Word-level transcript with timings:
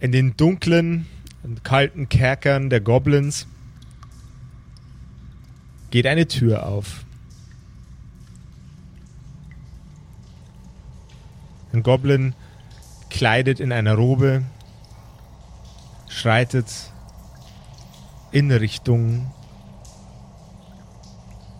In 0.00 0.12
den 0.12 0.36
dunklen 0.36 1.06
und 1.42 1.64
kalten 1.64 2.08
Kerkern 2.08 2.70
der 2.70 2.80
Goblins 2.80 3.48
geht 5.90 6.06
eine 6.06 6.28
Tür 6.28 6.66
auf. 6.66 7.04
Ein 11.72 11.82
Goblin 11.82 12.34
kleidet 13.10 13.58
in 13.58 13.72
einer 13.72 13.94
Robe, 13.94 14.44
schreitet 16.08 16.92
in 18.30 18.52
Richtung 18.52 19.32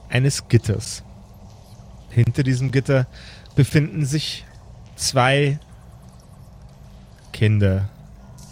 eines 0.08 0.46
Gitters. 0.48 1.02
Hinter 2.10 2.44
diesem 2.44 2.70
Gitter 2.70 3.08
befinden 3.56 4.06
sich 4.06 4.46
zwei 4.94 5.58
Kinder 7.32 7.88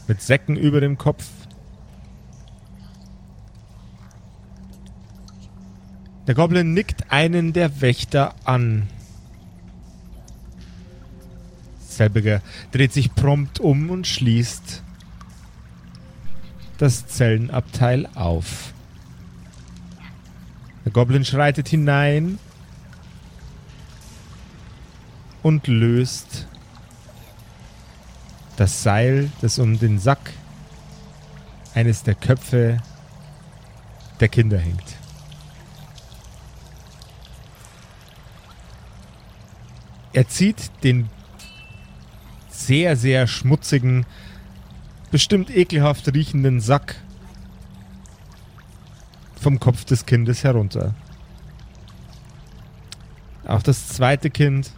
mit 0.08 0.22
Säcken 0.22 0.56
über 0.56 0.80
dem 0.80 0.98
Kopf. 0.98 1.26
Der 6.26 6.34
Goblin 6.34 6.74
nickt 6.74 7.10
einen 7.10 7.52
der 7.52 7.80
Wächter 7.80 8.34
an. 8.44 8.88
Selbiger 11.88 12.42
dreht 12.72 12.92
sich 12.92 13.14
prompt 13.14 13.60
um 13.60 13.90
und 13.90 14.06
schließt 14.06 14.82
das 16.78 17.06
Zellenabteil 17.06 18.08
auf. 18.14 18.74
Der 20.84 20.92
Goblin 20.92 21.24
schreitet 21.24 21.68
hinein 21.68 22.38
und 25.42 25.66
löst 25.68 26.46
das 28.56 28.82
Seil, 28.82 29.30
das 29.40 29.58
um 29.58 29.78
den 29.78 29.98
Sack 29.98 30.32
eines 31.74 32.02
der 32.02 32.14
Köpfe 32.14 32.78
der 34.20 34.28
Kinder 34.28 34.58
hängt. 34.58 34.96
Er 40.14 40.26
zieht 40.26 40.70
den 40.82 41.10
sehr, 42.48 42.96
sehr 42.96 43.26
schmutzigen, 43.26 44.06
bestimmt 45.10 45.54
ekelhaft 45.54 46.12
riechenden 46.14 46.60
Sack 46.60 46.96
vom 49.38 49.60
Kopf 49.60 49.84
des 49.84 50.06
Kindes 50.06 50.42
herunter. 50.42 50.94
Auch 53.46 53.62
das 53.62 53.88
zweite 53.88 54.30
Kind 54.30 54.70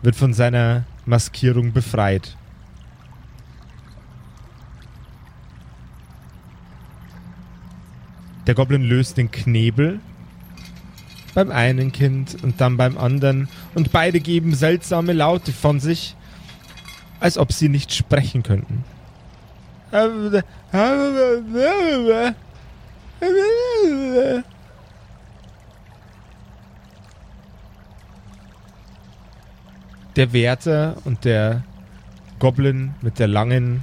wird 0.00 0.16
von 0.16 0.32
seiner 0.32 0.84
Maskierung 1.04 1.74
befreit. 1.74 2.37
Der 8.48 8.54
Goblin 8.54 8.82
löst 8.82 9.18
den 9.18 9.30
Knebel 9.30 10.00
beim 11.34 11.50
einen 11.50 11.92
Kind 11.92 12.42
und 12.42 12.62
dann 12.62 12.78
beim 12.78 12.96
anderen 12.96 13.50
und 13.74 13.92
beide 13.92 14.20
geben 14.20 14.54
seltsame 14.54 15.12
Laute 15.12 15.52
von 15.52 15.80
sich, 15.80 16.16
als 17.20 17.36
ob 17.36 17.52
sie 17.52 17.68
nicht 17.68 17.92
sprechen 17.92 18.42
könnten. 18.42 18.84
Der 30.16 30.32
Wärter 30.32 30.96
und 31.04 31.26
der 31.26 31.64
Goblin 32.38 32.94
mit 33.02 33.18
der 33.18 33.28
langen, 33.28 33.82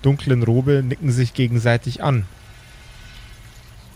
dunklen 0.00 0.42
Robe 0.42 0.82
nicken 0.82 1.10
sich 1.12 1.34
gegenseitig 1.34 2.02
an. 2.02 2.24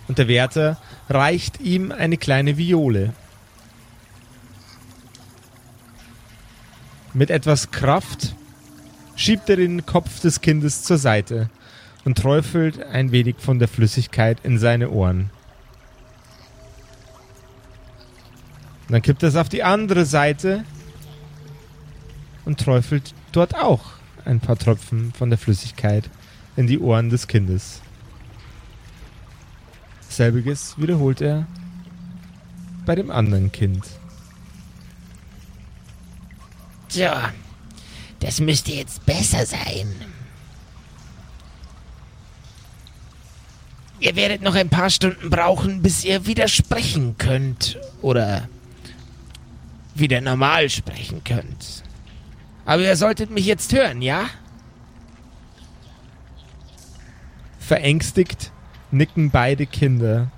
Und 0.08 0.18
der 0.18 0.28
Wärter 0.28 0.78
reicht 1.08 1.60
ihm 1.60 1.92
eine 1.92 2.16
kleine 2.16 2.58
Viole. 2.58 3.12
Mit 7.14 7.30
etwas 7.30 7.70
Kraft 7.70 8.34
schiebt 9.16 9.48
er 9.50 9.56
den 9.56 9.84
Kopf 9.84 10.20
des 10.20 10.41
Kindes 10.41 10.82
zur 10.82 10.98
Seite 10.98 11.50
und 12.04 12.18
träufelt 12.18 12.82
ein 12.82 13.12
wenig 13.12 13.36
von 13.38 13.58
der 13.58 13.68
Flüssigkeit 13.68 14.38
in 14.42 14.58
seine 14.58 14.91
Ohren. 14.91 15.30
Dann 18.88 19.02
kippt 19.02 19.22
er 19.22 19.28
es 19.28 19.36
auf 19.36 19.48
die 19.48 19.62
andere 19.62 20.04
Seite 20.04 20.64
und 22.44 22.60
träufelt 22.60 23.14
dort 23.32 23.54
auch 23.54 23.92
ein 24.24 24.41
paar 24.41 24.58
Tropfen 24.58 25.12
von 25.12 25.30
der 25.30 25.38
Flüssigkeit 25.38 26.10
in 26.56 26.66
die 26.66 26.78
Ohren 26.78 27.08
des 27.08 27.26
Kindes. 27.26 27.80
Selbiges 30.16 30.74
wiederholt 30.78 31.20
er 31.20 31.46
bei 32.84 32.94
dem 32.94 33.10
anderen 33.10 33.50
Kind. 33.52 33.84
Tja, 36.88 37.32
das 38.20 38.40
müsste 38.40 38.72
jetzt 38.72 39.04
besser 39.06 39.46
sein. 39.46 39.94
Ihr 44.00 44.16
werdet 44.16 44.42
noch 44.42 44.56
ein 44.56 44.68
paar 44.68 44.90
Stunden 44.90 45.30
brauchen, 45.30 45.80
bis 45.80 46.04
ihr 46.04 46.26
wieder 46.26 46.48
sprechen 46.48 47.16
könnt. 47.18 47.78
Oder 48.00 48.48
wieder 49.94 50.20
normal 50.20 50.68
sprechen 50.70 51.22
könnt. 51.24 51.84
Aber 52.64 52.82
ihr 52.82 52.96
solltet 52.96 53.30
mich 53.30 53.46
jetzt 53.46 53.72
hören, 53.72 54.02
ja? 54.02 54.26
Verängstigt 57.60 58.50
nicken 58.92 59.30
beide 59.30 59.66
Kinder 59.66 60.30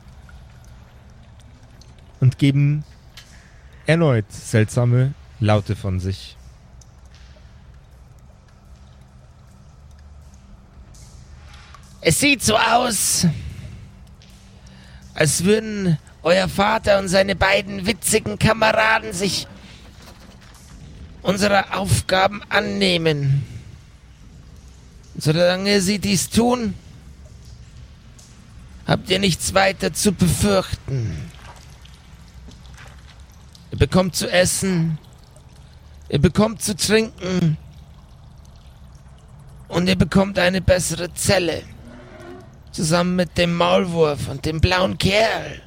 und 2.21 2.39
geben 2.39 2.85
erneut 3.87 4.31
seltsame 4.31 5.13
Laute 5.41 5.77
von 5.77 6.01
sich. 6.01 6.37
Es 12.01 12.21
sieht 12.21 12.43
so 12.43 12.57
aus, 12.57 13.27
als 15.15 15.45
würden 15.45 15.99
euer 16.23 16.49
Vater 16.49 16.99
und 16.99 17.09
seine 17.09 17.35
beiden 17.35 17.87
witzigen 17.87 18.39
Kameraden 18.39 19.13
sich 19.13 19.47
unserer 21.23 21.79
Aufgaben 21.79 22.43
annehmen. 22.51 23.45
Solange 25.17 25.81
sie 25.81 25.99
dies 25.99 26.29
tun, 26.29 26.75
habt 28.87 29.11
ihr 29.11 29.19
nichts 29.19 29.55
weiter 29.55 29.93
zu 29.93 30.13
befürchten. 30.13 31.31
Ihr 33.73 33.79
bekommt 33.79 34.15
zu 34.15 34.31
essen, 34.31 34.99
ihr 36.09 36.21
bekommt 36.21 36.63
zu 36.63 36.77
trinken 36.77 37.57
und 39.69 39.89
ihr 39.89 39.97
bekommt 39.97 40.39
eine 40.39 40.61
bessere 40.61 41.13
Zelle. 41.15 41.63
Zusammen 42.71 43.17
mit 43.17 43.39
dem 43.39 43.55
Maulwurf 43.55 44.29
und 44.29 44.45
dem 44.47 44.61
blauen 44.61 44.99
Kerl. 44.99 45.61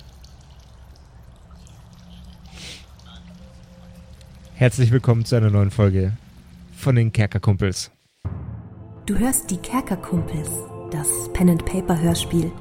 Herzlich 4.56 4.92
willkommen 4.92 5.24
zu 5.24 5.36
einer 5.36 5.50
neuen 5.50 5.72
Folge 5.72 6.14
von 6.76 6.96
den 6.96 7.14
Kerkerkumpels. 7.14 7.92
Du 9.06 9.18
hörst 9.18 9.50
die 9.52 9.58
Kerkerkumpels, 9.58 10.50
das 10.92 11.08
Pen 11.34 11.50
and 11.50 11.66
Paper 11.66 11.98
Hörspiel. 12.00 12.52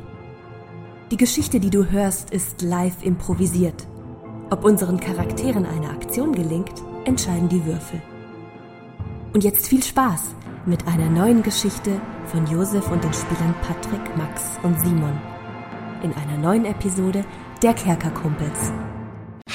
Die 1.12 1.16
Geschichte, 1.16 1.60
die 1.60 1.70
du 1.70 1.88
hörst, 1.88 2.30
ist 2.30 2.62
live 2.62 3.04
improvisiert. 3.04 3.86
Ob 4.50 4.64
unseren 4.64 4.98
Charakteren 4.98 5.64
eine 5.64 5.90
Aktion 5.90 6.34
gelingt, 6.34 6.82
entscheiden 7.04 7.48
die 7.48 7.64
Würfel. 7.64 8.02
Und 9.32 9.44
jetzt 9.44 9.68
viel 9.68 9.84
Spaß 9.84 10.34
mit 10.66 10.84
einer 10.88 11.08
neuen 11.08 11.44
Geschichte 11.44 12.00
von 12.24 12.44
Josef 12.48 12.90
und 12.90 13.04
den 13.04 13.12
Spielern 13.12 13.54
Patrick, 13.62 14.16
Max 14.16 14.58
und 14.64 14.80
Simon. 14.80 15.16
In 16.02 16.12
einer 16.12 16.38
neuen 16.38 16.64
Episode 16.64 17.24
der 17.62 17.74
Kerkerkumpels. 17.74 18.72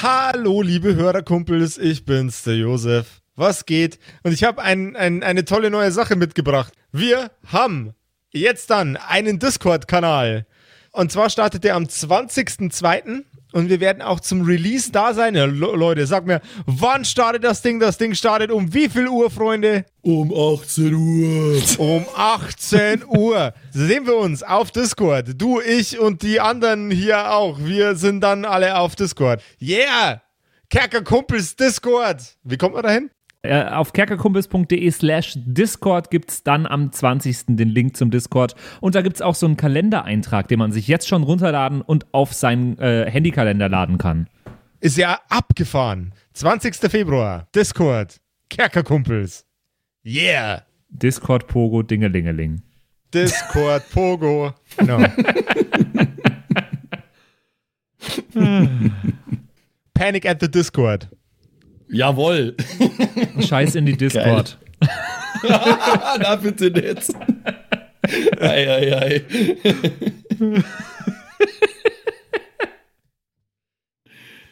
Hallo, 0.02 0.62
liebe 0.62 0.94
Hörerkumpels, 0.94 1.76
ich 1.76 2.06
bin's, 2.06 2.44
der 2.44 2.56
Josef. 2.56 3.20
Was 3.36 3.66
geht? 3.66 3.98
Und 4.22 4.32
ich 4.32 4.44
habe 4.44 4.62
ein, 4.62 4.96
ein, 4.96 5.22
eine 5.22 5.44
tolle 5.44 5.70
neue 5.70 5.92
Sache 5.92 6.16
mitgebracht. 6.16 6.72
Wir 6.92 7.30
haben 7.44 7.92
jetzt 8.32 8.70
dann 8.70 8.96
einen 8.96 9.38
Discord-Kanal. 9.38 10.46
Und 10.92 11.10
zwar 11.10 11.30
startet 11.30 11.64
der 11.64 11.74
am 11.74 11.84
20.02. 11.84 13.24
Und 13.52 13.68
wir 13.68 13.80
werden 13.80 14.00
auch 14.00 14.20
zum 14.20 14.42
Release 14.42 14.92
da 14.92 15.12
sein. 15.12 15.34
Ja, 15.34 15.44
Leute, 15.44 16.06
sag 16.06 16.24
mir, 16.26 16.40
wann 16.64 17.04
startet 17.04 17.44
das 17.44 17.60
Ding? 17.60 17.80
Das 17.80 17.98
Ding 17.98 18.14
startet 18.14 18.50
um 18.50 18.72
wie 18.72 18.88
viel 18.88 19.08
Uhr, 19.08 19.30
Freunde? 19.30 19.84
Um 20.00 20.32
18 20.32 20.94
Uhr. 20.94 21.62
Um 21.78 22.06
18 22.14 23.04
Uhr 23.06 23.52
sehen 23.70 24.06
wir 24.06 24.16
uns 24.16 24.42
auf 24.42 24.70
Discord. 24.70 25.40
Du, 25.40 25.60
ich 25.60 25.98
und 25.98 26.22
die 26.22 26.40
anderen 26.40 26.90
hier 26.90 27.32
auch. 27.32 27.58
Wir 27.58 27.94
sind 27.94 28.20
dann 28.22 28.46
alle 28.46 28.78
auf 28.78 28.96
Discord. 28.96 29.42
Yeah! 29.60 30.22
Kerker 30.70 31.02
Kumpels 31.02 31.54
Discord. 31.54 32.22
Wie 32.44 32.56
kommt 32.56 32.74
man 32.74 32.82
da 32.82 32.90
hin? 32.90 33.10
Äh, 33.44 33.64
auf 33.64 33.92
kerkerkumpels.de 33.92 34.88
slash 34.92 35.34
Discord 35.36 36.10
gibt 36.12 36.30
es 36.30 36.44
dann 36.44 36.64
am 36.64 36.92
20. 36.92 37.56
den 37.56 37.68
Link 37.68 37.96
zum 37.96 38.12
Discord. 38.12 38.54
Und 38.80 38.94
da 38.94 39.02
gibt 39.02 39.16
es 39.16 39.22
auch 39.22 39.34
so 39.34 39.46
einen 39.46 39.56
Kalendereintrag, 39.56 40.46
den 40.46 40.60
man 40.60 40.70
sich 40.70 40.86
jetzt 40.86 41.08
schon 41.08 41.24
runterladen 41.24 41.82
und 41.82 42.06
auf 42.12 42.32
seinen 42.32 42.78
äh, 42.78 43.10
Handykalender 43.10 43.68
laden 43.68 43.98
kann. 43.98 44.28
Ist 44.80 44.96
ja 44.96 45.18
abgefahren. 45.28 46.12
20. 46.34 46.76
Februar, 46.88 47.48
Discord, 47.54 48.20
Kerkerkumpels. 48.48 49.44
Yeah. 50.04 50.62
Discord 50.88 51.48
Pogo 51.48 51.82
Dingelingeling. 51.82 52.62
Discord 53.12 53.82
Pogo. 53.90 54.54
Genau. 54.76 55.04
Panic 59.94 60.26
at 60.26 60.40
the 60.40 60.48
Discord. 60.48 61.08
Jawohl. 61.92 62.56
Scheiß 63.46 63.74
in 63.74 63.86
die 63.86 63.96
Discord. 63.96 64.58
Na 65.42 66.36
bitte 66.36 66.70
nicht. 66.70 67.12
Ei, 68.40 68.66
ei, 68.66 68.92
ei. 68.96 69.24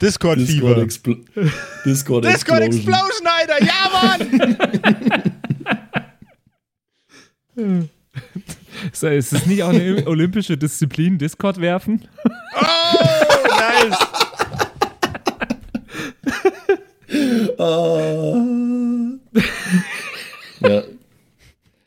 Discord, 0.01 0.39
Discord, 0.39 0.41
Fever. 0.41 0.79
Expl 0.83 1.17
Discord, 1.85 2.25
Discord 2.25 2.63
Explosion. 2.63 3.27
Alter. 3.27 3.65
Ja, 3.65 3.91
Mann. 3.93 5.41
Ist 8.93 9.03
ist 9.03 9.33
es 9.33 9.47
nicht 9.47 9.63
auch 9.63 9.69
eine 9.69 10.07
olympische 10.07 10.57
Disziplin, 10.57 11.19
Discord 11.19 11.61
werfen? 11.61 12.09
Oh, 12.25 12.31
nice. 13.49 13.99
Ja. 20.61 20.83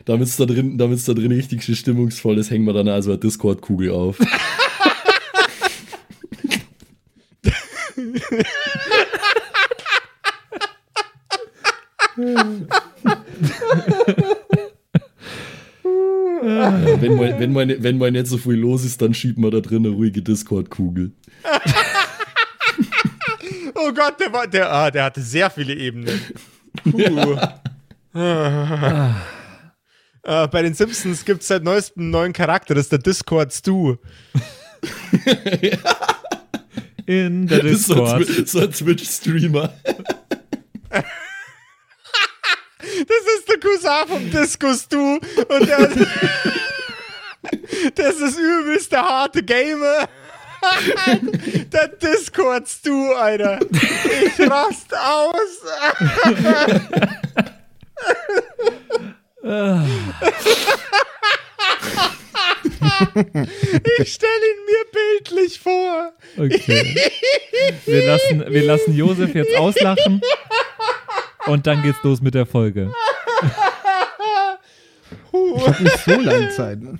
Damit 0.05 0.27
es 0.27 0.35
da 0.35 0.45
drin, 0.45 0.77
da 0.77 1.13
drin 1.13 1.31
richtig 1.31 1.63
stimmungsvoll 1.77 2.37
ist, 2.37 2.51
hängen 2.51 2.65
wir 2.65 2.73
dann 2.73 2.89
also 2.89 3.11
eine 3.11 3.19
Discord-Kugel 3.19 3.89
auf. 3.91 4.19
wenn, 16.99 17.15
mal, 17.15 17.39
wenn, 17.39 17.53
mal, 17.53 17.75
wenn 17.79 17.97
mal 17.97 18.11
nicht 18.11 18.27
so 18.27 18.37
viel 18.37 18.53
los 18.53 18.83
ist, 18.83 19.01
dann 19.01 19.13
schiebt 19.13 19.39
man 19.39 19.51
da 19.51 19.61
drin 19.61 19.85
eine 19.85 19.95
ruhige 19.95 20.21
Discord-Kugel. 20.21 21.13
Oh 23.85 23.91
Gott, 23.91 24.18
der 24.19 24.31
war, 24.31 24.45
der, 24.47 24.71
ah, 24.71 24.91
der 24.91 25.06
hatte 25.06 25.21
sehr 25.21 25.50
viele 25.50 25.74
Ebenen. 25.74 26.21
Puh. 26.83 27.38
Ah. 28.13 29.15
Ah, 30.25 30.47
bei 30.47 30.62
den 30.62 30.74
Simpsons 30.74 31.25
gibt 31.25 31.41
es 31.41 31.50
seit 31.50 31.63
neuestem 31.63 32.03
einen 32.03 32.12
neuen 32.12 32.31
Charakter, 32.31 32.74
das 32.75 32.85
ist 32.85 32.94
der 32.94 33.00
Discord 33.00 33.51
Stu. 33.51 33.97
In 37.06 37.45
der 37.47 37.63
Das 37.63 37.71
ist 37.71 37.88
so 37.88 38.06
ein, 38.06 38.19
Discord. 38.19 38.47
So 38.47 38.59
ein 38.59 38.71
Twitch-Streamer. 38.71 39.74
Das 43.07 43.24
ist 43.38 43.50
der 43.50 43.59
Cousin 43.59 44.07
vom 44.07 44.31
Disco 44.31 44.74
Stu 44.74 45.18
und 45.18 45.68
der, 45.68 45.88
das 47.95 48.15
ist 48.15 48.21
das 48.21 48.38
übelste 48.38 48.97
harte 48.97 49.44
Gamer. 49.44 50.07
Der 51.71 51.88
Discord 51.89 52.68
Stu, 52.68 53.12
Alter. 53.13 53.60
Ich 53.71 54.39
rast 54.50 54.94
aus. 54.95 55.60
Ich 63.98 64.13
stelle 64.13 64.31
ihn 64.31 64.65
mir 64.65 64.86
bildlich 64.92 65.60
vor. 65.60 66.13
Okay. 66.38 66.95
Wir 67.86 68.06
lassen, 68.06 68.45
wir 68.48 68.63
lassen 68.63 68.95
Josef 68.95 69.36
jetzt 69.36 69.56
auslachen. 69.57 70.21
Und 71.45 71.68
dann 71.68 71.83
geht's 71.83 72.01
los 72.04 72.21
mit 72.21 72.33
der 72.36 72.45
Folge. 72.45 72.92
Ich 75.31 75.68
habe 75.68 75.83
nicht 75.83 76.00
so 76.06 76.12
lange 76.12 76.50
Zeit. 76.51 76.81
Ne? 76.81 77.00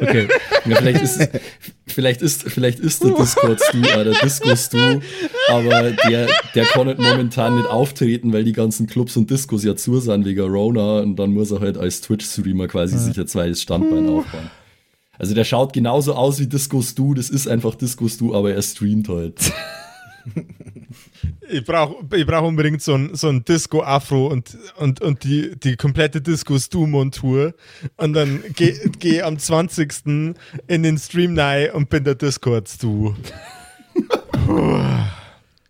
Okay. 0.00 0.26
Ja, 0.64 0.76
vielleicht 0.76 1.02
ist, 1.02 1.28
vielleicht 1.86 2.22
ist, 2.22 2.44
vielleicht 2.44 2.80
ist 2.80 3.04
der 3.04 3.10
Discord-Stu, 3.12 3.78
äh, 3.78 4.04
der 4.04 4.14
Disco-Stu, 4.14 5.00
aber 5.48 5.90
der, 5.90 6.28
der 6.54 6.64
kann 6.64 6.86
halt 6.86 6.98
momentan 6.98 7.56
nicht 7.56 7.68
auftreten, 7.68 8.32
weil 8.32 8.44
die 8.44 8.52
ganzen 8.52 8.86
Clubs 8.86 9.16
und 9.16 9.30
Discos 9.30 9.64
ja 9.64 9.76
zu 9.76 10.00
sind 10.00 10.24
wegen 10.24 10.40
Rona 10.40 11.00
und 11.00 11.16
dann 11.16 11.32
muss 11.32 11.50
er 11.50 11.60
halt 11.60 11.76
als 11.76 12.00
Twitch-Streamer 12.00 12.68
quasi 12.68 12.96
sich 12.96 13.18
ein 13.18 13.26
zweites 13.26 13.60
Standbein 13.62 14.08
aufbauen. 14.08 14.50
Also 15.18 15.34
der 15.34 15.44
schaut 15.44 15.72
genauso 15.72 16.14
aus 16.14 16.40
wie 16.40 16.46
Disco-Stu, 16.46 17.14
das 17.14 17.28
ist 17.28 17.46
einfach 17.46 17.74
Disco-Stu, 17.74 18.34
aber 18.34 18.54
er 18.54 18.62
streamt 18.62 19.08
halt. 19.08 19.52
Ich 21.48 21.64
brauche 21.64 22.04
ich 22.16 22.26
brauch 22.26 22.46
unbedingt 22.46 22.82
so 22.82 22.94
ein, 22.94 23.14
so 23.14 23.28
ein 23.28 23.44
Disco-Afro 23.44 24.26
und, 24.26 24.56
und, 24.76 25.00
und 25.00 25.24
die, 25.24 25.58
die 25.58 25.76
komplette 25.76 26.20
Disco-Stu-Montur. 26.20 27.54
Und 27.96 28.12
dann 28.12 28.42
gehe 28.54 28.78
geh 28.98 29.22
am 29.22 29.38
20. 29.38 30.34
in 30.66 30.82
den 30.82 30.98
Stream 30.98 31.38
rein 31.38 31.70
und 31.70 31.88
bin 31.88 32.04
der 32.04 32.14
Discord-Stu. 32.14 33.14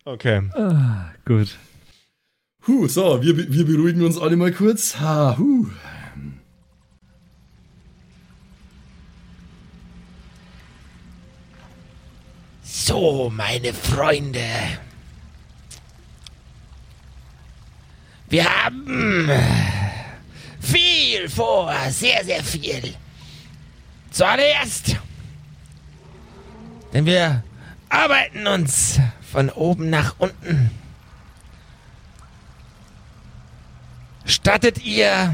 Okay. 0.04 0.42
Gut. 1.24 1.56
Huh, 2.66 2.88
so, 2.88 3.22
wir, 3.22 3.36
wir 3.36 3.64
beruhigen 3.64 4.02
uns 4.02 4.18
alle 4.18 4.36
mal 4.36 4.52
kurz. 4.52 4.98
Ha, 4.98 5.36
huh. 5.38 5.66
So, 12.84 13.30
meine 13.32 13.72
Freunde. 13.72 14.44
Wir 18.28 18.44
haben 18.44 19.30
viel 20.60 21.28
vor, 21.28 21.72
sehr, 21.90 22.24
sehr 22.24 22.42
viel. 22.42 22.94
Zuallererst, 24.10 24.96
denn 26.92 27.06
wir 27.06 27.44
arbeiten 27.88 28.48
uns 28.48 28.98
von 29.30 29.48
oben 29.50 29.88
nach 29.88 30.16
unten. 30.18 30.72
Stattet 34.24 34.84
ihr 34.84 35.32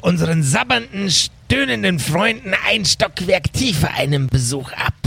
unseren 0.00 0.42
sabbernden, 0.42 1.08
stöhnenden 1.08 2.00
Freunden 2.00 2.52
ein 2.66 2.84
Stockwerk 2.84 3.52
tiefer 3.52 3.94
einen 3.94 4.26
Besuch 4.26 4.72
ab? 4.72 4.99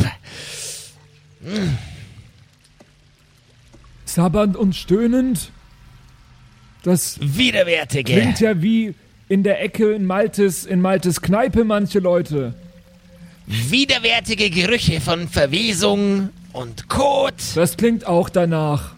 Sabbernd 4.06 4.56
und 4.58 4.76
stöhnend? 4.76 5.52
Das 6.84 7.18
Widerwärtige. 7.22 8.14
klingt 8.14 8.40
ja 8.40 8.62
wie 8.62 8.94
in 9.30 9.44
der 9.44 9.62
Ecke 9.64 9.94
in 9.94 10.06
Maltes, 10.06 10.66
in 10.66 10.82
Maltes 10.82 11.22
Kneipe 11.22 11.64
manche 11.64 12.00
Leute. 12.00 12.54
widerwärtige 13.48 14.50
Gerüche 14.50 15.00
von 15.02 15.28
Verwesung 15.28 16.30
und 16.52 16.88
Kot, 16.90 17.34
Das 17.56 17.78
klingt 17.78 18.06
auch 18.06 18.30
danach. 18.30 18.94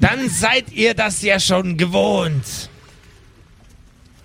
dann 0.00 0.28
seid 0.28 0.72
ihr 0.72 0.94
das 0.94 1.22
ja 1.22 1.38
schon 1.40 1.76
gewohnt. 1.76 2.70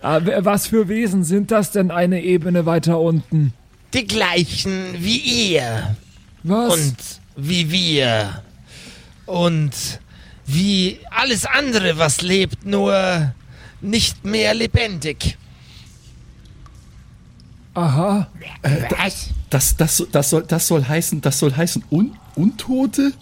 Aber 0.01 0.35
Ah, 0.37 0.45
was 0.45 0.67
für 0.67 0.87
Wesen 0.87 1.23
sind 1.23 1.49
das 1.51 1.71
denn 1.71 1.89
eine 1.91 2.21
Ebene 2.23 2.65
weiter 2.65 2.99
unten? 2.99 3.53
Die 3.93 4.05
gleichen 4.05 4.95
wie 4.99 5.17
ihr 5.53 5.95
Was? 6.43 6.73
und 6.73 6.95
wie 7.35 7.71
wir 7.71 8.43
und 9.25 9.71
wie 10.45 10.99
alles 11.09 11.45
andere, 11.45 11.97
was 11.97 12.21
lebt, 12.21 12.65
nur 12.65 13.33
nicht 13.81 14.25
mehr 14.25 14.53
lebendig. 14.53 15.37
Aha. 17.73 18.27
Was? 18.97 19.29
Das, 19.49 19.75
das, 19.77 20.03
das, 20.11 20.29
soll, 20.29 20.43
das 20.43 20.67
soll 20.67 20.85
heißen, 20.85 21.21
das 21.21 21.39
soll 21.39 21.55
heißen 21.55 21.83
Un 21.91 22.17
Untote? 22.35 23.13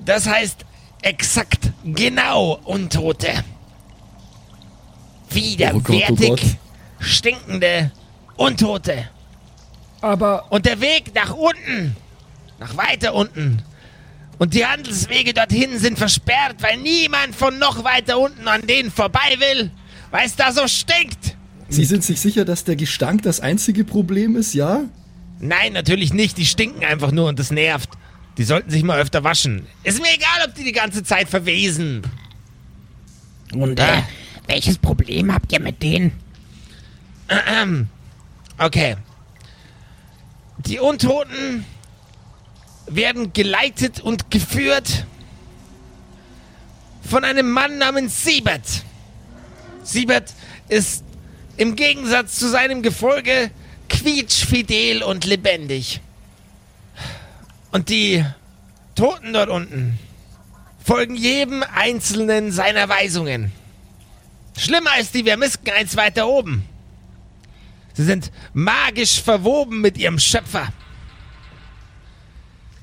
Das 0.00 0.26
heißt 0.26 0.64
exakt 1.02 1.70
genau 1.84 2.58
Untote. 2.64 3.44
Widerwärtig, 5.30 6.04
Oh 6.08 6.14
Gott, 6.14 6.20
oh 6.20 6.28
Gott. 6.28 6.40
stinkende 7.00 7.90
Untote. 8.36 9.08
Aber 10.00 10.50
Und 10.50 10.66
der 10.66 10.80
Weg 10.80 11.14
nach 11.14 11.32
unten, 11.34 11.96
nach 12.58 12.76
weiter 12.76 13.14
unten. 13.14 13.62
Und 14.38 14.54
die 14.54 14.66
Handelswege 14.66 15.32
dorthin 15.32 15.78
sind 15.78 15.98
versperrt, 15.98 16.56
weil 16.60 16.78
niemand 16.78 17.34
von 17.34 17.58
noch 17.58 17.84
weiter 17.84 18.18
unten 18.18 18.48
an 18.48 18.66
denen 18.66 18.90
vorbei 18.90 19.36
will, 19.38 19.70
weil 20.10 20.26
es 20.26 20.36
da 20.36 20.52
so 20.52 20.66
stinkt. 20.66 21.36
Sie 21.68 21.84
sind 21.84 22.04
sich 22.04 22.20
sicher, 22.20 22.44
dass 22.44 22.64
der 22.64 22.76
Gestank 22.76 23.22
das 23.22 23.40
einzige 23.40 23.84
Problem 23.84 24.36
ist, 24.36 24.54
ja? 24.54 24.84
Nein, 25.40 25.72
natürlich 25.72 26.12
nicht. 26.12 26.36
Die 26.36 26.46
stinken 26.46 26.84
einfach 26.84 27.10
nur 27.10 27.28
und 27.28 27.38
das 27.38 27.50
nervt. 27.50 27.90
Die 28.38 28.44
sollten 28.44 28.70
sich 28.70 28.82
mal 28.82 29.00
öfter 29.00 29.24
waschen. 29.24 29.66
Ist 29.82 30.00
mir 30.00 30.12
egal, 30.14 30.48
ob 30.48 30.54
die 30.54 30.64
die 30.64 30.72
ganze 30.72 31.02
Zeit 31.04 31.28
verwesen. 31.28 32.02
Und 33.52 33.78
äh, 33.78 34.02
welches 34.46 34.78
Problem 34.78 35.32
habt 35.32 35.52
ihr 35.52 35.60
mit 35.60 35.82
denen? 35.82 36.12
Okay. 38.56 38.96
Die 40.58 40.78
Untoten 40.78 41.64
werden 42.86 43.32
geleitet 43.32 44.00
und 44.00 44.30
geführt 44.30 45.06
von 47.02 47.24
einem 47.24 47.50
Mann 47.50 47.78
namens 47.78 48.24
Siebert. 48.24 48.84
Siebert 49.82 50.32
ist 50.68 51.04
im 51.56 51.76
Gegensatz 51.76 52.38
zu 52.38 52.48
seinem 52.48 52.82
Gefolge 52.82 53.50
quietschfidel 53.88 55.02
und 55.02 55.24
lebendig. 55.24 56.00
Und 57.70 57.88
die 57.88 58.24
Toten 58.94 59.32
dort 59.32 59.50
unten 59.50 59.98
folgen 60.84 61.16
jedem 61.16 61.62
einzelnen 61.62 62.52
seiner 62.52 62.88
Weisungen. 62.88 63.52
Schlimmer 64.56 64.98
ist 65.00 65.14
die 65.14 65.24
Vermisken 65.24 65.70
eins 65.70 65.96
weiter 65.96 66.28
oben. 66.28 66.64
Sie 67.94 68.04
sind 68.04 68.30
magisch 68.52 69.20
verwoben 69.22 69.80
mit 69.80 69.98
ihrem 69.98 70.18
Schöpfer. 70.18 70.68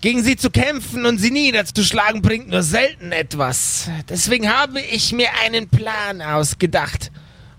Gegen 0.01 0.23
sie 0.23 0.35
zu 0.35 0.49
kämpfen 0.49 1.05
und 1.05 1.19
sie 1.19 1.29
niederzuschlagen 1.29 2.23
bringt 2.23 2.49
nur 2.49 2.63
selten 2.63 3.11
etwas. 3.11 3.87
Deswegen 4.09 4.49
habe 4.49 4.81
ich 4.81 5.13
mir 5.13 5.29
einen 5.45 5.69
Plan 5.69 6.23
ausgedacht. 6.23 7.11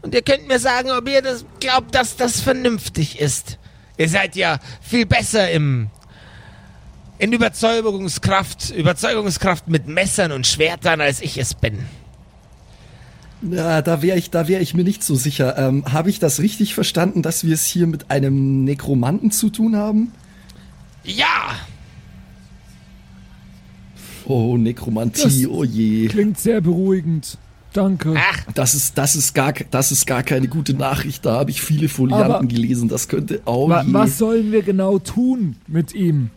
Und 0.03 0.13
ihr 0.13 0.23
könnt 0.23 0.49
mir 0.49 0.59
sagen, 0.59 0.91
ob 0.91 1.09
ihr 1.09 1.23
das 1.23 1.45
glaubt, 1.61 1.95
dass 1.95 2.17
das 2.17 2.41
vernünftig 2.41 3.21
ist. 3.21 3.59
Ihr 3.97 4.09
seid 4.09 4.35
ja 4.35 4.59
viel 4.81 5.07
besser 5.07 5.51
im 5.53 5.89
in 7.19 7.33
Überzeugungskraft, 7.33 8.71
Überzeugungskraft 8.71 9.69
mit 9.69 9.87
Messern 9.87 10.33
und 10.33 10.45
Schwertern, 10.45 11.01
als 11.01 11.21
ich 11.21 11.39
es 11.39 11.55
bin. 11.55 11.79
Ja, 13.43 13.81
da 13.81 14.03
wäre 14.03 14.19
ich, 14.19 14.31
da 14.31 14.49
wäre 14.49 14.61
ich 14.61 14.75
mir 14.75 14.83
nicht 14.83 15.05
so 15.05 15.15
sicher. 15.15 15.57
Ähm, 15.57 15.85
Habe 15.93 16.11
ich 16.11 16.19
das 16.19 16.41
richtig 16.41 16.75
verstanden, 16.75 17.23
dass 17.23 17.45
wir 17.45 17.55
es 17.55 17.65
hier 17.65 17.87
mit 17.87 18.11
einem 18.11 18.65
Nekromanten 18.65 19.31
zu 19.31 19.51
tun 19.51 19.77
haben? 19.77 20.13
Ja! 21.05 21.55
Oh, 24.27 24.57
Nekromantie, 24.57 25.23
Das- 25.23 25.47
oh 25.47 25.65
je. 25.65 26.09
Klingt 26.09 26.39
sehr 26.39 26.61
beruhigend. 26.61 27.39
Danke. 27.73 28.15
Ach, 28.17 28.53
Das 28.55 28.75
ist, 28.75 28.99
das 28.99 29.17
ist 29.17 29.35
gar, 29.35 29.53
das 29.53 29.93
ist 29.93 30.07
gar 30.07 30.23
keine 30.23 30.47
gute 30.49 30.75
Nachricht. 30.75 31.25
Da 31.25 31.33
habe 31.39 31.51
ich 31.51 31.63
viele 31.63 31.89
Folianten 31.89 32.33
Aber- 32.33 32.47
gelesen. 32.47 32.89
Das 32.89 33.09
könnte, 33.09 33.41
oh 33.47 33.69
Wa 33.69 33.83
je. 33.83 33.93
was 33.95 34.19
sollen 34.19 34.53
wir 34.53 34.63
genau 34.63 34.99
tun 34.99 35.57
mit 35.67 35.95
ihm? 35.95 36.31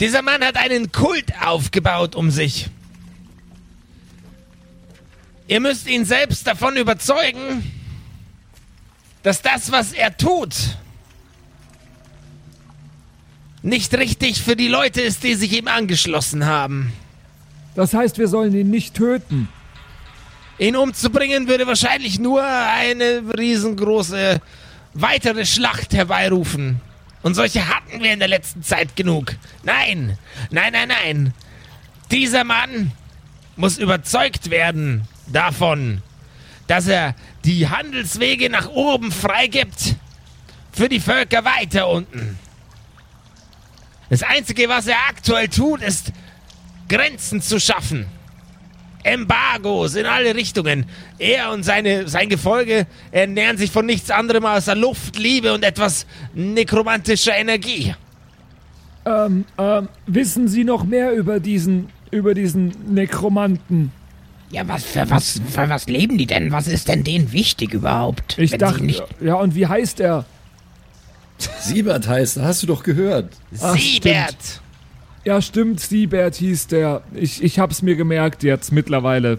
dieser 0.00 0.22
Mann 0.22 0.42
hat 0.42 0.56
einen 0.56 0.90
Kult 0.90 1.32
aufgebaut 1.46 2.16
um 2.16 2.30
sich. 2.32 2.68
Ihr 5.46 5.60
müsst 5.60 5.88
ihn 5.88 6.04
selbst 6.04 6.46
davon 6.46 6.76
überzeugen, 6.76 7.70
dass 9.22 9.40
das, 9.40 9.70
was 9.70 9.92
er 9.92 10.16
tut, 10.16 10.54
nicht 13.62 13.94
richtig 13.94 14.42
für 14.42 14.56
die 14.56 14.68
Leute 14.68 15.00
ist, 15.00 15.22
die 15.22 15.34
sich 15.34 15.56
ihm 15.56 15.68
angeschlossen 15.68 16.44
haben. 16.44 16.92
Das 17.74 17.94
heißt, 17.94 18.18
wir 18.18 18.28
sollen 18.28 18.54
ihn 18.54 18.70
nicht 18.70 18.94
töten. 18.94 19.48
Ihn 20.58 20.76
umzubringen 20.76 21.48
würde 21.48 21.66
wahrscheinlich 21.66 22.20
nur 22.20 22.44
eine 22.44 23.22
riesengroße 23.36 24.40
weitere 24.92 25.44
Schlacht 25.44 25.92
herbeirufen. 25.92 26.80
Und 27.22 27.34
solche 27.34 27.68
hatten 27.68 28.02
wir 28.02 28.12
in 28.12 28.20
der 28.20 28.28
letzten 28.28 28.62
Zeit 28.62 28.94
genug. 28.96 29.34
Nein, 29.64 30.18
nein, 30.50 30.72
nein, 30.72 30.88
nein. 30.88 31.34
Dieser 32.10 32.44
Mann 32.44 32.92
muss 33.56 33.78
überzeugt 33.78 34.50
werden 34.50 35.08
davon, 35.26 36.02
dass 36.66 36.86
er 36.86 37.14
die 37.44 37.68
Handelswege 37.68 38.50
nach 38.50 38.68
oben 38.68 39.10
freigibt 39.10 39.96
für 40.72 40.88
die 40.88 41.00
Völker 41.00 41.44
weiter 41.44 41.88
unten. 41.88 42.38
Das 44.10 44.22
Einzige, 44.22 44.68
was 44.68 44.86
er 44.86 44.98
aktuell 45.08 45.48
tut, 45.48 45.82
ist 45.82 46.12
Grenzen 46.94 47.42
zu 47.42 47.58
schaffen. 47.58 48.06
Embargos 49.02 49.96
in 49.96 50.06
alle 50.06 50.34
Richtungen. 50.34 50.86
Er 51.18 51.50
und 51.52 51.64
seine, 51.64 52.08
sein 52.08 52.28
Gefolge 52.28 52.86
ernähren 53.10 53.58
sich 53.58 53.70
von 53.70 53.84
nichts 53.84 54.10
anderem 54.10 54.46
außer 54.46 54.76
Luft, 54.76 55.18
Liebe 55.18 55.52
und 55.52 55.64
etwas 55.64 56.06
nekromantischer 56.34 57.36
Energie. 57.36 57.94
Ähm, 59.04 59.44
ähm, 59.58 59.88
wissen 60.06 60.48
Sie 60.48 60.64
noch 60.64 60.84
mehr 60.84 61.12
über 61.12 61.40
diesen, 61.40 61.88
über 62.10 62.32
diesen 62.32 62.72
Nekromanten? 62.94 63.92
Ja, 64.50 64.66
was 64.68 64.84
für 64.84 65.10
was 65.10 65.40
für 65.50 65.68
was 65.68 65.86
leben 65.86 66.16
die 66.16 66.26
denn? 66.26 66.52
Was 66.52 66.68
ist 66.68 66.86
denn 66.86 67.02
denen 67.02 67.32
wichtig 67.32 67.74
überhaupt? 67.74 68.38
Ich 68.38 68.52
wenn 68.52 68.60
dachte, 68.60 68.84
nicht 68.84 69.02
ja, 69.20 69.34
und 69.34 69.56
wie 69.56 69.66
heißt 69.66 69.98
er? 69.98 70.24
Siebert 71.58 72.06
heißt, 72.06 72.40
hast 72.40 72.62
du 72.62 72.68
doch 72.68 72.84
gehört. 72.84 73.32
Ach, 73.60 73.76
Siebert! 73.76 74.62
Ja, 75.24 75.40
stimmt, 75.40 75.80
Siebert 75.80 76.34
hieß 76.36 76.66
der. 76.66 77.02
Ich, 77.14 77.42
ich 77.42 77.58
hab's 77.58 77.80
mir 77.82 77.96
gemerkt 77.96 78.42
jetzt 78.42 78.72
mittlerweile. 78.72 79.38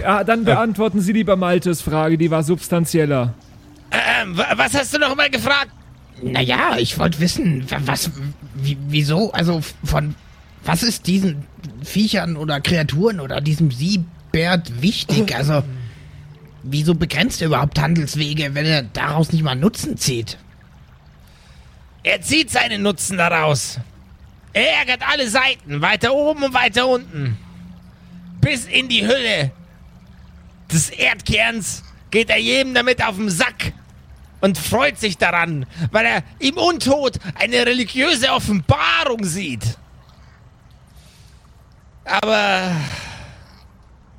Ja, 0.00 0.24
dann 0.24 0.44
beantworten 0.44 1.00
Sie 1.00 1.12
lieber 1.12 1.36
Maltes 1.36 1.80
Frage, 1.82 2.18
die 2.18 2.30
war 2.30 2.42
substanzieller. 2.42 3.34
Ähm, 3.90 4.36
wa- 4.36 4.52
was 4.56 4.74
hast 4.74 4.94
du 4.94 4.98
noch 4.98 5.14
mal 5.16 5.30
gefragt? 5.30 5.70
Naja, 6.22 6.76
ich 6.78 6.98
wollte 6.98 7.20
wissen, 7.20 7.70
wa- 7.70 7.80
was 7.84 8.10
wie, 8.54 8.76
wieso, 8.88 9.32
also 9.32 9.60
von 9.84 10.14
was 10.64 10.82
ist 10.82 11.06
diesen 11.06 11.44
Viechern 11.84 12.36
oder 12.36 12.60
Kreaturen 12.60 13.20
oder 13.20 13.40
diesem 13.40 13.70
Siebert 13.70 14.82
wichtig? 14.82 15.34
Also 15.36 15.62
wieso 16.62 16.94
begrenzt 16.94 17.40
er 17.40 17.48
überhaupt 17.48 17.78
Handelswege, 17.80 18.54
wenn 18.54 18.66
er 18.66 18.82
daraus 18.82 19.30
nicht 19.32 19.44
mal 19.44 19.54
Nutzen 19.54 19.96
zieht? 19.96 20.38
Er 22.06 22.22
zieht 22.22 22.52
seinen 22.52 22.82
Nutzen 22.82 23.18
daraus. 23.18 23.80
Er 24.52 24.76
ärgert 24.78 25.02
alle 25.10 25.28
Seiten, 25.28 25.80
weiter 25.82 26.14
oben 26.14 26.44
und 26.44 26.54
weiter 26.54 26.86
unten. 26.86 27.36
Bis 28.40 28.64
in 28.66 28.88
die 28.88 29.04
Hülle 29.04 29.50
des 30.70 30.90
Erdkerns 30.90 31.82
geht 32.12 32.30
er 32.30 32.38
jedem 32.38 32.74
damit 32.74 33.04
auf 33.04 33.16
den 33.16 33.28
Sack 33.28 33.72
und 34.40 34.56
freut 34.56 35.00
sich 35.00 35.18
daran, 35.18 35.66
weil 35.90 36.06
er 36.06 36.22
im 36.38 36.56
Untot 36.58 37.18
eine 37.34 37.66
religiöse 37.66 38.30
Offenbarung 38.30 39.24
sieht. 39.24 39.76
Aber 42.04 42.70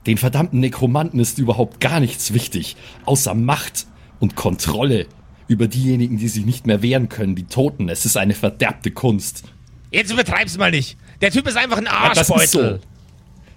Den 0.06 0.18
verdammten 0.18 0.60
Nekromanten 0.60 1.22
ist 1.22 1.38
überhaupt 1.38 1.80
gar 1.80 2.02
nichts 2.02 2.34
wichtig, 2.34 2.76
außer 3.06 3.34
Macht 3.34 3.88
und 4.20 4.36
Kontrolle 4.36 5.08
über 5.48 5.68
diejenigen, 5.68 6.18
die 6.18 6.28
sich 6.28 6.46
nicht 6.46 6.68
mehr 6.68 6.82
wehren 6.82 7.10
können, 7.10 7.36
die 7.36 7.44
Toten. 7.46 7.90
Es 7.90 8.06
ist 8.06 8.18
eine 8.18 8.34
verderbte 8.34 8.92
Kunst. 8.92 9.44
jetzt 9.92 10.12
übertreib's 10.12 10.58
mal 10.58 10.72
nicht. 10.72 10.98
Der 11.22 11.32
Typ 11.32 11.48
ist 11.48 11.58
einfach 11.58 11.78
ein 11.78 11.86
Ja, 11.86 12.10
das 12.14 12.30
ist 12.30 12.32
Arschbeutel. 12.32 12.80
so. 12.82 12.88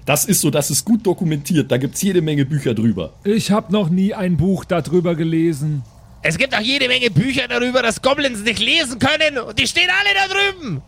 Das 0.07 0.25
ist 0.25 0.41
so, 0.41 0.51
das 0.51 0.71
ist 0.71 0.85
gut 0.85 1.07
dokumentiert. 1.07 1.71
Da 1.71 1.77
gibt's 1.77 2.01
jede 2.03 2.23
Menge 2.23 2.45
Bücher 2.47 2.75
drüber. 2.75 3.13
Ich 3.25 3.51
hab 3.51 3.71
noch 3.71 3.91
nie 3.91 4.15
ein 4.15 4.37
Buch 4.37 4.65
darüber 4.65 5.15
gelesen. 5.15 5.83
Es 6.23 6.37
gibt 6.39 6.55
auch 6.55 6.61
jede 6.61 6.89
Menge 6.89 7.11
Bücher 7.11 7.47
darüber, 7.49 7.83
dass 7.83 8.01
Goblins 8.03 8.43
nicht 8.43 8.59
lesen 8.61 8.99
können 8.99 9.39
und 9.39 9.59
die 9.59 9.67
stehen 9.67 9.89
alle 9.89 10.15
da 10.15 10.35
drüben. 10.35 10.83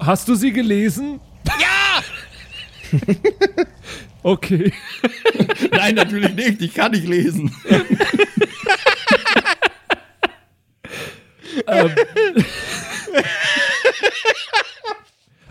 Hast 0.00 0.28
du 0.28 0.34
sie 0.34 0.52
gelesen? 0.52 1.20
Ja! 1.46 2.02
Okay. 4.24 4.72
Nein, 5.70 5.94
natürlich 5.94 6.34
nicht. 6.34 6.60
Ich 6.60 6.74
kann 6.74 6.90
nicht 6.90 7.06
lesen. 7.06 7.54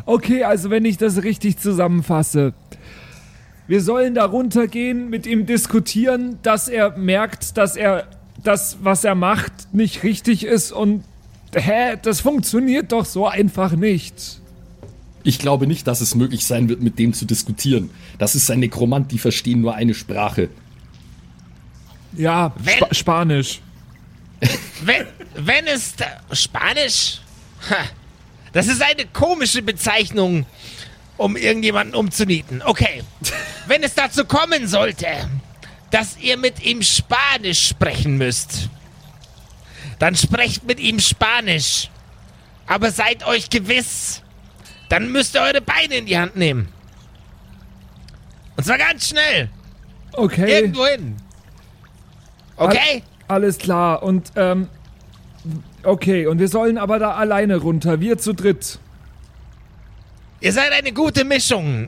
Okay, 0.05 0.43
also 0.45 0.69
wenn 0.69 0.85
ich 0.85 0.97
das 0.97 1.23
richtig 1.23 1.57
zusammenfasse. 1.57 2.53
Wir 3.67 3.81
sollen 3.81 4.15
da 4.15 4.23
runtergehen, 4.23 5.09
mit 5.09 5.27
ihm 5.27 5.45
diskutieren, 5.45 6.39
dass 6.43 6.69
er 6.69 6.97
merkt, 6.97 7.57
dass 7.57 7.75
er 7.75 8.07
das, 8.41 8.77
was 8.81 9.03
er 9.03 9.15
macht, 9.15 9.73
nicht 9.73 10.03
richtig 10.03 10.45
ist 10.45 10.71
und 10.71 11.03
hä, 11.53 11.97
das 12.01 12.21
funktioniert 12.21 12.93
doch 12.93 13.03
so 13.03 13.27
einfach 13.27 13.73
nicht. 13.73 14.39
Ich 15.23 15.39
glaube 15.39 15.67
nicht, 15.67 15.87
dass 15.87 15.99
es 15.99 16.15
möglich 16.15 16.45
sein 16.45 16.69
wird, 16.69 16.81
mit 16.81 16.97
dem 16.99 17.11
zu 17.11 17.25
diskutieren. 17.25 17.89
Das 18.17 18.35
ist 18.35 18.49
ein 18.49 18.61
Nekromant, 18.61 19.11
die 19.11 19.19
verstehen 19.19 19.59
nur 19.59 19.75
eine 19.75 19.93
Sprache. 19.93 20.47
Ja, 22.15 22.53
Spa 22.65 22.93
Spanisch. 22.93 23.59
Wenn, 24.81 25.07
wenn 25.35 25.67
es 25.67 25.95
Spanisch? 26.33 27.21
Ha, 27.69 27.85
das 28.53 28.67
ist 28.67 28.81
eine 28.81 29.05
komische 29.07 29.61
Bezeichnung, 29.61 30.45
um 31.17 31.35
irgendjemanden 31.35 31.95
umzunieten. 31.95 32.61
Okay. 32.63 33.03
Wenn 33.65 33.83
es 33.83 33.95
dazu 33.95 34.25
kommen 34.25 34.67
sollte, 34.67 35.07
dass 35.91 36.17
ihr 36.17 36.37
mit 36.37 36.63
ihm 36.63 36.81
Spanisch 36.81 37.69
sprechen 37.69 38.17
müsst, 38.17 38.69
dann 39.99 40.15
sprecht 40.15 40.63
mit 40.63 40.79
ihm 40.79 40.99
Spanisch. 40.99 41.89
Aber 42.67 42.91
seid 42.91 43.25
euch 43.25 43.49
gewiss, 43.49 44.21
dann 44.89 45.11
müsst 45.11 45.35
ihr 45.35 45.41
eure 45.41 45.61
Beine 45.61 45.95
in 45.95 46.05
die 46.05 46.17
Hand 46.17 46.35
nehmen. 46.35 46.71
Und 48.55 48.65
zwar 48.65 48.77
ganz 48.77 49.09
schnell. 49.09 49.49
Okay, 50.13 50.51
Irgendwo 50.51 50.85
hin. 50.85 51.15
Okay? 52.57 53.03
Alles 53.27 53.57
klar. 53.57 54.03
Und, 54.03 54.31
ähm, 54.35 54.67
okay, 55.83 56.27
und 56.27 56.39
wir 56.39 56.47
sollen 56.47 56.77
aber 56.77 56.99
da 56.99 57.11
alleine 57.11 57.57
runter, 57.57 57.99
wir 57.99 58.17
zu 58.17 58.33
dritt. 58.33 58.79
Ihr 60.39 60.53
seid 60.53 60.71
eine 60.71 60.93
gute 60.93 61.25
Mischung. 61.25 61.87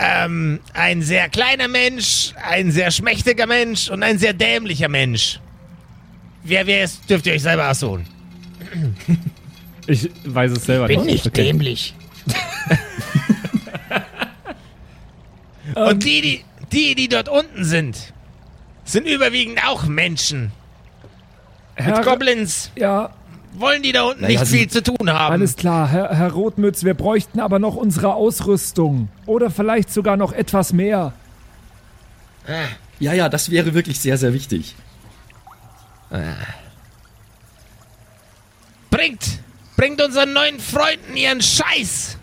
Ähm, 0.00 0.60
ein 0.74 1.02
sehr 1.02 1.28
kleiner 1.28 1.68
Mensch, 1.68 2.34
ein 2.42 2.70
sehr 2.70 2.90
schmächtiger 2.90 3.46
Mensch 3.46 3.90
und 3.90 4.02
ein 4.02 4.18
sehr 4.18 4.34
dämlicher 4.34 4.88
Mensch. 4.88 5.40
Wer 6.44 6.66
wer 6.66 6.84
ist, 6.84 7.08
dürft 7.08 7.26
ihr 7.26 7.34
euch 7.34 7.42
selber 7.42 7.70
aussuchen. 7.70 8.06
Ich 9.90 10.10
weiß 10.26 10.52
es 10.52 10.66
selber 10.66 10.86
Bin 10.86 11.00
nicht. 11.00 11.24
nicht 11.24 11.34
dämlich. 11.34 11.94
Und 15.74 16.04
die, 16.04 16.20
die, 16.20 16.44
die, 16.72 16.94
die 16.94 17.08
dort 17.08 17.30
unten 17.30 17.64
sind, 17.64 18.12
sind 18.84 19.06
überwiegend 19.06 19.66
auch 19.66 19.86
Menschen. 19.86 20.52
Herr, 21.78 22.02
Goblins 22.02 22.70
ja, 22.76 23.10
wollen 23.54 23.82
die 23.82 23.92
da 23.92 24.02
unten 24.02 24.22
Naja, 24.22 24.40
nicht 24.40 24.50
viel 24.50 24.68
zu 24.68 24.82
tun 24.82 25.10
haben. 25.10 25.32
alles 25.32 25.56
klar, 25.56 25.88
Herr, 25.88 26.14
Herr 26.14 26.32
Rotmütz, 26.32 26.84
wir 26.84 26.94
bräuchten 26.94 27.40
aber 27.40 27.58
noch 27.58 27.76
unsere 27.76 28.14
Ausrüstung. 28.14 29.08
Oder 29.26 29.50
vielleicht 29.50 29.92
sogar 29.92 30.16
noch 30.16 30.32
etwas 30.32 30.72
mehr. 30.72 31.12
Ja, 32.98 33.12
ja, 33.12 33.28
das 33.28 33.50
wäre 33.50 33.74
wirklich 33.74 34.00
sehr, 34.00 34.16
sehr 34.18 34.32
wichtig. 34.32 34.74
Bringt, 38.90 39.40
bringt 39.76 40.02
unseren 40.02 40.32
neuen 40.32 40.58
Freunden 40.58 41.16
ihren 41.16 41.42
Scheiß. 41.42 42.16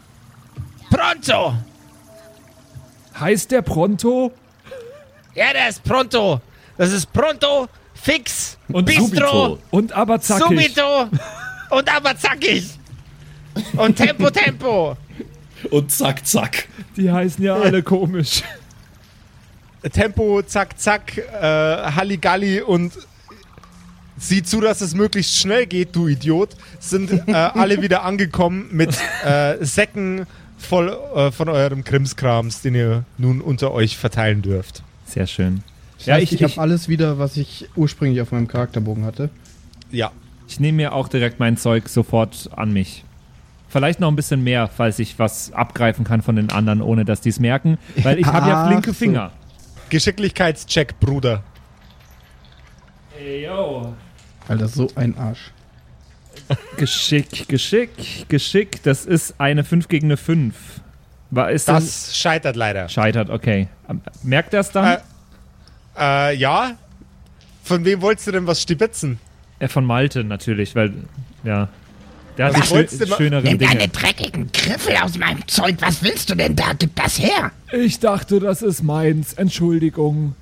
Pronto. 0.89 1.53
Heißt 3.19 3.51
der 3.51 3.61
Pronto? 3.61 4.31
Ja, 5.35 5.53
der 5.53 5.69
ist 5.69 5.83
pronto. 5.83 6.41
Das 6.77 6.91
ist 6.91 7.11
pronto, 7.13 7.67
fix, 8.05 8.57
Und 8.67 8.85
bistro, 8.85 9.07
subito. 9.07 9.59
Und 9.71 9.91
aber 9.93 10.21
zackig. 10.21 10.45
subito 10.47 11.09
und 11.71 11.95
aber 11.95 12.15
zackig. 12.17 12.69
Und 13.77 13.95
Tempo, 13.95 14.29
Tempo. 14.29 14.97
Und 15.71 15.91
zack, 15.91 16.25
zack. 16.27 16.67
Die 16.95 17.11
heißen 17.11 17.43
ja 17.43 17.55
alle 17.55 17.81
komisch. 17.81 18.43
Tempo, 19.91 20.41
zack, 20.43 20.79
zack, 20.79 21.17
äh, 21.17 21.41
Halligalli 21.41 22.61
und 22.61 22.93
sieh 24.17 24.43
zu, 24.43 24.61
dass 24.61 24.81
es 24.81 24.93
möglichst 24.93 25.37
schnell 25.37 25.65
geht, 25.65 25.95
du 25.95 26.07
Idiot, 26.07 26.55
sind 26.79 27.11
äh, 27.27 27.33
alle 27.33 27.81
wieder 27.81 28.03
angekommen 28.03 28.67
mit 28.71 28.95
äh, 29.23 29.57
Säcken 29.63 30.27
voll 30.57 30.97
äh, 31.15 31.31
von 31.31 31.49
eurem 31.49 31.83
Krimskrams, 31.83 32.61
den 32.61 32.75
ihr 32.75 33.03
nun 33.17 33.41
unter 33.41 33.71
euch 33.71 33.97
verteilen 33.97 34.41
dürft. 34.41 34.83
Sehr 35.05 35.27
schön. 35.27 35.63
Das 36.05 36.07
Ja, 36.07 36.13
heißt, 36.15 36.31
ich, 36.33 36.41
ich, 36.41 36.43
habe 36.43 36.61
alles 36.61 36.87
wieder, 36.87 37.17
was 37.17 37.35
ich 37.37 37.67
ursprünglich 37.75 38.21
auf 38.21 38.31
meinem 38.31 38.47
Charakterbogen 38.47 39.05
hatte. 39.05 39.29
Ja. 39.91 40.11
ich 40.47 40.59
nehme 40.59 40.75
mir 40.77 40.93
auch 40.93 41.07
direkt 41.07 41.39
mein 41.39 41.57
Zeug 41.57 41.89
sofort 41.89 42.49
an 42.55 42.71
mich. 42.71 43.03
Vielleicht 43.69 43.99
noch 43.99 44.07
ein 44.09 44.15
bisschen 44.15 44.43
mehr, 44.43 44.67
falls 44.67 44.99
ich 44.99 45.17
was 45.19 45.51
abgreifen 45.51 46.05
kann 46.05 46.21
von 46.21 46.35
den 46.35 46.51
anderen, 46.51 46.81
ohne 46.81 47.05
dass 47.05 47.21
die 47.21 47.29
es 47.29 47.39
merken. 47.39 47.77
Weil 48.03 48.19
ich 48.19 48.25
habe 48.27 48.47
ja 48.49 48.67
flinke 48.67 48.91
so. 48.91 48.93
Finger. 48.93 49.31
Geschicklichkeitscheck, 49.89 50.99
Bruder. 50.99 51.43
Ey, 53.19 53.45
yo. 53.45 53.95
Alter, 54.47 54.67
so 54.67 54.87
ein 54.95 55.17
Arsch. 55.17 55.51
Geschick, 56.77 57.47
Geschick, 57.47 58.29
Geschick. 58.29 58.83
Das 58.83 59.05
ist 59.05 59.35
eine 59.39 59.63
5 59.63 59.87
gegen 59.87 60.07
eine 60.07 60.17
5. 60.17 60.53
War, 61.31 61.49
ist 61.51 61.67
das 61.67 61.83
Das 61.83 62.17
scheitert 62.17 62.55
leider. 62.55 62.87
scheitert, 62.87 63.29
okay. 63.29 63.67
Merkt 64.23 64.53
er 64.53 64.59
es 64.59 64.71
dann? 64.71 64.85
Äh, 64.85 64.97
äh, 65.97 66.35
ja. 66.35 66.77
Von 67.63 67.83
wem 67.85 68.01
wolltest 68.01 68.27
du 68.27 68.31
denn 68.31 68.47
was 68.47 68.61
stibitzen? 68.61 69.19
Äh, 69.59 69.67
von 69.67 69.85
Malte 69.85 70.23
natürlich, 70.23 70.75
weil, 70.75 70.93
ja. 71.43 71.69
Der 72.37 72.47
hat 72.47 72.53
Was 72.59 72.67
die 72.67 72.75
wolltest 72.75 73.01
du 73.01 73.07
schö 73.07 73.15
schöneren 73.15 73.43
Nimm 73.45 73.57
Dinge. 73.59 73.71
deine 73.71 73.87
dreckigen 73.87 74.51
Griffel 74.51 74.97
aus 74.97 75.17
meinem 75.17 75.47
Zeug. 75.47 75.77
Was 75.79 76.03
willst 76.03 76.29
du 76.29 76.35
denn 76.35 76.55
da? 76.55 76.73
Gib 76.77 76.93
das 76.95 77.17
her. 77.17 77.51
Ich 77.71 77.99
dachte, 77.99 78.39
das 78.41 78.61
ist 78.61 78.83
meins. 78.83 79.33
Entschuldigung. 79.33 80.35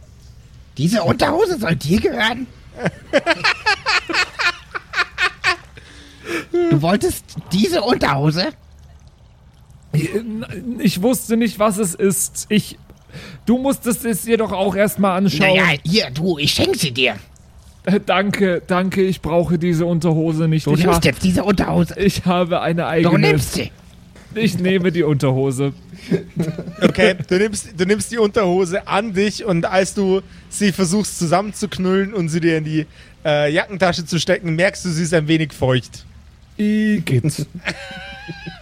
Diese 0.77 1.03
Unterhose 1.03 1.59
soll 1.59 1.75
dir 1.75 1.99
gehören? 2.01 2.47
Du 6.51 6.81
wolltest 6.81 7.25
diese 7.51 7.81
Unterhose? 7.81 8.47
Ich 10.79 11.01
wusste 11.01 11.37
nicht, 11.37 11.59
was 11.59 11.77
es 11.77 11.93
ist. 11.93 12.47
Ich. 12.49 12.79
Du 13.45 13.57
musstest 13.57 14.05
es 14.05 14.23
dir 14.23 14.37
doch 14.37 14.51
auch 14.51 14.75
erstmal 14.75 15.17
anschauen. 15.17 15.55
Naja, 15.55 15.77
hier, 15.83 16.09
du, 16.11 16.37
ich 16.37 16.51
schenk 16.51 16.75
sie 16.75 16.91
dir. 16.91 17.15
Äh, 17.85 17.99
danke, 18.05 18.61
danke, 18.65 19.01
ich 19.01 19.21
brauche 19.21 19.57
diese 19.57 19.85
Unterhose 19.85 20.47
nicht. 20.47 20.65
Du 20.65 20.73
ich, 20.73 20.85
nimmst 20.85 21.03
jetzt 21.05 21.23
diese 21.23 21.43
Unterhose. 21.43 21.99
ich 21.99 22.25
habe 22.25 22.61
eine 22.61 22.81
Du 22.83 22.87
eigene. 22.87 23.19
nimmst 23.19 23.53
sie. 23.53 23.71
Ich 24.35 24.57
nehme 24.57 24.91
die 24.91 25.03
Unterhose. 25.03 25.73
Okay, 26.81 27.15
du 27.27 27.37
nimmst, 27.37 27.79
du 27.79 27.85
nimmst 27.85 28.11
die 28.11 28.17
Unterhose 28.17 28.87
an 28.87 29.13
dich 29.13 29.45
und 29.45 29.65
als 29.65 29.93
du 29.93 30.21
sie 30.49 30.71
versuchst 30.71 31.19
zusammenzuknüllen 31.19 32.13
und 32.13 32.29
sie 32.29 32.39
dir 32.39 32.57
in 32.57 32.63
die 32.63 32.85
äh, 33.23 33.51
Jackentasche 33.53 34.05
zu 34.05 34.19
stecken, 34.19 34.55
merkst 34.55 34.85
du, 34.85 34.89
sie 34.89 35.03
ist 35.03 35.13
ein 35.13 35.27
wenig 35.27 35.53
feucht. 35.53 36.05
Igitt. 36.57 37.45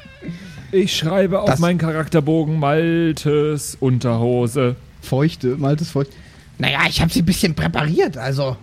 Ich 0.71 0.95
schreibe 0.95 1.41
auf 1.41 1.49
Das- 1.49 1.59
meinen 1.59 1.77
Charakterbogen 1.77 2.59
Maltes 2.59 3.75
Unterhose. 3.79 4.75
Feuchte, 5.01 5.57
maltes 5.57 5.89
Feucht. 5.89 6.11
Naja, 6.59 6.79
ich 6.87 7.01
habe 7.01 7.11
sie 7.11 7.21
ein 7.21 7.25
bisschen 7.25 7.55
präpariert. 7.55 8.17
Also, 8.17 8.55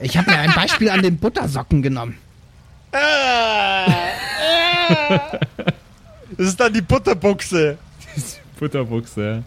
ich 0.00 0.16
habe 0.16 0.30
mir 0.30 0.38
ein 0.38 0.52
Beispiel 0.54 0.90
an 0.90 1.02
den 1.02 1.16
Buttersocken 1.16 1.82
genommen. 1.82 2.16
Das 6.36 6.48
ist 6.48 6.60
dann 6.60 6.72
die 6.72 6.80
Butterbuchse. 6.80 7.76
Butterbuchse. 8.58 9.42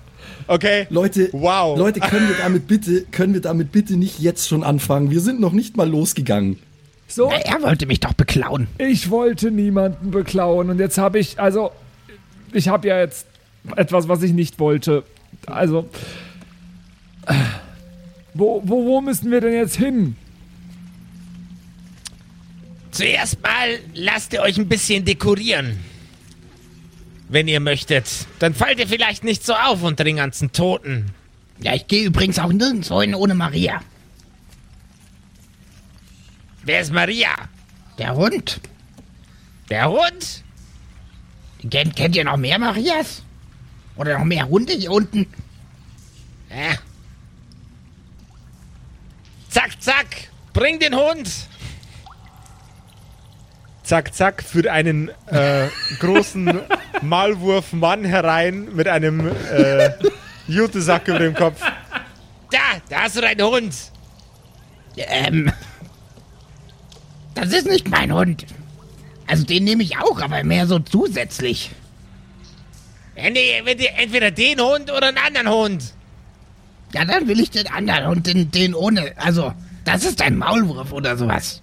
Okay. 0.47 0.85
Leute, 0.89 1.29
Wow. 1.31 1.77
Leute, 1.77 1.99
können 2.01 2.27
wir 2.29 2.35
damit 2.37 2.67
bitte, 2.67 3.01
können 3.11 3.33
wir 3.33 3.41
damit 3.41 3.71
bitte 3.71 3.95
nicht 3.95 4.19
jetzt 4.19 4.47
schon 4.47 4.63
anfangen? 4.63 5.09
Wir 5.09 5.21
sind 5.21 5.39
noch 5.39 5.53
nicht 5.53 5.75
mal 5.77 5.89
losgegangen. 5.89 6.59
So, 7.07 7.29
Na, 7.29 7.37
er 7.37 7.61
wollte 7.61 7.85
mich 7.85 7.99
doch 7.99 8.13
beklauen. 8.13 8.67
ich 8.77 9.09
wollte 9.09 9.51
niemanden 9.51 10.11
beklauen 10.11 10.69
und 10.69 10.79
jetzt 10.79 10.97
habe 10.97 11.19
ich, 11.19 11.39
also, 11.39 11.71
ich 12.55 12.67
habe 12.67 12.87
ja 12.87 12.99
jetzt 12.99 13.27
etwas, 13.75 14.07
was 14.07 14.21
ich 14.23 14.33
nicht 14.33 14.59
wollte. 14.59 15.03
Also, 15.45 15.89
wo, 18.33 18.61
wo, 18.65 18.85
wo 18.85 19.01
müssen 19.01 19.31
wir 19.31 19.41
denn 19.41 19.53
jetzt 19.53 19.77
hin? 19.77 20.15
Zuerst 22.91 23.41
mal 23.41 23.79
lasst 23.93 24.33
ihr 24.33 24.41
euch 24.41 24.57
ein 24.57 24.67
bisschen 24.67 25.03
dekorieren. 25.05 25.79
Wenn 27.29 27.47
ihr 27.47 27.59
möchtet. 27.59 28.05
Dann 28.39 28.53
fallt 28.53 28.79
ihr 28.79 28.87
vielleicht 28.87 29.23
nicht 29.23 29.43
so 29.43 29.53
auf 29.53 29.81
unter 29.81 30.03
den 30.03 30.17
ganzen 30.17 30.51
Toten. 30.51 31.11
Ja, 31.59 31.73
ich 31.73 31.87
gehe 31.87 32.05
übrigens 32.05 32.37
auch 32.37 32.51
nirgendwo 32.51 33.01
hin 33.01 33.15
ohne 33.15 33.33
Maria. 33.33 33.81
Wer 36.63 36.81
ist 36.81 36.93
Maria? 36.93 37.29
Der 37.97 38.15
Hund. 38.15 38.59
Der 39.69 39.89
Hund? 39.89 40.42
Kennt, 41.69 41.95
kennt 41.95 42.15
ihr 42.15 42.25
noch 42.25 42.37
mehr 42.37 42.59
Marias? 42.59 43.23
Oder 43.95 44.17
noch 44.17 44.25
mehr 44.25 44.47
Hunde 44.47 44.73
hier 44.73 44.91
unten? 44.91 45.27
Ja. 46.49 46.75
Zack, 49.49 49.81
zack. 49.81 50.05
Bring 50.53 50.79
den 50.79 50.95
Hund. 50.95 51.29
Zack, 53.83 54.13
zack, 54.13 54.43
führt 54.43 54.67
einen 54.67 55.09
äh, 55.27 55.67
großen 55.99 56.61
Maulwurf-Mann 57.01 58.05
herein 58.05 58.73
mit 58.73 58.87
einem 58.87 59.27
äh, 59.51 59.89
Jutesack 60.47 61.07
über 61.07 61.19
dem 61.19 61.33
Kopf. 61.33 61.59
Da, 62.51 62.59
da 62.89 63.01
hast 63.01 63.17
du 63.17 63.21
deinen 63.21 63.41
Hund. 63.41 63.75
Ähm. 64.95 65.51
Das 67.33 67.51
ist 67.51 67.67
nicht 67.67 67.89
mein 67.89 68.13
Hund. 68.13 68.45
Also 69.27 69.43
den 69.43 69.63
nehme 69.63 69.83
ich 69.83 69.97
auch, 69.97 70.21
aber 70.21 70.43
mehr 70.43 70.67
so 70.67 70.79
zusätzlich. 70.79 71.71
Entweder 73.15 74.31
den 74.31 74.59
Hund 74.59 74.91
oder 74.91 75.07
einen 75.07 75.17
anderen 75.17 75.49
Hund. 75.49 75.93
Ja, 76.93 77.05
dann 77.05 77.27
will 77.27 77.39
ich 77.39 77.49
den 77.51 77.67
anderen 77.67 78.07
Hund, 78.07 78.27
den, 78.27 78.51
den 78.51 78.73
ohne. 78.73 79.13
Also, 79.17 79.53
das 79.85 80.03
ist 80.03 80.21
ein 80.21 80.37
Maulwurf 80.37 80.91
oder 80.91 81.17
sowas. 81.17 81.61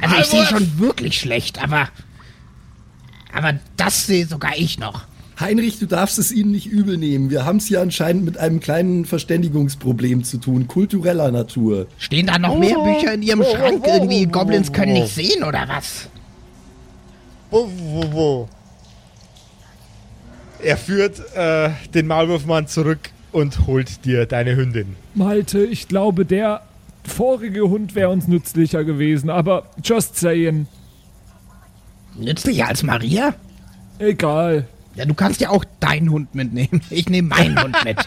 Also 0.00 0.16
ich 0.16 0.26
sehe 0.26 0.42
Maulwurf? 0.42 0.58
schon 0.58 0.78
wirklich 0.78 1.20
schlecht, 1.20 1.62
aber. 1.62 1.88
Aber 3.32 3.58
das 3.76 4.06
sehe 4.06 4.26
sogar 4.26 4.56
ich 4.56 4.78
noch. 4.78 5.04
Heinrich, 5.40 5.78
du 5.78 5.86
darfst 5.86 6.18
es 6.18 6.32
ihnen 6.32 6.50
nicht 6.50 6.66
übel 6.66 6.96
nehmen. 6.96 7.30
Wir 7.30 7.44
haben 7.44 7.58
es 7.58 7.66
hier 7.66 7.80
anscheinend 7.80 8.24
mit 8.24 8.38
einem 8.38 8.58
kleinen 8.58 9.04
Verständigungsproblem 9.04 10.24
zu 10.24 10.38
tun, 10.38 10.66
kultureller 10.66 11.30
Natur. 11.30 11.86
Stehen 11.96 12.26
da 12.26 12.38
noch 12.38 12.58
mehr 12.58 12.76
Bücher 12.78 13.14
in 13.14 13.22
ihrem 13.22 13.44
Schrank? 13.44 13.86
Irgendwie 13.86 14.26
Goblins 14.26 14.72
können 14.72 14.94
nicht 14.94 15.14
sehen 15.14 15.44
oder 15.44 15.64
was? 15.68 16.08
Wo, 17.50 17.68
wo, 17.76 18.12
wo? 18.12 18.48
Er 20.60 20.76
führt 20.76 21.20
äh, 21.36 21.70
den 21.94 22.08
Maulwurfmann 22.08 22.66
zurück 22.66 23.10
und 23.30 23.68
holt 23.68 24.04
dir 24.04 24.26
deine 24.26 24.56
Hündin. 24.56 24.96
Malte, 25.14 25.60
ich 25.60 25.86
glaube, 25.86 26.24
der 26.24 26.62
vorige 27.04 27.62
Hund 27.62 27.94
wäre 27.94 28.08
uns 28.08 28.26
nützlicher 28.26 28.82
gewesen, 28.82 29.30
aber 29.30 29.68
just 29.84 30.16
saying. 30.16 30.66
Nützlicher 32.16 32.66
als 32.66 32.82
Maria? 32.82 33.34
Egal. 34.00 34.66
Ja, 34.98 35.04
du 35.04 35.14
kannst 35.14 35.40
ja 35.40 35.50
auch 35.50 35.64
deinen 35.78 36.10
Hund 36.10 36.34
mitnehmen. 36.34 36.80
Ich 36.90 37.08
nehme 37.08 37.28
meinen 37.28 37.62
Hund 37.62 37.76
mit. 37.84 37.98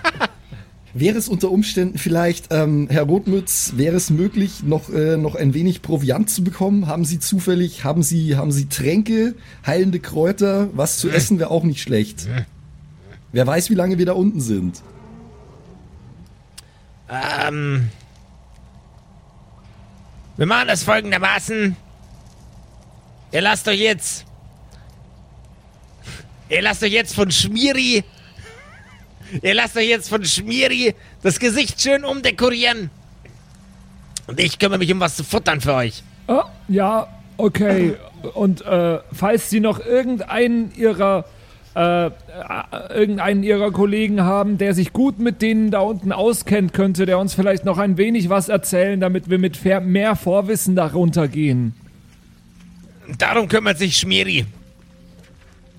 Wäre 0.94 1.18
es 1.18 1.30
unter 1.30 1.50
Umständen 1.50 1.98
vielleicht, 1.98 2.48
ähm, 2.52 2.90
Herr 2.92 3.04
Rotmütz, 3.04 3.76
wäre 3.78 3.96
es 3.96 4.10
möglich, 4.10 4.62
noch, 4.64 4.90
äh, 4.90 5.16
noch 5.16 5.36
ein 5.36 5.54
wenig 5.54 5.82
Proviant 5.82 6.30
zu 6.30 6.44
bekommen? 6.44 6.88
Haben 6.88 7.06
Sie 7.06 7.18
zufällig, 7.20 7.86
haben 7.86 8.04
Sie, 8.04 8.36
haben 8.36 8.52
Sie 8.52 8.68
Tränke, 8.68 9.36
heilende 9.66 10.02
Kräuter? 10.02 10.68
Was 10.74 10.98
zu 10.98 11.10
essen 11.10 11.40
wäre 11.40 11.50
auch 11.50 11.64
nicht 11.64 11.82
schlecht. 11.82 12.28
Wer 13.32 13.48
weiß, 13.48 13.70
wie 13.70 13.76
lange 13.76 13.98
wir 13.98 14.06
da 14.06 14.12
unten 14.12 14.42
sind. 14.42 14.84
Ähm. 17.10 17.88
Wir 20.36 20.46
machen 20.46 20.68
das 20.68 20.84
folgendermaßen. 20.84 21.78
Ihr 23.32 23.42
lasst 23.42 23.66
euch 23.70 23.80
jetzt. 23.80 24.26
Ihr 26.52 26.62
lasst 26.62 26.84
euch 26.84 26.92
jetzt 26.92 27.16
von 27.16 27.32
Schmiri. 27.32 28.04
Ihr 29.42 29.54
lasst 29.54 29.78
euch 29.78 29.88
jetzt 29.88 30.10
von 30.10 30.26
Schmiri 30.26 30.94
das 31.24 31.40
Gesicht 31.40 31.82
schön 31.82 32.04
umdekorieren. 32.04 32.90
Und 34.28 34.38
ich 34.38 34.60
kümmere 34.60 34.80
mich 34.80 34.92
um 34.92 35.00
was 35.00 35.16
zu 35.16 35.24
futtern 35.24 35.62
für 35.62 35.74
euch. 35.76 36.04
Ah, 36.28 36.50
ja, 36.68 37.08
okay. 37.38 37.96
Und 38.34 38.66
äh, 38.66 39.00
falls 39.14 39.50
Sie 39.50 39.62
noch 39.62 39.80
irgendeinen 39.80 40.76
Ihrer 40.76 41.24
äh, 41.74 42.08
äh, 42.08 42.12
irgendeinen 42.94 43.44
Ihrer 43.44 43.72
Kollegen 43.72 44.22
haben, 44.24 44.58
der 44.58 44.74
sich 44.74 44.92
gut 44.92 45.20
mit 45.20 45.42
denen 45.42 45.72
da 45.72 45.80
unten 45.80 46.12
auskennt, 46.12 46.74
könnte 46.74 47.06
der 47.06 47.18
uns 47.18 47.34
vielleicht 47.34 47.64
noch 47.64 47.78
ein 47.78 47.96
wenig 47.96 48.28
was 48.28 48.50
erzählen, 48.50 49.00
damit 49.00 49.30
wir 49.30 49.40
mit 49.40 49.58
mehr 49.64 50.18
Vorwissen 50.18 50.76
darunter 50.76 51.30
gehen. 51.30 51.76
Darum 53.18 53.48
kümmert 53.48 53.78
sich 53.78 53.98
Schmiri. 53.98 54.46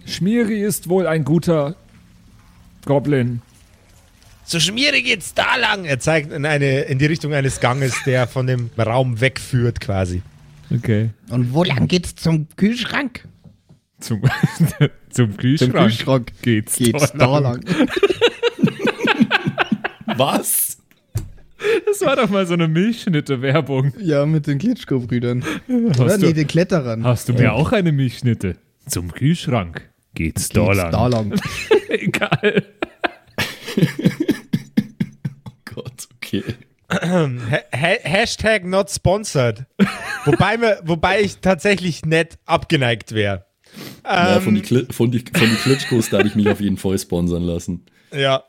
Schmiri 0.07 0.63
ist 0.63 0.89
wohl 0.89 1.07
ein 1.07 1.25
guter 1.25 1.77
Goblin. 2.85 3.41
Zu 4.45 4.61
Schmiri 4.61 5.03
geht's 5.03 5.35
da 5.35 5.57
lang. 5.57 5.85
Er 5.85 5.99
zeigt 6.01 6.33
in, 6.33 6.45
eine, 6.45 6.81
in 6.83 6.99
die 6.99 7.07
Richtung 7.07 7.33
eines 7.33 7.61
Ganges, 7.61 7.95
der 8.05 8.27
von 8.27 8.47
dem 8.47 8.71
Raum 8.77 9.21
wegführt 9.21 9.81
quasi. 9.81 10.23
Okay. 10.75 11.11
Und 11.31 11.53
wo 11.55 11.63
lang 11.65 11.87
geht's 11.87 12.15
zum 12.17 12.49
Kühlschrank? 12.57 13.27
Zum, 14.01 14.23
zum 15.11 15.37
Kühlschrank, 15.37 15.73
Zum 15.73 15.81
Kühlschrank 15.81 16.33
geht's, 16.43 16.77
geht's 16.77 17.13
da 17.13 17.19
da 17.19 17.39
lang. 17.39 17.63
lang. 17.63 17.89
Was? 20.17 20.79
Das 21.87 22.01
war 22.01 22.17
doch 22.17 22.29
mal 22.29 22.45
so 22.47 22.55
eine 22.55 22.67
Milchschnitte-Werbung. 22.67 23.93
Ja, 24.01 24.27
mit 24.27 24.47
den 24.49 24.59
Klitschko-Brüdern. 24.59 25.45
Oder? 25.69 26.05
Hast 26.07 26.21
Nee, 26.21 26.27
du, 26.29 26.35
den 26.35 26.47
Kletterern. 26.49 27.05
hast 27.05 27.29
du 27.29 27.35
mir 27.35 27.53
auch 27.53 27.71
eine 27.73 27.93
Milchschnitte? 27.93 28.57
Zum 28.87 29.13
Kühlschrank 29.13 29.89
geht's, 30.15 30.49
da 30.51 30.65
Geht's 30.67 30.77
lang. 30.79 30.93
da 30.93 31.07
lang. 31.07 31.41
Egal. 31.89 32.65
Gott, 35.65 36.09
okay. 36.17 36.43
Ha 36.93 37.59
ha 37.73 37.97
Hashtag 38.03 38.67
not 38.67 38.91
sponsored. 38.91 39.65
wobei, 40.27 40.59
mir, 40.59 40.79
wobei 40.85 41.23
ich 41.23 41.39
tatsächlich 41.39 42.05
nett 42.05 42.39
abgeneigt 42.45 43.13
wäre. 43.13 43.47
ja, 44.05 44.37
Ähm, 44.37 44.43
von, 44.43 44.55
die 44.57 44.61
Kli- 44.61 44.93
von, 44.93 45.11
die, 45.11 45.21
von 45.21 45.49
die 45.49 45.57
Klitschkos 45.57 46.11
darf 46.11 46.27
ich 46.27 46.35
mich 46.35 46.47
auf 46.51 46.61
jeden 46.61 46.77
Fall 46.77 46.99
sponsern 46.99 47.43
lassen. 47.45 47.87
ja. 48.13 48.45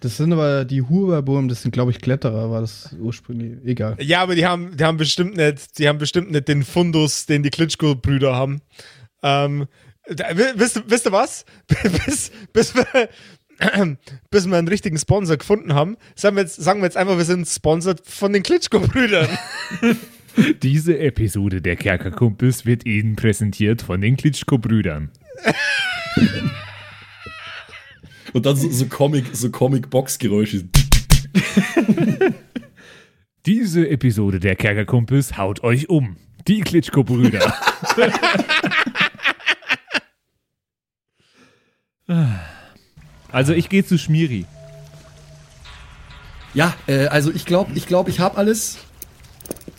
Das 0.00 0.18
sind 0.18 0.32
aber 0.34 0.64
die 0.66 0.82
Huberburm, 0.82 1.48
das 1.48 1.62
sind, 1.62 1.70
glaube 1.70 1.90
ich, 1.92 1.98
Kletterer, 1.98 2.50
war 2.50 2.60
das 2.60 2.94
ursprünglich. 3.00 3.64
Egal. 3.64 3.96
Ja, 4.00 4.20
aber 4.20 4.34
die 4.34 4.44
haben, 4.44 4.76
die 4.76 4.84
haben 4.84 4.98
bestimmt 4.98 5.34
nicht, 5.38 5.78
die 5.78 5.88
haben 5.88 5.96
bestimmt 5.96 6.30
nicht 6.30 6.46
den 6.46 6.62
Fundus, 6.62 7.24
den 7.24 7.42
die 7.42 7.48
Klitschko-Brüder 7.48 8.34
haben. 8.34 8.60
Ähm, 9.22 9.60
da, 9.62 9.68
wisst, 10.06 10.76
ihr- 10.76 10.84
wisst 10.86 11.06
ihr 11.06 11.12
was? 11.12 11.44
bis, 12.06 12.30
bis, 12.52 12.74
wir, 12.74 13.08
bis 14.30 14.46
wir 14.46 14.56
einen 14.56 14.68
richtigen 14.68 14.98
Sponsor 14.98 15.36
gefunden 15.36 15.74
haben, 15.74 15.96
sagen 16.14 16.36
wir 16.36 16.42
jetzt, 16.42 16.56
sagen 16.56 16.80
wir 16.80 16.86
jetzt 16.86 16.96
einfach, 16.96 17.16
wir 17.16 17.24
sind 17.24 17.46
sponsored 17.48 18.06
von 18.06 18.32
den 18.32 18.42
Klitschko-Brüdern. 18.42 19.28
Diese 20.62 20.98
Episode 20.98 21.62
der 21.62 21.76
Kerkerkumpels 21.76 22.66
wird 22.66 22.84
Ihnen 22.86 23.14
präsentiert 23.14 23.82
von 23.82 24.00
den 24.00 24.16
Klitschko-Brüdern. 24.16 25.10
Und 28.32 28.44
dann 28.44 28.56
so, 28.56 28.68
so 28.68 28.86
Comic, 28.86 29.26
so 29.32 29.50
Comic-Box-Geräusche. 29.50 30.64
Diese 33.46 33.88
Episode 33.88 34.40
der 34.40 34.56
Kerkerkumpels 34.56 35.36
haut 35.38 35.62
euch 35.62 35.88
um. 35.88 36.16
Die 36.48 36.62
Klitschko-Brüder. 36.62 37.54
also 43.32 43.52
ich 43.52 43.68
gehe 43.68 43.84
zu 43.84 43.98
Schmiri. 43.98 44.46
Ja, 46.52 46.74
äh, 46.86 47.06
also 47.06 47.32
ich 47.32 47.44
glaube, 47.46 47.72
ich 47.74 47.86
glaube, 47.86 48.10
ich 48.10 48.20
habe 48.20 48.36
alles. 48.36 48.78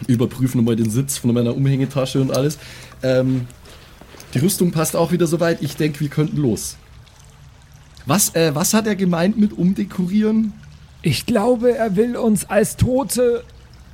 Überprüfen 0.07 0.59
nochmal 0.59 0.75
den 0.75 0.89
Sitz 0.89 1.17
von 1.17 1.33
meiner 1.33 1.55
Umhängetasche 1.55 2.21
und 2.21 2.35
alles. 2.35 2.59
Ähm, 3.01 3.47
die 4.33 4.39
Rüstung 4.39 4.71
passt 4.71 4.95
auch 4.95 5.11
wieder 5.11 5.27
soweit. 5.27 5.61
Ich 5.61 5.77
denke, 5.77 6.01
wir 6.01 6.09
könnten 6.09 6.38
los. 6.38 6.75
Was, 8.05 8.35
äh, 8.35 8.53
was 8.53 8.73
hat 8.73 8.85
er 8.88 8.95
gemeint 8.95 9.38
mit 9.38 9.53
umdekorieren? 9.53 10.53
Ich 11.01 11.25
glaube, 11.25 11.75
er 11.75 11.95
will 11.95 12.17
uns 12.17 12.45
als 12.45 12.77
Tote 12.77 13.43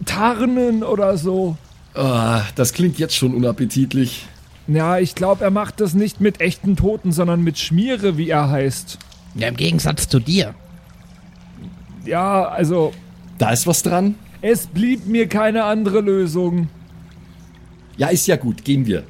tarnen 0.05 0.83
oder 0.83 1.17
so. 1.17 1.57
Ah, 1.93 2.43
das 2.55 2.73
klingt 2.73 2.97
jetzt 2.99 3.15
schon 3.15 3.35
unappetitlich. 3.35 4.25
Ja, 4.73 4.99
ich 4.99 5.15
glaube, 5.15 5.43
er 5.43 5.51
macht 5.51 5.81
das 5.81 5.93
nicht 5.93 6.21
mit 6.21 6.39
echten 6.39 6.75
Toten, 6.75 7.11
sondern 7.11 7.41
mit 7.43 7.57
Schmiere, 7.57 8.17
wie 8.17 8.29
er 8.29 8.49
heißt. 8.49 8.97
Ja, 9.35 9.47
im 9.47 9.55
Gegensatz 9.57 10.07
zu 10.07 10.19
dir. 10.19 10.53
Ja, 12.05 12.45
also, 12.45 12.93
Da 13.37 13.49
ist 13.51 13.67
was 13.67 13.83
dran. 13.83 14.15
es 14.41 14.67
blieb 14.67 15.07
mir 15.07 15.27
keine 15.27 15.63
andere 15.65 15.99
Lösung. 16.01 16.69
Ja, 17.97 18.07
ist 18.07 18.27
ja 18.27 18.35
gut. 18.37 18.63
Gehen 18.63 18.85
wir. 18.85 19.03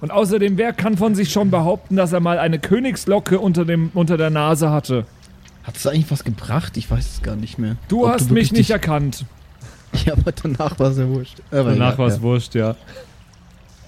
Und 0.00 0.10
außerdem, 0.10 0.58
wer 0.58 0.72
kann 0.72 0.96
von 0.98 1.14
sich 1.14 1.32
schon 1.32 1.50
behaupten, 1.50 1.96
dass 1.96 2.12
er 2.12 2.20
mal 2.20 2.38
eine 2.38 2.58
Königslocke 2.58 3.40
unter, 3.40 3.64
dem, 3.64 3.90
unter 3.94 4.16
der 4.18 4.30
Nase 4.30 4.70
hatte? 4.70 5.06
Hat 5.62 5.76
es 5.76 5.86
eigentlich 5.86 6.10
was 6.10 6.24
gebracht? 6.24 6.76
Ich 6.76 6.90
weiß 6.90 7.06
es 7.14 7.22
gar 7.22 7.36
nicht 7.36 7.58
mehr. 7.58 7.76
Du 7.88 8.04
Ob 8.04 8.10
hast 8.12 8.28
wirklich 8.28 8.50
mich 8.52 8.58
nicht 8.58 8.70
erkannt. 8.70 9.24
Ja, 10.04 10.14
aber 10.14 10.32
danach 10.32 10.76
war 10.80 10.90
es 10.90 10.98
ja 10.98 11.06
wurscht. 11.06 11.36
Aber 11.52 11.70
Danach 11.70 11.92
egal, 11.94 11.98
war 11.98 12.06
es 12.08 12.16
ja. 12.16 12.22
wurscht, 12.22 12.54
ja. 12.56 12.74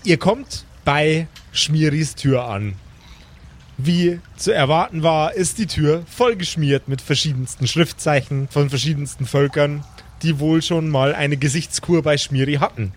Ihr 0.05 0.19
kommt 0.19 0.65
bei 0.87 1.27
Schmieris 1.53 2.15
Tür 2.15 2.49
an. 2.49 2.75
Wie 3.77 4.21
zu 4.37 4.53
erwarten 4.53 5.03
war, 5.03 5.35
ist 5.35 5.59
die 5.59 5.67
Tür 5.67 6.05
vollgeschmiert 6.07 6.89
mit 6.89 7.03
verschiedensten 7.03 7.67
Schriftzeichen 7.67 8.49
von 8.49 8.71
verschiedensten 8.71 9.27
Völkern, 9.27 9.85
die 10.23 10.39
wohl 10.39 10.63
schon 10.63 10.89
mal 10.89 11.15
eine 11.15 11.37
Gesichtskur 11.37 12.03
bei 12.03 12.17
Schmiri 12.17 12.55
hatten. 12.55 12.93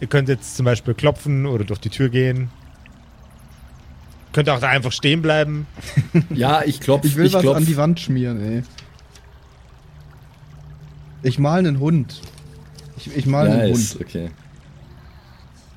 Ihr 0.00 0.08
könnt 0.08 0.28
jetzt 0.28 0.56
zum 0.56 0.64
Beispiel 0.64 0.94
klopfen 0.94 1.46
oder 1.46 1.62
durch 1.64 1.78
die 1.78 1.90
Tür 1.90 2.08
gehen. 2.08 2.50
Könnt 4.32 4.48
auch 4.48 4.58
da 4.58 4.68
einfach 4.68 4.90
stehen 4.92 5.22
bleiben. 5.22 5.66
Ja, 6.34 6.62
ich 6.64 6.80
klopf. 6.80 7.04
Ich 7.04 7.16
will 7.16 7.32
was 7.32 7.42
klopf. 7.42 7.56
an 7.56 7.66
die 7.66 7.76
Wand 7.76 8.00
schmieren, 8.00 8.40
ey. 8.40 8.62
Ich 11.22 11.38
mal 11.38 11.58
einen 11.58 11.78
Hund. 11.78 12.20
Ich, 12.96 13.14
ich 13.14 13.26
mal 13.26 13.46
einen 13.46 13.58
Nice, 13.70 13.94
Hund. 13.94 14.06
okay. 14.06 14.30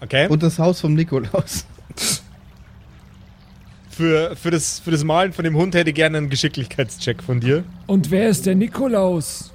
Okay? 0.01 0.27
Und 0.27 0.43
das 0.43 0.59
Haus 0.59 0.81
vom 0.81 0.93
Nikolaus. 0.93 1.65
für, 3.89 4.35
für, 4.35 4.51
das, 4.51 4.79
für 4.79 4.91
das 4.91 5.03
Malen 5.03 5.33
von 5.33 5.43
dem 5.45 5.55
Hund 5.55 5.73
hätte 5.75 5.89
ich 5.89 5.95
gerne 5.95 6.17
einen 6.17 6.29
Geschicklichkeitscheck 6.29 7.23
von 7.23 7.39
dir. 7.39 7.63
Und 7.87 8.11
wer 8.11 8.29
ist 8.29 8.45
der 8.45 8.55
Nikolaus? 8.55 9.51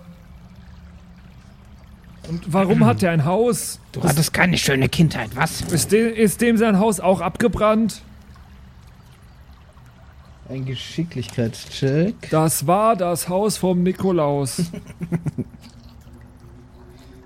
Und 2.29 2.53
warum 2.53 2.85
hat 2.85 3.03
er 3.03 3.11
ein 3.11 3.25
Haus? 3.25 3.81
Du 3.93 4.03
hattest 4.03 4.33
keine 4.33 4.57
schöne 4.57 4.89
Kindheit, 4.89 5.31
was? 5.35 5.63
Ist, 5.63 5.91
de 5.91 6.13
ist 6.13 6.41
dem 6.41 6.57
sein 6.57 6.79
Haus 6.79 7.01
auch 7.01 7.21
abgebrannt? 7.21 8.03
Ein 10.49 10.65
Geschicklichkeitscheck. 10.65 12.31
Das 12.31 12.67
war 12.67 12.97
das 12.97 13.29
Haus 13.29 13.57
vom 13.57 13.83
Nikolaus. 13.83 14.63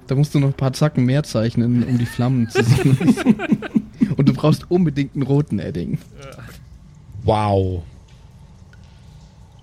Da 0.07 0.15
musst 0.15 0.35
du 0.35 0.39
noch 0.39 0.49
ein 0.49 0.55
paar 0.55 0.73
Zacken 0.73 1.05
mehr 1.05 1.23
zeichnen, 1.23 1.83
um 1.85 1.99
die 1.99 2.07
Flammen 2.07 2.49
zu 2.51 2.63
sehen. 2.63 2.99
Und 4.17 4.29
du 4.29 4.35
brauchst 4.35 4.71
unbedingt 4.71 5.15
einen 5.15 5.23
roten 5.23 5.59
Edding. 5.59 5.99
Wow. 7.23 7.83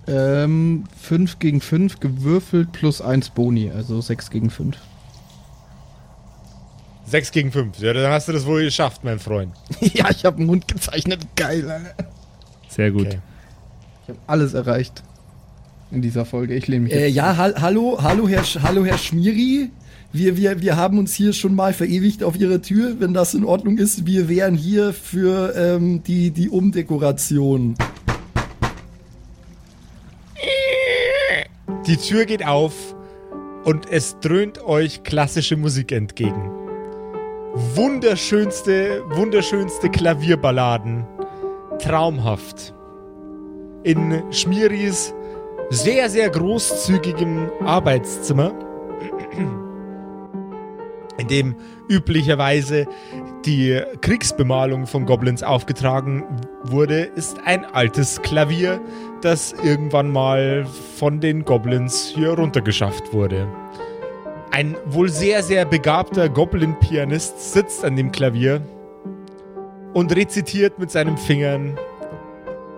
Ähm, 0.08 0.86
5 1.00 1.40
gegen 1.40 1.62
5 1.62 2.00
gewürfelt 2.00 2.72
plus 2.72 3.02
1 3.02 3.30
Boni, 3.30 3.70
also 3.70 4.02
6 4.02 4.32
gegen 4.32 4.50
5. 4.50 4.76
6 7.06 7.32
gegen 7.32 7.52
5. 7.52 7.80
Ja, 7.80 7.94
dann 7.94 8.12
hast 8.12 8.28
du 8.28 8.32
das 8.32 8.46
wohl 8.46 8.64
geschafft, 8.64 9.04
mein 9.04 9.20
Freund. 9.20 9.54
ja, 9.80 10.10
ich 10.10 10.26
habe 10.26 10.38
einen 10.38 10.50
Hund 10.50 10.68
gezeichnet. 10.68 11.20
Geil, 11.36 11.70
Alter. 11.70 11.94
Sehr 12.68 12.92
gut. 12.92 13.08
Okay. 13.08 13.20
Ich 14.04 14.10
habe 14.10 14.20
alles 14.28 14.54
erreicht 14.54 15.04
in 15.92 16.02
dieser 16.02 16.26
Folge. 16.26 16.56
Ich 16.56 16.68
lehne 16.68 16.86
mich 16.86 16.94
Äh, 16.94 17.08
jetzt 17.08 17.16
ja, 17.16 17.38
hal 17.38 17.54
hallo, 17.62 18.00
hallo 18.02 18.28
Herr, 18.28 18.44
Sch 18.44 18.60
hallo 18.64 18.86
Herr 18.86 18.98
Schmiri. 18.98 19.70
Wir, 20.14 20.36
wir, 20.36 20.62
wir 20.62 20.76
haben 20.76 20.98
uns 20.98 21.14
hier 21.14 21.32
schon 21.32 21.56
mal 21.56 21.74
verewigt 21.74 22.22
auf 22.24 22.38
Ihrer 22.38 22.62
Tür, 22.62 23.00
wenn 23.00 23.14
das 23.14 23.34
in 23.34 23.46
Ordnung 23.46 23.78
ist. 23.78 24.06
Wir 24.06 24.28
wären 24.28 24.56
hier 24.56 24.92
für 24.94 25.56
ähm, 25.56 26.04
die, 26.04 26.32
die 26.32 26.50
Umdekoration. 26.50 27.76
Die 31.88 31.96
Tür 31.96 32.26
geht 32.26 32.46
auf 32.46 32.74
und 33.64 33.90
es 33.90 34.18
dröhnt 34.20 34.62
euch 34.64 35.04
klassische 35.04 35.56
Musik 35.56 35.94
entgegen. 35.94 36.52
Wunderschönste, 37.76 39.04
wunderschönste 39.12 39.90
Klavierballaden. 39.90 41.06
Traumhaft. 41.80 42.74
In 43.84 44.22
Schmiris 44.32 45.14
sehr, 45.70 46.10
sehr 46.10 46.30
großzügigem 46.30 47.50
Arbeitszimmer, 47.66 48.54
in 51.22 51.28
dem 51.28 51.56
üblicherweise 51.88 52.88
die 53.46 53.82
Kriegsbemalung 54.02 54.88
von 54.88 55.06
Goblins 55.06 55.44
aufgetragen 55.44 56.24
wurde, 56.64 57.04
ist 57.04 57.40
ein 57.46 57.66
altes 57.66 58.22
Klavier, 58.22 58.82
das 59.22 59.54
irgendwann 59.64 60.12
mal 60.12 60.66
von 60.98 61.20
den 61.20 61.46
Goblins 61.46 62.12
hier 62.16 62.34
runtergeschafft 62.34 63.14
wurde. 63.14 63.48
Ein 64.52 64.76
wohl 64.86 65.10
sehr, 65.10 65.44
sehr 65.44 65.66
begabter 65.66 66.28
Goblin-Pianist 66.28 67.54
sitzt 67.54 67.86
an 67.86 67.96
dem 67.96 68.12
Klavier 68.12 68.62
und 69.94 70.16
rezitiert 70.16 70.78
mit 70.78 70.92
seinen 70.92 71.18
Fingern 71.18 71.78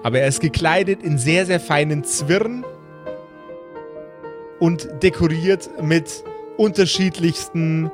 Aber 0.03 0.19
er 0.19 0.27
ist 0.27 0.41
gekleidet 0.41 1.03
in 1.03 1.17
sehr, 1.17 1.45
sehr 1.45 1.59
feinen 1.59 2.03
Zwirn 2.03 2.65
und 4.59 4.89
dekoriert 5.01 5.69
mit 5.81 6.23
unterschiedlichsten, 6.57 7.91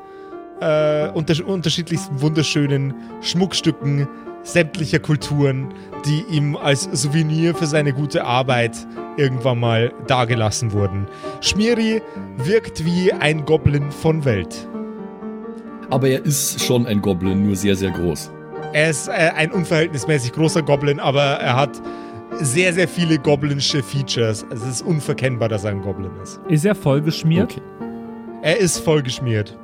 äh, 0.61 1.09
unter 1.09 1.45
unterschiedlichsten 1.45 2.21
wunderschönen 2.21 2.93
Schmuckstücken 3.21 4.07
sämtlicher 4.43 4.99
Kulturen, 4.99 5.73
die 6.05 6.23
ihm 6.29 6.55
als 6.55 6.83
Souvenir 6.91 7.55
für 7.55 7.65
seine 7.65 7.93
gute 7.93 8.25
Arbeit 8.25 8.75
irgendwann 9.17 9.59
mal 9.59 9.93
dagelassen 10.07 10.73
wurden. 10.73 11.07
Schmiri 11.41 12.01
wirkt 12.37 12.85
wie 12.85 13.11
ein 13.13 13.45
Goblin 13.45 13.91
von 13.91 14.25
Welt. 14.25 14.67
Aber 15.89 16.07
er 16.07 16.25
ist 16.25 16.61
schon 16.61 16.87
ein 16.87 17.01
Goblin, 17.01 17.45
nur 17.45 17.55
sehr, 17.55 17.75
sehr 17.75 17.91
groß. 17.91 18.31
Er 18.73 18.89
ist 18.89 19.07
äh, 19.07 19.11
ein 19.11 19.51
unverhältnismäßig 19.51 20.33
großer 20.33 20.63
Goblin, 20.63 20.99
aber 20.99 21.21
er 21.21 21.55
hat 21.55 21.81
sehr, 22.39 22.73
sehr 22.73 22.87
viele 22.87 23.17
goblinsche 23.19 23.83
Features. 23.83 24.45
Es 24.51 24.65
ist 24.65 24.81
unverkennbar, 24.81 25.49
dass 25.49 25.63
er 25.63 25.71
ein 25.71 25.81
Goblin 25.81 26.11
ist. 26.21 26.39
Ist 26.49 26.65
er 26.65 26.75
vollgeschmiert? 26.75 27.51
Okay. 27.51 27.61
Er 28.41 28.57
ist 28.57 28.79
vollgeschmiert. 28.79 29.57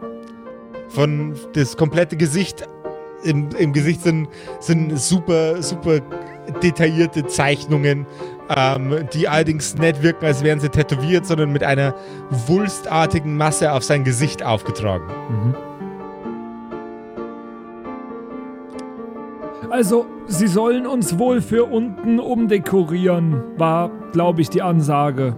Von 0.89 1.35
das 1.53 1.75
komplette 1.75 2.17
Gesicht, 2.17 2.67
im, 3.23 3.49
im 3.57 3.73
Gesicht 3.73 4.01
sind, 4.01 4.29
sind 4.59 4.97
super, 4.97 5.61
super 5.61 5.99
detaillierte 6.63 7.27
Zeichnungen, 7.27 8.07
ähm, 8.55 9.07
die 9.13 9.27
allerdings 9.27 9.75
nicht 9.75 10.01
wirken, 10.01 10.25
als 10.25 10.43
wären 10.43 10.59
sie 10.59 10.69
tätowiert, 10.69 11.25
sondern 11.25 11.51
mit 11.51 11.63
einer 11.63 11.93
wulstartigen 12.29 13.37
Masse 13.37 13.71
auf 13.71 13.83
sein 13.83 14.03
Gesicht 14.03 14.41
aufgetragen. 14.43 15.05
Mhm. 15.29 15.68
Also, 19.71 20.05
sie 20.25 20.47
sollen 20.47 20.87
uns 20.87 21.19
wohl 21.19 21.41
für 21.41 21.65
unten 21.65 22.19
umdekorieren, 22.19 23.43
war, 23.57 23.91
glaube 24.11 24.41
ich, 24.41 24.49
die 24.49 24.61
Ansage. 24.61 25.35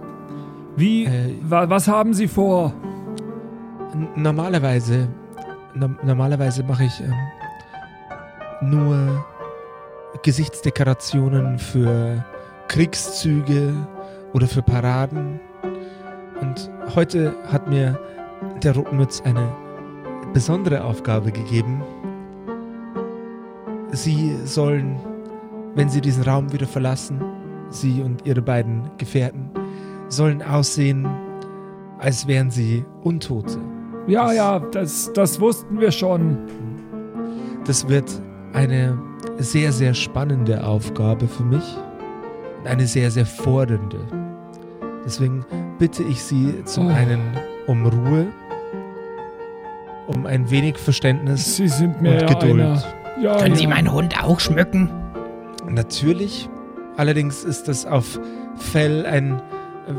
Wie, 0.74 1.04
Äh, 1.04 1.36
wa, 1.42 1.68
was 1.68 1.86
haben 1.86 2.14
sie 2.14 2.28
vor? 2.28 2.72
Normalerweise, 4.16 5.08
no 5.74 5.90
normalerweise 6.02 6.62
mache 6.64 6.84
ich 6.84 7.00
ähm, 7.00 8.70
nur 8.70 9.24
Gesichtsdekorationen 10.22 11.58
für 11.58 12.24
Kriegszüge 12.68 13.74
oder 14.32 14.46
für 14.46 14.62
Paraden. 14.62 15.40
Und 16.40 16.70
heute 16.94 17.34
hat 17.52 17.68
mir 17.68 17.98
der 18.62 18.74
Rotmütz 18.76 19.20
eine 19.20 19.46
besondere 20.32 20.84
Aufgabe 20.84 21.32
gegeben. 21.32 21.82
Sie 23.92 24.34
sollen, 24.44 24.96
wenn 25.74 25.88
sie 25.88 26.00
diesen 26.00 26.22
Raum 26.24 26.52
wieder 26.52 26.66
verlassen, 26.66 27.20
sie 27.68 28.02
und 28.02 28.24
ihre 28.26 28.42
beiden 28.42 28.90
Gefährten, 28.98 29.50
sollen 30.08 30.42
aussehen, 30.42 31.06
als 31.98 32.26
wären 32.26 32.50
sie 32.50 32.84
Untote. 33.02 33.58
Ja, 34.06 34.26
Das- 34.26 34.36
ja, 34.36 34.58
das, 34.58 35.12
das 35.14 35.40
wussten 35.40 35.80
wir 35.80 35.90
schon. 35.92 36.36
Das 37.64 37.88
wird 37.88 38.10
eine 38.52 38.98
sehr, 39.38 39.72
sehr 39.72 39.94
spannende 39.94 40.64
Aufgabe 40.66 41.28
für 41.28 41.44
mich 41.44 41.76
und 42.58 42.66
eine 42.66 42.86
sehr, 42.86 43.10
sehr 43.10 43.24
fordernde. 43.26 44.00
Deswegen 45.04 45.44
bitte 45.78 46.02
ich 46.02 46.22
Sie 46.22 46.64
zum 46.64 46.86
Oh. 46.88 46.90
einen 46.90 47.20
um 47.66 47.86
Ruhe, 47.86 48.26
um 50.08 50.26
ein 50.26 50.50
wenig 50.50 50.76
Verständnis 50.78 51.56
Sie 51.56 51.68
sind 51.68 52.02
mir 52.02 52.20
und 52.22 52.26
Geduld. 52.26 52.60
einer. 52.60 52.82
Ja, 53.22 53.36
Können 53.38 53.54
ja. 53.54 53.60
Sie 53.60 53.66
meinen 53.66 53.92
Hund 53.92 54.22
auch 54.22 54.40
schmücken? 54.40 54.90
Natürlich. 55.68 56.48
Allerdings 56.96 57.44
ist 57.44 57.68
das 57.68 57.86
auf 57.86 58.18
Fell 58.56 59.06
ein 59.06 59.40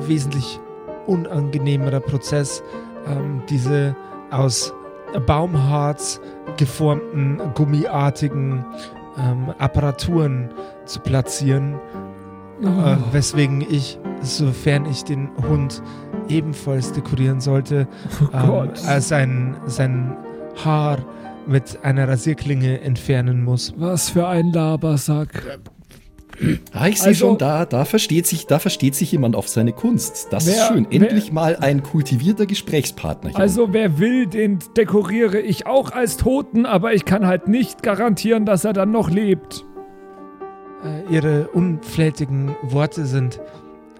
wesentlich 0.08 0.60
unangenehmerer 1.08 2.00
Prozess, 2.02 2.62
ähm, 3.08 3.42
diese 3.50 3.96
aus 4.30 4.74
Baumharz 5.26 6.20
geformten, 6.58 7.40
gummiartigen 7.56 8.66
ähm, 9.18 9.54
Apparaturen 9.58 10.50
zu 10.86 11.00
platzieren, 11.00 11.76
Oh. 12.62 12.68
äh, 12.68 12.96
weswegen 13.12 13.60
ich, 13.62 14.00
sofern 14.22 14.86
ich 14.86 15.04
den 15.04 15.30
Hund 15.50 15.82
ebenfalls 16.30 16.94
dekorieren 16.94 17.42
sollte, 17.42 17.88
Oh 18.32 18.64
ähm, 18.64 18.70
äh, 18.88 19.02
sein, 19.02 19.58
sein 19.66 20.16
Haar 20.64 21.00
mit 21.48 21.80
einer 21.84 22.08
Rasierklinge 22.08 22.82
entfernen 22.82 23.44
muss. 23.44 23.74
Was 23.78 24.10
für 24.10 24.28
ein 24.28 24.52
Labersack. 24.52 25.60
Ah, 26.74 26.88
ich 26.88 26.98
sehe 27.00 27.10
Also- 27.10 27.28
schon, 27.30 27.38
da, 27.38 27.66
da, 27.66 27.86
versteht 27.86 28.26
sich, 28.26 28.48
da 28.48 28.58
versteht 28.58 28.96
sich 28.96 29.12
jemand 29.12 29.36
auf 29.36 29.48
seine 29.48 29.72
Kunst. 29.72 30.28
Das 30.32 30.48
ist 30.48 30.58
Wer- 30.58 30.68
schön. 30.68 30.88
wer- 30.90 31.02
Endlich 31.02 31.32
mal 31.32 31.58
ein 31.58 31.84
kultivierter 31.84 32.48
Gesprächspartner 32.48 33.30
hier. 33.30 33.40
Also 33.40 33.72
wer 33.72 34.00
will, 34.00 34.26
den 34.26 34.60
dekoriere 34.76 35.40
ich 35.40 35.68
auch 35.68 35.92
als 35.92 36.18
Toten, 36.18 36.66
aber 36.66 36.94
ich 36.94 37.06
kann 37.06 37.28
halt 37.28 37.48
nicht 37.48 37.84
garantieren, 37.84 38.46
dass 38.46 38.66
er 38.66 38.74
dann 38.74 38.90
noch 38.92 39.10
lebt. 39.12 39.64
Äh, 40.84 41.14
ihre 41.14 41.48
unflätigen 41.50 42.56
Worte 42.64 43.06
sind 43.06 43.40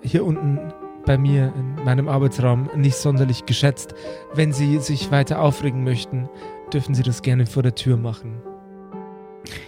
hier 0.02 0.26
unten 0.26 0.60
bei 1.06 1.18
mir 1.18 1.54
in 1.56 1.86
meinem 1.86 2.08
Arbeitsraum 2.10 2.70
nicht 2.76 2.96
sonderlich 2.96 3.46
geschätzt. 3.46 3.94
Wenn 4.34 4.54
Sie 4.54 4.80
sich 4.80 5.12
weiter 5.12 5.40
aufregen 5.42 5.84
möchten, 5.84 6.30
dürfen 6.74 6.96
Sie 6.96 7.04
das 7.04 7.22
gerne 7.22 7.46
vor 7.46 7.64
der 7.64 7.76
Tür 7.76 7.98
machen. 7.98 8.42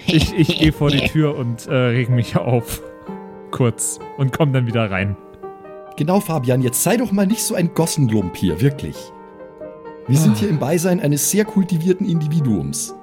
Ich, 0.06 0.34
ich 0.38 0.48
gehe 0.60 0.72
vor 0.72 0.90
die 0.90 1.00
Tür 1.08 1.38
und 1.38 1.68
äh, 1.68 1.74
reg 1.74 2.10
mich 2.10 2.36
auf. 2.38 2.82
Kurz. 3.52 4.00
Und 4.18 4.34
komm 4.36 4.54
dann 4.54 4.68
wieder 4.68 4.90
rein. 4.92 5.16
Genau, 5.98 6.20
Fabian, 6.20 6.62
jetzt 6.62 6.84
sei 6.84 6.98
doch 6.98 7.12
mal 7.12 7.26
nicht 7.26 7.42
so 7.42 7.56
ein 7.56 7.74
Gossenlump 7.74 8.36
hier, 8.36 8.60
wirklich. 8.60 8.96
Wir 10.08 10.18
Ah. 10.18 10.22
sind 10.22 10.38
hier 10.38 10.50
im 10.50 10.60
Beisein 10.60 11.00
eines 11.00 11.32
sehr 11.32 11.46
kultivierten 11.46 12.08
Individuums. 12.08 12.94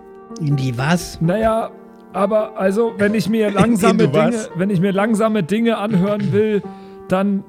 In 0.40 0.56
die 0.56 0.76
was? 0.76 1.20
Naja, 1.20 1.70
aber 2.12 2.58
also, 2.58 2.92
wenn 2.98 3.14
ich 3.14 3.28
mir 3.28 3.50
langsame? 3.52 4.08
Dinge, 4.08 4.48
wenn 4.56 4.70
ich 4.70 4.80
mir 4.80 4.92
langsame 4.92 5.42
Dinge 5.42 5.78
anhören 5.78 6.32
will, 6.32 6.62
dann 7.08 7.44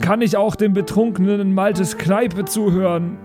kann 0.00 0.22
ich 0.22 0.36
auch 0.36 0.54
dem 0.56 0.72
betrunkenen 0.72 1.54
Maltes 1.54 1.98
Kneipe 1.98 2.44
zuhören. 2.44 3.18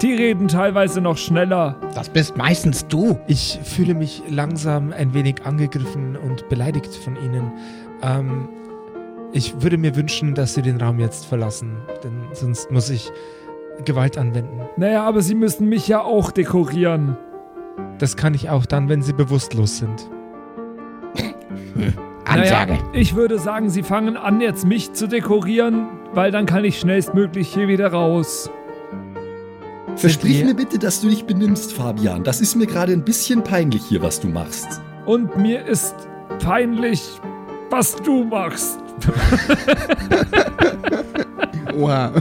Die 0.00 0.14
reden 0.14 0.48
teilweise 0.48 1.00
noch 1.00 1.16
schneller. 1.16 1.76
Das 1.94 2.08
bist 2.08 2.36
meistens 2.36 2.86
du. 2.86 3.18
Ich 3.26 3.60
fühle 3.62 3.94
mich 3.94 4.22
langsam 4.28 4.92
ein 4.92 5.14
wenig 5.14 5.44
angegriffen 5.44 6.16
und 6.16 6.48
beleidigt 6.48 6.94
von 6.94 7.16
Ihnen. 7.16 7.52
Ähm, 8.02 8.48
ich 9.32 9.62
würde 9.62 9.78
mir 9.78 9.94
wünschen, 9.94 10.34
dass 10.34 10.54
Sie 10.54 10.62
den 10.62 10.80
Raum 10.80 10.98
jetzt 10.98 11.26
verlassen, 11.26 11.76
denn 12.02 12.12
sonst 12.32 12.70
muss 12.70 12.90
ich 12.90 13.10
Gewalt 13.84 14.18
anwenden. 14.18 14.60
Naja, 14.76 15.04
aber 15.04 15.22
sie 15.22 15.34
müssen 15.34 15.68
mich 15.68 15.88
ja 15.88 16.02
auch 16.02 16.30
dekorieren. 16.30 17.16
Das 17.98 18.16
kann 18.16 18.34
ich 18.34 18.50
auch 18.50 18.66
dann, 18.66 18.88
wenn 18.88 19.02
Sie 19.02 19.12
bewusstlos 19.12 19.78
sind. 19.78 20.10
Ansage. 22.24 22.72
Naja, 22.74 22.84
ich 22.92 23.14
würde 23.14 23.38
sagen, 23.38 23.70
sie 23.70 23.82
fangen 23.82 24.16
an, 24.16 24.40
jetzt 24.40 24.66
mich 24.66 24.92
zu 24.92 25.06
dekorieren, 25.06 25.86
weil 26.12 26.30
dann 26.30 26.46
kann 26.46 26.64
ich 26.64 26.78
schnellstmöglich 26.78 27.52
hier 27.52 27.68
wieder 27.68 27.92
raus. 27.92 28.50
Versprich 29.96 30.44
mir 30.44 30.54
bitte, 30.54 30.78
dass 30.78 31.00
du 31.00 31.08
dich 31.08 31.24
benimmst, 31.24 31.74
Fabian. 31.74 32.24
Das 32.24 32.40
ist 32.40 32.56
mir 32.56 32.66
gerade 32.66 32.92
ein 32.92 33.04
bisschen 33.04 33.42
peinlich 33.42 33.82
hier, 33.88 34.02
was 34.02 34.20
du 34.20 34.28
machst. 34.28 34.80
Und 35.06 35.36
mir 35.36 35.64
ist 35.64 35.94
peinlich, 36.40 37.02
was 37.70 37.96
du 37.96 38.24
machst. 38.24 38.78
Oha. 41.76 42.12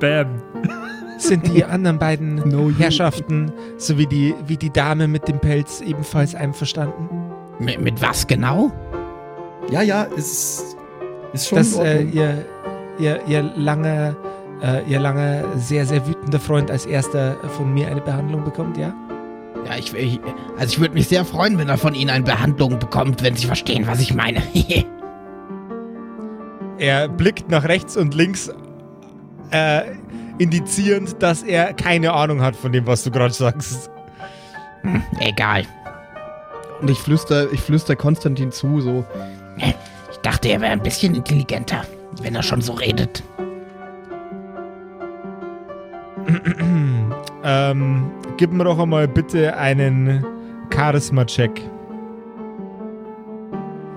Bam. 0.00 0.42
Sind 1.18 1.46
die 1.46 1.64
anderen 1.64 1.98
beiden 1.98 2.36
No. 2.48 2.70
Herrschaften 2.70 3.52
sowie 3.76 4.06
die, 4.06 4.34
wie 4.46 4.56
die 4.56 4.70
Dame 4.70 5.06
mit 5.06 5.28
dem 5.28 5.38
Pelz 5.38 5.82
ebenfalls 5.82 6.34
einverstanden? 6.34 7.08
Mit, 7.58 7.80
mit 7.80 8.00
was 8.00 8.26
genau? 8.26 8.72
Ja, 9.70 9.82
ja, 9.82 10.06
es 10.16 10.76
ist 11.32 11.48
schon 11.48 11.58
Dass 11.58 11.76
äh, 11.76 12.02
ihr, 12.02 12.46
ihr, 12.98 13.20
ihr 13.26 13.42
lange, 13.56 14.16
äh, 14.62 14.84
ihr 14.84 15.00
lange 15.00 15.44
sehr, 15.56 15.86
sehr 15.86 16.06
wütender 16.06 16.40
Freund 16.40 16.70
als 16.70 16.86
erster 16.86 17.36
von 17.56 17.72
mir 17.72 17.88
eine 17.88 18.00
Behandlung 18.00 18.44
bekommt, 18.44 18.76
ja? 18.76 18.94
Ja, 19.66 19.76
ich, 19.76 19.92
ich 19.94 20.20
also 20.58 20.72
ich 20.72 20.80
würde 20.80 20.94
mich 20.94 21.08
sehr 21.08 21.24
freuen, 21.24 21.58
wenn 21.58 21.68
er 21.68 21.78
von 21.78 21.94
Ihnen 21.94 22.10
eine 22.10 22.24
Behandlung 22.24 22.78
bekommt, 22.78 23.22
wenn 23.22 23.36
Sie 23.36 23.46
verstehen, 23.46 23.86
was 23.86 24.00
ich 24.00 24.14
meine. 24.14 24.42
Er 26.78 27.08
blickt 27.08 27.50
nach 27.50 27.64
rechts 27.64 27.94
und 27.94 28.14
links, 28.14 28.50
äh, 29.50 29.82
indizierend, 30.38 31.22
dass 31.22 31.42
er 31.42 31.74
keine 31.74 32.14
Ahnung 32.14 32.40
hat 32.40 32.56
von 32.56 32.72
dem, 32.72 32.86
was 32.86 33.04
du 33.04 33.10
gerade 33.10 33.34
sagst. 33.34 33.90
Egal. 35.20 35.64
Und 36.80 36.88
ich 36.88 36.98
flüster, 36.98 37.52
ich 37.52 37.60
flüster 37.60 37.96
Konstantin 37.96 38.50
zu, 38.50 38.80
so. 38.80 39.04
Ich 40.10 40.16
dachte, 40.22 40.48
er 40.48 40.62
wäre 40.62 40.72
ein 40.72 40.82
bisschen 40.82 41.14
intelligenter, 41.14 41.84
wenn 42.22 42.34
er 42.34 42.42
schon 42.42 42.62
so 42.62 42.72
redet. 42.72 43.22
ähm, 47.44 48.10
gib 48.36 48.52
mir 48.52 48.64
doch 48.64 48.78
einmal 48.78 49.06
bitte 49.08 49.56
einen 49.56 50.24
Charisma-Check. 50.74 51.60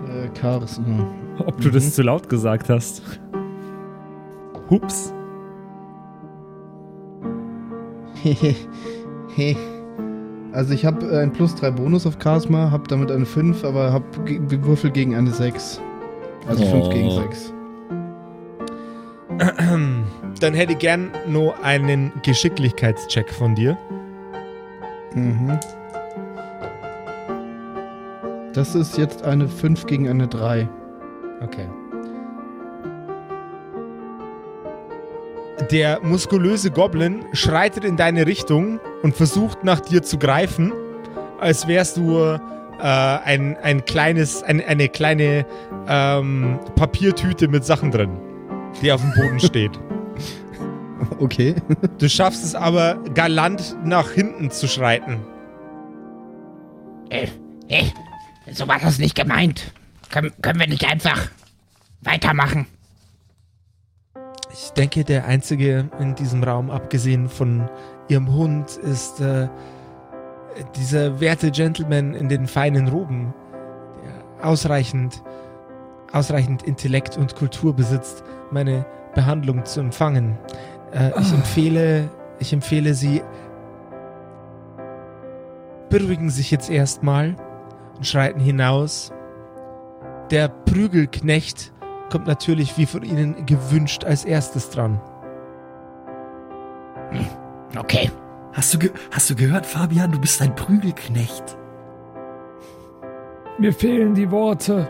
Äh, 0.08 0.29
Charis. 0.39 0.77
hm. 0.77 1.06
Ob 1.45 1.60
du 1.62 1.69
das 1.69 1.93
zu 1.95 2.03
laut 2.03 2.29
gesagt 2.29 2.69
hast. 2.69 3.01
Hups. 4.69 5.13
also 10.53 10.73
ich 10.73 10.86
habe 10.86 11.19
ein 11.19 11.34
plus 11.34 11.56
3 11.56 11.71
Bonus 11.71 12.06
auf 12.06 12.17
Charisma, 12.21 12.71
habe 12.71 12.88
damit 12.88 13.12
eine 13.12 13.25
5, 13.25 13.65
aber 13.65 13.91
habe 13.91 14.06
Würfel 14.65 14.91
gegen 14.91 15.15
eine 15.15 15.32
6. 15.32 15.82
Also 16.47 16.65
5 16.65 16.86
Oh. 16.86 16.89
gegen 16.89 17.12
6. 17.12 17.53
Dann 20.43 20.53
hätte 20.56 20.73
ich 20.73 20.79
gern 20.79 21.10
nur 21.25 21.63
einen 21.63 22.12
Geschicklichkeitscheck 22.21 23.29
von 23.29 23.56
dir. 23.56 23.77
Mhm. 25.13 25.58
Das 28.51 28.75
ist 28.75 28.97
jetzt 28.97 29.23
eine 29.23 29.47
5 29.47 29.86
gegen 29.86 30.10
eine 30.10 30.27
3. 30.27 30.67
Okay. 31.41 31.69
Der 35.71 36.01
muskulöse 36.03 36.71
Goblin 36.71 37.23
schreitet 37.32 37.86
in 37.86 37.95
deine 37.95 38.27
Richtung 38.27 38.82
und 39.01 39.15
versucht 39.15 39.63
nach 39.63 39.79
dir 39.79 40.03
zu 40.03 40.17
greifen, 40.17 40.73
als 41.39 41.69
wärst 41.69 41.95
du 41.95 42.19
äh, 42.19 42.38
ein, 42.82 43.56
ein 43.63 43.86
kleines, 43.86 44.43
ein, 44.43 44.60
eine 44.60 44.89
kleine 44.89 45.45
ähm, 45.88 46.60
Papiertüte 46.75 47.47
mit 47.47 47.63
Sachen 47.63 47.91
drin, 47.91 48.17
die 48.82 48.91
auf 48.91 48.99
dem 48.99 49.13
Boden 49.13 49.39
steht. 49.39 49.79
Okay. 51.19 51.56
Du 51.99 52.10
schaffst 52.10 52.43
es 52.43 52.56
aber 52.56 52.95
galant 53.13 53.78
nach 53.84 54.12
hinten 54.12 54.52
zu 54.52 54.67
schreiten. 54.67 55.19
Äh, 57.10 57.28
äh, 57.69 57.86
so 58.52 58.67
war 58.67 58.80
das 58.80 58.99
nicht 58.99 59.15
gemeint. 59.15 59.71
Können, 60.10 60.32
können 60.41 60.60
wir 60.60 60.67
nicht 60.67 60.86
einfach 60.86 61.30
weitermachen? 62.02 62.67
Ich 64.52 64.69
denke, 64.71 65.04
der 65.04 65.26
einzige 65.26 65.89
in 65.99 66.15
diesem 66.15 66.43
Raum, 66.43 66.69
abgesehen 66.69 67.30
von 67.30 67.69
ihrem 68.08 68.32
Hund, 68.32 68.78
ist 68.78 69.19
äh, 69.19 69.47
dieser 70.76 71.19
werte 71.19 71.49
Gentleman 71.49 72.13
in 72.13 72.30
den 72.30 72.47
feinen 72.47 72.88
Roben, 72.88 73.34
der 74.04 74.47
ausreichend, 74.47 75.23
ausreichend 76.12 76.63
Intellekt 76.63 77.17
und 77.17 77.36
Kultur 77.36 77.76
besitzt, 77.76 78.23
meine 78.52 78.86
Behandlung 79.15 79.65
zu 79.65 79.80
empfangen. 79.80 80.38
Äh, 80.93 81.12
ich 81.19 81.34
empfehle, 81.34 82.10
ich 82.39 82.53
empfehle 82.53 82.93
Sie, 82.93 83.21
beruhigen 85.89 86.29
sich 86.29 86.51
jetzt 86.51 86.69
erstmal 86.69 87.36
und 87.97 88.06
schreiten 88.06 88.39
hinaus. 88.39 89.12
Der 90.32 90.47
Prügelknecht 90.47 91.73
kommt 92.12 92.27
natürlich 92.27 92.77
wie 92.77 92.86
von 92.86 93.03
Ihnen 93.03 93.45
gewünscht 93.45 94.03
als 94.03 94.25
erstes 94.25 94.69
dran. 94.69 94.99
Okay. 97.77 98.12
Hast 98.53 98.73
du, 98.73 98.79
ge 98.79 98.91
hast 99.12 99.29
du 99.29 99.36
gehört, 99.36 99.65
Fabian? 99.65 100.12
Du 100.12 100.19
bist 100.19 100.41
ein 100.41 100.56
Prügelknecht. 100.56 101.58
Mir 103.58 103.73
fehlen 103.73 104.13
die 104.13 104.29
Worte. 104.29 104.88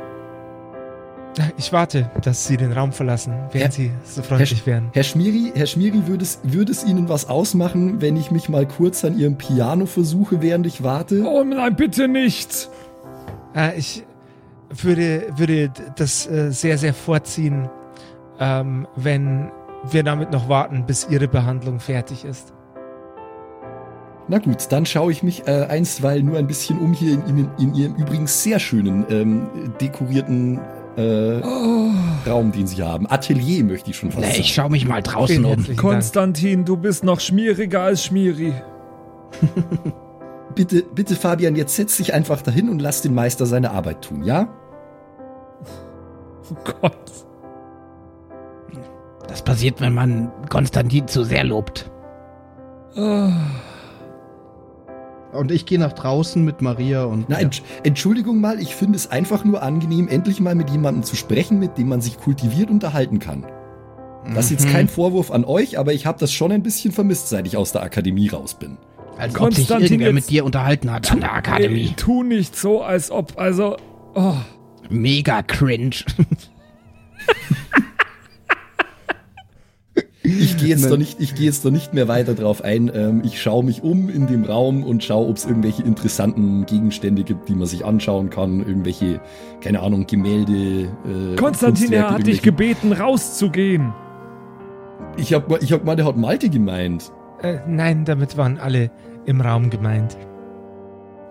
Ich 1.58 1.74
warte, 1.74 2.12
dass 2.22 2.46
Sie 2.48 2.58
den 2.58 2.72
Raum 2.72 2.92
verlassen, 2.92 3.34
wenn 3.52 3.62
Herr- 3.62 3.72
Sie 3.72 3.92
so 4.06 4.22
freundlich 4.22 4.66
wären. 4.68 4.90
Herr 4.94 5.04
Schmiri, 5.04 5.52
Herr 5.56 5.66
Schmiri, 5.66 6.06
würde 6.08 6.24
es, 6.24 6.40
würde 6.44 6.72
es 6.72 6.84
Ihnen 6.84 7.10
was 7.10 7.28
ausmachen, 7.30 8.02
wenn 8.02 8.16
ich 8.16 8.30
mich 8.32 8.50
mal 8.50 8.68
kurz 8.68 9.04
an 9.04 9.18
Ihrem 9.18 9.38
Piano 9.38 9.86
versuche, 9.86 10.42
während 10.42 10.68
ich 10.68 10.84
warte? 10.84 11.24
Oh 11.26 11.44
nein, 11.44 11.76
bitte 11.76 12.08
nicht. 12.08 12.70
Äh, 13.56 13.78
ich 13.78 14.04
würde, 14.70 15.28
würde 15.36 15.72
das 15.96 16.28
äh, 16.28 16.52
sehr, 16.52 16.78
sehr 16.78 16.94
vorziehen, 16.94 17.70
ähm, 18.40 18.88
wenn 18.96 19.52
wir 19.90 20.04
damit 20.04 20.32
noch 20.32 20.50
warten, 20.50 20.86
bis 20.86 21.08
Ihre 21.10 21.28
Behandlung 21.28 21.80
fertig 21.80 22.26
ist. 22.26 22.54
Na 24.28 24.38
gut, 24.38 24.72
dann 24.72 24.86
schaue 24.86 25.12
ich 25.12 25.22
mich 25.22 25.48
äh, 25.48 25.66
einstweilen 25.70 26.26
nur 26.26 26.38
ein 26.38 26.48
bisschen 26.48 26.80
um 26.80 26.94
hier 26.94 27.14
in, 27.16 27.38
in, 27.40 27.50
in 27.60 27.74
Ihrem 27.76 27.96
übrigens 27.96 28.42
sehr 28.42 28.58
schönen, 28.60 29.06
ähm, 29.10 29.48
dekorierten 29.82 30.60
äh, 30.96 31.42
Raum, 32.30 32.52
den 32.52 32.68
Sie 32.68 32.82
haben. 32.84 33.10
Atelier 33.10 33.64
möchte 33.64 33.90
ich 33.90 33.98
schon 33.98 34.12
fast 34.12 34.22
Nee, 34.26 34.32
sagen. 34.32 34.42
ich 34.42 34.54
schaue 34.54 34.70
mich 34.70 34.88
mal 34.88 35.02
draußen 35.02 35.44
um. 35.46 35.64
Dank. 35.66 35.78
Konstantin, 35.78 36.66
du 36.66 36.78
bist 36.78 37.04
noch 37.04 37.20
schmieriger 37.20 37.82
als 37.82 38.04
Schmieri. 38.06 38.54
Bitte, 40.56 40.84
bitte, 40.84 41.16
Fabian, 41.16 41.56
jetzt 41.56 41.76
setz 41.76 41.98
dich 41.98 42.14
einfach 42.14 42.44
dahin 42.44 42.70
und 42.70 42.80
lass 42.80 43.02
den 43.02 43.16
Meister 43.16 43.48
seine 43.48 43.72
Arbeit 43.72 44.04
tun, 44.04 44.24
ja? 44.24 44.48
Oh 46.52 46.56
Gott. 46.80 47.12
Das 49.28 49.42
passiert, 49.42 49.82
wenn 49.82 49.96
man 49.96 50.32
Konstantin 50.52 51.08
zu 51.08 51.24
sehr 51.24 51.44
lobt. 51.44 51.90
Und 55.34 55.52
ich 55.52 55.66
gehe 55.66 55.80
nach 55.80 55.94
draußen 55.94 56.44
mit 56.44 56.62
Maria 56.62 57.04
und. 57.06 57.28
Na, 57.30 57.38
Entsch- 57.38 57.62
Entschuldigung 57.84 58.40
mal, 58.40 58.60
ich 58.60 58.76
finde 58.76 58.96
es 58.98 59.10
einfach 59.12 59.44
nur 59.44 59.64
angenehm, 59.64 60.08
endlich 60.08 60.40
mal 60.40 60.54
mit 60.56 60.70
jemandem 60.70 61.04
zu 61.04 61.16
sprechen, 61.16 61.58
mit 61.60 61.78
dem 61.78 61.90
man 61.90 62.02
sich 62.02 62.18
kultiviert 62.20 62.70
unterhalten 62.70 63.20
kann. 63.20 63.46
Das 64.36 64.46
ist 64.46 64.52
jetzt 64.52 64.68
Mhm. 64.68 64.72
kein 64.72 64.88
Vorwurf 64.88 65.32
an 65.32 65.44
euch, 65.44 65.78
aber 65.80 65.92
ich 65.94 66.06
habe 66.06 66.18
das 66.20 66.32
schon 66.32 66.52
ein 66.52 66.64
bisschen 66.64 66.92
vermisst, 66.94 67.30
seit 67.30 67.46
ich 67.48 67.58
aus 67.58 67.72
der 67.74 67.82
Akademie 67.84 68.30
raus 68.30 68.54
bin. 68.54 68.78
Als 69.18 69.34
ob 69.36 69.54
sich 69.54 69.68
Konstantin, 69.68 69.86
irgendwer 69.94 70.14
mit 70.14 70.30
dir 70.30 70.46
unterhalten 70.46 70.92
hat 70.92 71.12
an 71.12 71.20
der 71.20 71.34
Akademie. 71.34 71.88
Ey, 71.90 71.94
tu 71.98 72.24
nicht 72.24 72.56
so, 72.56 72.82
als 72.82 73.12
ob, 73.12 73.34
also. 73.38 73.76
Oh. 74.16 74.36
Mega 74.90 75.42
cringe. 75.44 75.96
Ich 80.26 80.58
gehe 80.58 80.70
jetzt, 80.70 80.90
nicht, 80.98 81.20
ich 81.20 81.36
gehe 81.36 81.46
jetzt 81.48 81.66
doch 81.66 81.72
nicht 81.72 81.94
mehr 81.94 82.08
weiter 82.08 82.34
drauf 82.34 82.64
ein. 82.64 82.90
Ähm, 82.94 83.22
ich 83.26 83.42
schaue 83.42 83.64
mich 83.64 83.84
um 83.84 84.10
in 84.10 84.26
dem 84.26 84.46
Raum 84.46 84.84
und 84.84 85.04
schaue, 85.04 85.28
ob 85.28 85.36
es 85.36 85.46
irgendwelche 85.46 85.84
interessanten 85.84 86.66
Gegenstände 86.66 87.24
gibt, 87.24 87.50
die 87.50 87.56
man 87.56 87.68
sich 87.68 87.84
anschauen 87.84 88.30
kann. 88.30 88.60
Irgendwelche, 88.60 89.20
keine 89.60 89.82
Ahnung, 89.82 90.08
Gemälde. 90.08 90.88
Äh, 91.06 91.36
Konstantin, 91.36 91.92
er 91.92 92.10
hat 92.12 92.26
dich 92.26 92.42
gebeten, 92.42 92.94
rauszugehen. 92.94 93.94
Ich 95.18 95.34
hab, 95.34 95.62
ich 95.62 95.74
hab 95.74 95.82
gemeint, 95.82 96.00
er 96.00 96.06
hat 96.06 96.16
Malte 96.18 96.50
gemeint. 96.50 97.12
Äh, 97.42 97.58
nein, 97.68 98.06
damit 98.06 98.38
waren 98.38 98.58
alle 98.58 98.92
im 99.26 99.42
Raum 99.42 99.70
gemeint. 99.70 100.18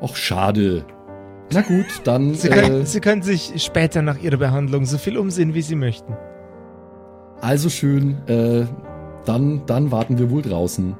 Ach, 0.03 0.15
schade. 0.15 0.85
Na 1.51 1.63
gut, 1.63 1.87
dann. 2.05 2.35
Sie, 2.35 2.49
Äh, 2.49 2.61
können, 2.61 2.87
Sie 2.87 3.01
können 3.01 3.23
sich 3.23 3.55
später 3.57 4.03
nach 4.03 4.21
Ihrer 4.23 4.37
Behandlung 4.37 4.85
so 4.85 4.99
viel 4.99 5.17
umsehen, 5.17 5.55
wie 5.55 5.63
Sie 5.63 5.77
möchten. 5.77 6.15
Also 7.43 7.69
schön. 7.69 8.17
Äh, 8.27 8.67
dann, 9.27 9.67
dann 9.67 9.91
warten 9.91 10.19
wir 10.19 10.31
wohl 10.31 10.43
draußen. 10.43 10.97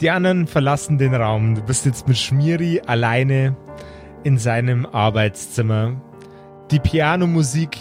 Die 0.00 0.10
anderen 0.10 0.46
verlassen 0.46 0.98
den 0.98 1.14
Raum. 1.14 1.54
Du 1.54 1.62
bist 1.62 1.84
jetzt 1.84 2.08
mit 2.08 2.16
Schmiri 2.16 2.80
alleine 2.86 3.56
in 4.24 4.38
seinem 4.38 4.86
Arbeitszimmer. 4.86 6.00
Die 6.70 6.80
Pianomusik 6.80 7.76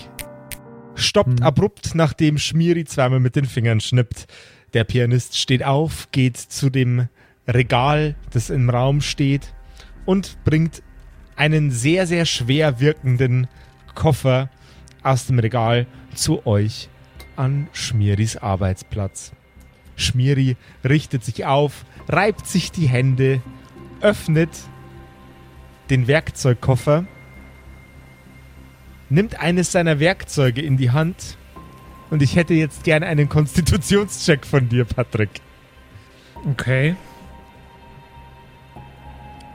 stoppt 0.95 1.39
Hm. 1.39 1.45
abrupt, 1.45 1.95
nachdem 1.95 2.38
Schmiri 2.38 2.84
zweimal 2.86 3.19
mit 3.19 3.36
den 3.36 3.45
Fingern 3.45 3.80
schnippt. 3.80 4.28
Der 4.74 4.84
Pianist 4.84 5.38
steht 5.38 5.63
auf, 5.63 6.09
geht 6.11 6.38
zu 6.38 6.69
dem 6.69 7.07
Regal, 7.47 8.15
das 8.32 8.49
im 8.49 8.69
Raum 8.69 9.01
steht, 9.01 9.53
und 10.05 10.38
bringt 10.43 10.84
einen 11.36 11.71
sehr, 11.71 12.07
sehr 12.07 12.26
schwer 12.26 12.80
wirkenden 12.80 13.47
Koffer 13.95 14.49
aus 15.03 15.27
dem 15.27 15.39
Regal 15.39 15.85
zu 16.15 16.45
euch 16.47 16.89
an 17.35 17.67
Schmiris 17.73 18.37
Arbeitsplatz. 18.37 19.31
Schmiri 19.95 20.57
richtet 20.83 21.23
sich 21.23 21.45
auf, 21.45 21.85
reibt 22.07 22.47
sich 22.47 22.71
die 22.71 22.87
Hände, 22.87 23.41
öffnet 24.01 24.49
den 25.89 26.07
Werkzeugkoffer, 26.07 27.05
nimmt 29.09 29.39
eines 29.39 29.71
seiner 29.71 29.99
Werkzeuge 29.99 30.61
in 30.61 30.77
die 30.77 30.91
Hand 30.91 31.37
und 32.09 32.21
ich 32.21 32.35
hätte 32.35 32.53
jetzt 32.53 32.83
gerne 32.83 33.05
einen 33.07 33.29
Konstitutionscheck 33.29 34.45
von 34.45 34.69
dir, 34.69 34.85
Patrick. 34.85 35.41
Okay. 36.49 36.95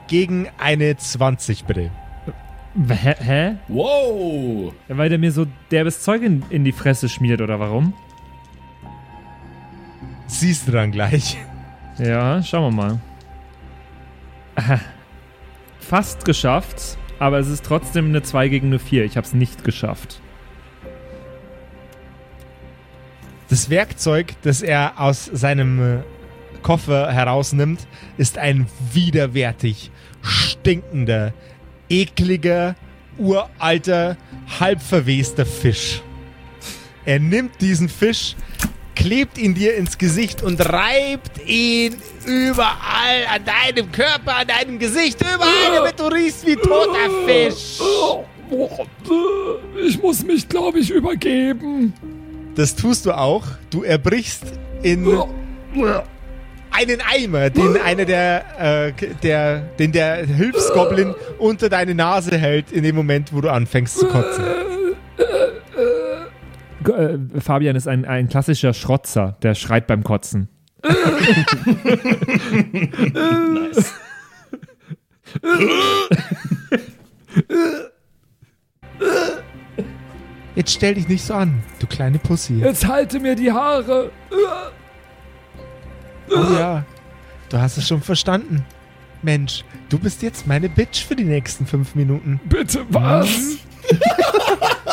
Gegen 0.07 0.49
eine 0.57 0.97
20, 0.97 1.65
bitte. 1.65 1.91
Hä? 2.75 3.15
Hä? 3.19 3.55
Wow! 3.67 4.73
Ja, 4.87 4.97
Weil 4.97 5.09
der 5.09 5.17
mir 5.17 5.31
so 5.31 5.45
derbes 5.71 6.01
Zeug 6.01 6.21
in, 6.21 6.43
in 6.49 6.63
die 6.63 6.71
Fresse 6.71 7.09
schmiert, 7.09 7.41
oder 7.41 7.59
warum? 7.59 7.93
Siehst 10.27 10.67
du 10.67 10.71
dann 10.71 10.91
gleich. 10.91 11.37
Ja, 11.97 12.41
schauen 12.43 12.75
wir 12.75 12.83
mal. 12.83 12.99
Aha. 14.55 14.79
Fast 15.79 16.23
geschafft, 16.25 16.97
aber 17.17 17.39
es 17.39 17.47
ist 17.47 17.65
trotzdem 17.65 18.05
eine 18.05 18.21
2 18.21 18.47
gegen 18.49 18.67
eine 18.67 18.79
4. 18.79 19.05
Ich 19.05 19.17
habe 19.17 19.25
es 19.25 19.33
nicht 19.33 19.63
geschafft. 19.63 20.21
Das 23.49 23.71
Werkzeug, 23.71 24.35
das 24.43 24.61
er 24.61 24.99
aus 25.01 25.25
seinem 25.25 25.81
äh, 25.81 26.01
Koffer 26.61 27.11
herausnimmt, 27.11 27.87
ist 28.17 28.37
ein 28.37 28.67
widerwärtig 28.93 29.91
stinkender, 30.21 31.33
ekliger, 31.89 32.75
uralter, 33.17 34.17
halb 34.59 34.81
verwester 34.81 35.45
Fisch. 35.45 36.01
Er 37.05 37.19
nimmt 37.19 37.59
diesen 37.61 37.89
Fisch, 37.89 38.35
klebt 38.95 39.37
ihn 39.37 39.55
dir 39.55 39.75
ins 39.75 39.97
Gesicht 39.97 40.43
und 40.43 40.59
reibt 40.71 41.47
ihn 41.47 41.95
überall 42.25 43.25
an 43.33 43.43
deinem 43.45 43.91
Körper, 43.91 44.37
an 44.37 44.47
deinem 44.47 44.77
Gesicht, 44.77 45.19
überall, 45.21 45.75
damit 45.75 45.99
du 45.99 46.05
riechst 46.05 46.45
wie 46.45 46.55
toter 46.55 47.09
Fisch. 47.25 47.79
Ich 49.85 50.01
muss 50.01 50.23
mich, 50.23 50.47
glaube 50.47 50.79
ich, 50.79 50.89
übergeben. 50.89 51.93
Das 52.55 52.75
tust 52.75 53.05
du 53.05 53.13
auch. 53.13 53.45
Du 53.69 53.83
erbrichst 53.83 54.43
in 54.83 55.05
einen 56.71 57.01
Eimer, 57.01 57.49
den 57.49 57.77
einer 57.77 58.05
der, 58.05 58.87
äh, 58.87 58.93
der, 59.23 59.59
den 59.79 59.91
der 59.91 60.25
Hilfsgoblin 60.25 61.15
unter 61.37 61.69
deine 61.69 61.95
Nase 61.95 62.37
hält, 62.37 62.71
in 62.71 62.83
dem 62.83 62.95
Moment, 62.95 63.33
wo 63.33 63.41
du 63.41 63.49
anfängst 63.49 63.97
zu 63.97 64.07
kotzen. 64.07 64.45
Äh, 66.87 67.17
Fabian 67.39 67.75
ist 67.75 67.87
ein, 67.87 68.05
ein 68.05 68.29
klassischer 68.29 68.73
Schrotzer, 68.73 69.37
der 69.41 69.55
schreit 69.55 69.87
beim 69.87 70.03
Kotzen. 70.03 70.49
Nice. 73.13 73.93
Jetzt 80.55 80.73
stell 80.73 80.95
dich 80.95 81.07
nicht 81.07 81.23
so 81.23 81.33
an, 81.35 81.63
du 81.79 81.87
kleine 81.87 82.17
Pussy. 82.19 82.55
Jetzt 82.55 82.87
halte 82.87 83.19
mir 83.19 83.35
die 83.35 83.51
Haare. 83.51 84.11
Oh 86.31 86.53
ja, 86.53 86.83
du 87.49 87.57
hast 87.57 87.77
es 87.77 87.87
schon 87.87 88.01
verstanden. 88.01 88.65
Mensch, 89.21 89.63
du 89.89 89.99
bist 89.99 90.21
jetzt 90.21 90.47
meine 90.47 90.69
Bitch 90.69 91.03
für 91.05 91.15
die 91.15 91.25
nächsten 91.25 91.65
fünf 91.65 91.95
Minuten. 91.95 92.39
Bitte 92.45 92.85
was? 92.89 93.27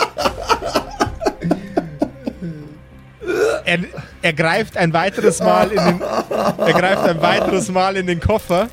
Er, 3.66 3.80
er 4.22 4.32
greift 4.32 4.76
ein 4.76 4.92
weiteres 4.92 5.40
Mal 5.40 5.72
in 5.72 5.84
den, 5.84 6.00
er 6.00 6.72
greift 6.72 7.02
ein 7.02 7.20
weiteres 7.20 7.68
Mal 7.68 7.96
in 7.96 8.06
den 8.06 8.20
Koffer, 8.20 8.68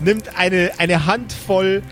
nimmt 0.00 0.38
eine, 0.38 0.70
eine 0.78 1.04
Handvoll 1.04 1.82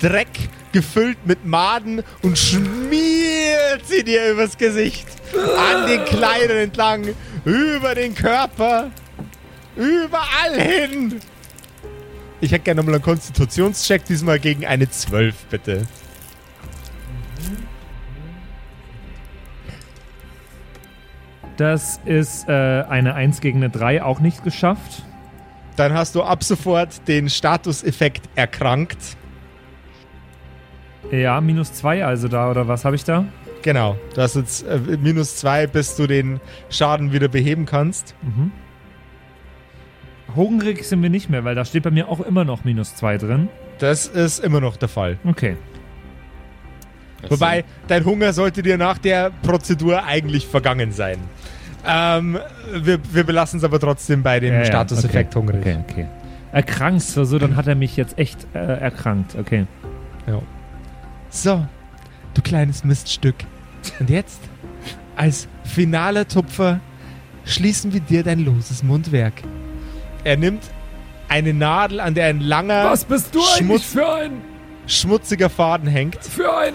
Dreck 0.00 0.28
gefüllt 0.72 1.18
mit 1.26 1.44
Maden 1.44 2.02
und 2.22 2.38
schmiert 2.38 3.82
sie 3.84 4.04
dir 4.04 4.30
übers 4.32 4.56
Gesicht, 4.56 5.06
an 5.58 5.86
den 5.86 6.04
Kleidern 6.06 6.56
entlang, 6.56 7.14
über 7.44 7.94
den 7.94 8.14
Körper, 8.14 8.90
überall 9.76 10.60
hin. 10.60 11.20
Ich 12.40 12.52
hätte 12.52 12.64
gerne 12.64 12.80
nochmal 12.80 12.94
einen 12.94 13.04
Konstitutionscheck, 13.04 14.04
diesmal 14.04 14.38
gegen 14.38 14.64
eine 14.64 14.88
12, 14.88 15.34
bitte. 15.46 15.86
Das 21.56 22.00
ist 22.04 22.48
äh, 22.48 22.52
eine 22.88 23.14
1 23.14 23.40
gegen 23.40 23.58
eine 23.58 23.70
3, 23.70 24.04
auch 24.04 24.20
nicht 24.20 24.44
geschafft. 24.44 25.02
Dann 25.74 25.92
hast 25.92 26.14
du 26.14 26.22
ab 26.22 26.44
sofort 26.44 27.06
den 27.08 27.28
Statuseffekt 27.28 28.28
erkrankt. 28.36 29.16
Ja, 31.10 31.40
minus 31.40 31.72
2 31.72 32.04
also 32.04 32.28
da, 32.28 32.50
oder 32.50 32.68
was 32.68 32.84
habe 32.84 32.94
ich 32.94 33.02
da? 33.02 33.24
Genau, 33.68 33.98
du 34.14 34.22
hast 34.22 34.34
jetzt 34.34 34.66
äh, 34.66 34.78
minus 34.98 35.36
zwei, 35.36 35.66
bis 35.66 35.94
du 35.94 36.06
den 36.06 36.40
Schaden 36.70 37.12
wieder 37.12 37.28
beheben 37.28 37.66
kannst. 37.66 38.14
Mhm. 38.22 38.50
Hungrig 40.34 40.84
sind 40.84 41.02
wir 41.02 41.10
nicht 41.10 41.28
mehr, 41.28 41.44
weil 41.44 41.54
da 41.54 41.66
steht 41.66 41.82
bei 41.82 41.90
mir 41.90 42.08
auch 42.08 42.20
immer 42.20 42.46
noch 42.46 42.64
minus 42.64 42.96
2 42.96 43.18
drin. 43.18 43.50
Das 43.78 44.06
ist 44.06 44.42
immer 44.42 44.62
noch 44.62 44.78
der 44.78 44.88
Fall. 44.88 45.18
Okay. 45.22 45.58
Wobei, 47.28 47.62
dein 47.88 48.06
Hunger 48.06 48.32
sollte 48.32 48.62
dir 48.62 48.78
nach 48.78 48.96
der 48.96 49.32
Prozedur 49.42 50.02
eigentlich 50.02 50.46
vergangen 50.46 50.90
sein. 50.90 51.18
Ähm, 51.86 52.38
wir, 52.72 53.00
wir 53.12 53.24
belassen 53.24 53.58
es 53.58 53.64
aber 53.64 53.78
trotzdem 53.78 54.22
bei 54.22 54.40
dem 54.40 54.54
Ja, 54.54 54.60
ja, 54.60 54.64
Statuseffekt 54.64 55.36
okay. 55.36 55.38
hungrig. 55.38 55.60
Okay, 55.60 55.78
okay. 55.86 56.06
Erkrankt, 56.52 57.02
so, 57.02 57.24
so, 57.24 57.38
dann 57.38 57.54
hat 57.54 57.66
er 57.66 57.74
mich 57.74 57.98
jetzt 57.98 58.18
echt 58.18 58.46
äh, 58.54 58.60
erkrankt. 58.60 59.36
Okay. 59.38 59.66
So, 61.28 61.66
du 62.32 62.40
kleines 62.40 62.82
Miststück. 62.82 63.34
Und 64.00 64.10
jetzt, 64.10 64.40
als 65.16 65.48
finaler 65.64 66.26
Tupfer, 66.28 66.80
schließen 67.44 67.92
wir 67.92 68.00
dir 68.00 68.22
dein 68.22 68.44
loses 68.44 68.82
Mundwerk. 68.82 69.34
Er 70.24 70.36
nimmt 70.36 70.62
eine 71.28 71.52
Nadel, 71.54 72.00
an 72.00 72.14
der 72.14 72.26
ein 72.26 72.40
langer, 72.40 72.84
Was 72.90 73.04
bist 73.04 73.34
du 73.34 73.40
eigentlich 73.40 73.56
Schmutz- 73.58 73.84
für 73.92 74.12
ein, 74.14 74.32
schmutziger 74.86 75.50
Faden 75.50 75.88
hängt. 75.88 76.16
für 76.24 76.56
ein... 76.56 76.74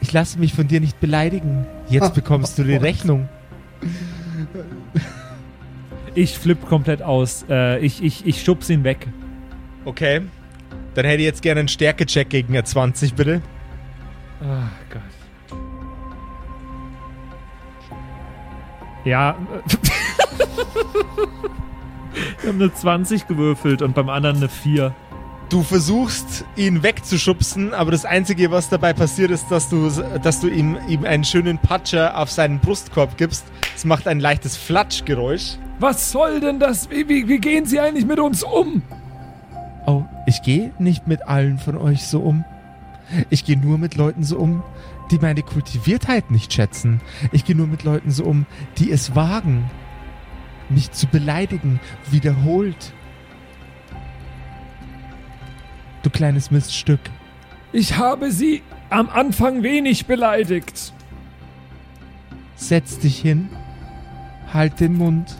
Ich 0.00 0.12
lasse 0.12 0.38
mich 0.38 0.52
von 0.54 0.68
dir 0.68 0.80
nicht 0.80 1.00
beleidigen. 1.00 1.66
Jetzt 1.88 2.14
bekommst 2.14 2.58
du 2.58 2.64
die 2.64 2.76
Rechnung. 2.76 3.28
Ich 6.14 6.38
flipp 6.38 6.66
komplett 6.68 7.02
aus. 7.02 7.44
Äh, 7.48 7.78
ich, 7.80 8.02
ich, 8.04 8.26
ich 8.26 8.42
schubs 8.44 8.70
ihn 8.70 8.84
weg. 8.84 9.06
Okay. 9.84 10.22
Dann 10.94 11.04
hätte 11.04 11.18
ich 11.18 11.24
jetzt 11.24 11.42
gerne 11.42 11.60
einen 11.60 11.68
Stärkecheck 11.68 12.28
gegen 12.30 12.54
eine 12.54 12.64
20, 12.64 13.14
bitte. 13.14 13.42
Ach 14.40 14.70
Gott. 14.92 15.02
Ja. 19.06 19.36
Wir 22.42 22.48
haben 22.48 22.60
eine 22.60 22.74
20 22.74 23.28
gewürfelt 23.28 23.80
und 23.82 23.94
beim 23.94 24.08
anderen 24.08 24.38
eine 24.38 24.48
4. 24.48 24.92
Du 25.48 25.62
versuchst, 25.62 26.44
ihn 26.56 26.82
wegzuschubsen, 26.82 27.72
aber 27.72 27.92
das 27.92 28.04
Einzige, 28.04 28.50
was 28.50 28.68
dabei 28.68 28.92
passiert, 28.92 29.30
ist, 29.30 29.48
dass 29.48 29.68
du, 29.68 29.90
dass 30.22 30.40
du 30.40 30.48
ihm, 30.48 30.76
ihm 30.88 31.04
einen 31.04 31.22
schönen 31.22 31.58
Patscher 31.58 32.18
auf 32.18 32.32
seinen 32.32 32.58
Brustkorb 32.58 33.16
gibst. 33.16 33.44
Es 33.76 33.84
macht 33.84 34.08
ein 34.08 34.18
leichtes 34.18 34.56
Flatschgeräusch. 34.56 35.56
Was 35.78 36.10
soll 36.10 36.40
denn 36.40 36.58
das? 36.58 36.90
Wie, 36.90 37.08
wie, 37.08 37.28
wie 37.28 37.38
gehen 37.38 37.64
Sie 37.64 37.78
eigentlich 37.78 38.06
mit 38.06 38.18
uns 38.18 38.42
um? 38.42 38.82
Oh, 39.86 40.02
ich 40.26 40.42
gehe 40.42 40.72
nicht 40.80 41.06
mit 41.06 41.28
allen 41.28 41.58
von 41.58 41.76
euch 41.76 42.08
so 42.08 42.18
um. 42.18 42.44
Ich 43.30 43.44
gehe 43.44 43.56
nur 43.56 43.78
mit 43.78 43.94
Leuten 43.94 44.24
so 44.24 44.36
um, 44.38 44.64
die 45.10 45.18
meine 45.18 45.42
Kultiviertheit 45.42 46.30
nicht 46.30 46.52
schätzen. 46.52 47.00
Ich 47.32 47.44
gehe 47.44 47.56
nur 47.56 47.66
mit 47.66 47.84
Leuten 47.84 48.10
so 48.10 48.24
um, 48.24 48.46
die 48.78 48.90
es 48.90 49.14
wagen, 49.14 49.70
mich 50.68 50.90
zu 50.92 51.06
beleidigen, 51.06 51.80
wiederholt. 52.10 52.92
Du 56.02 56.10
kleines 56.10 56.50
Miststück. 56.50 57.00
Ich 57.72 57.96
habe 57.96 58.30
sie 58.30 58.62
am 58.90 59.08
Anfang 59.08 59.62
wenig 59.62 60.06
beleidigt. 60.06 60.92
Setz 62.54 62.98
dich 62.98 63.18
hin, 63.18 63.48
halt 64.52 64.80
den 64.80 64.94
Mund. 64.94 65.36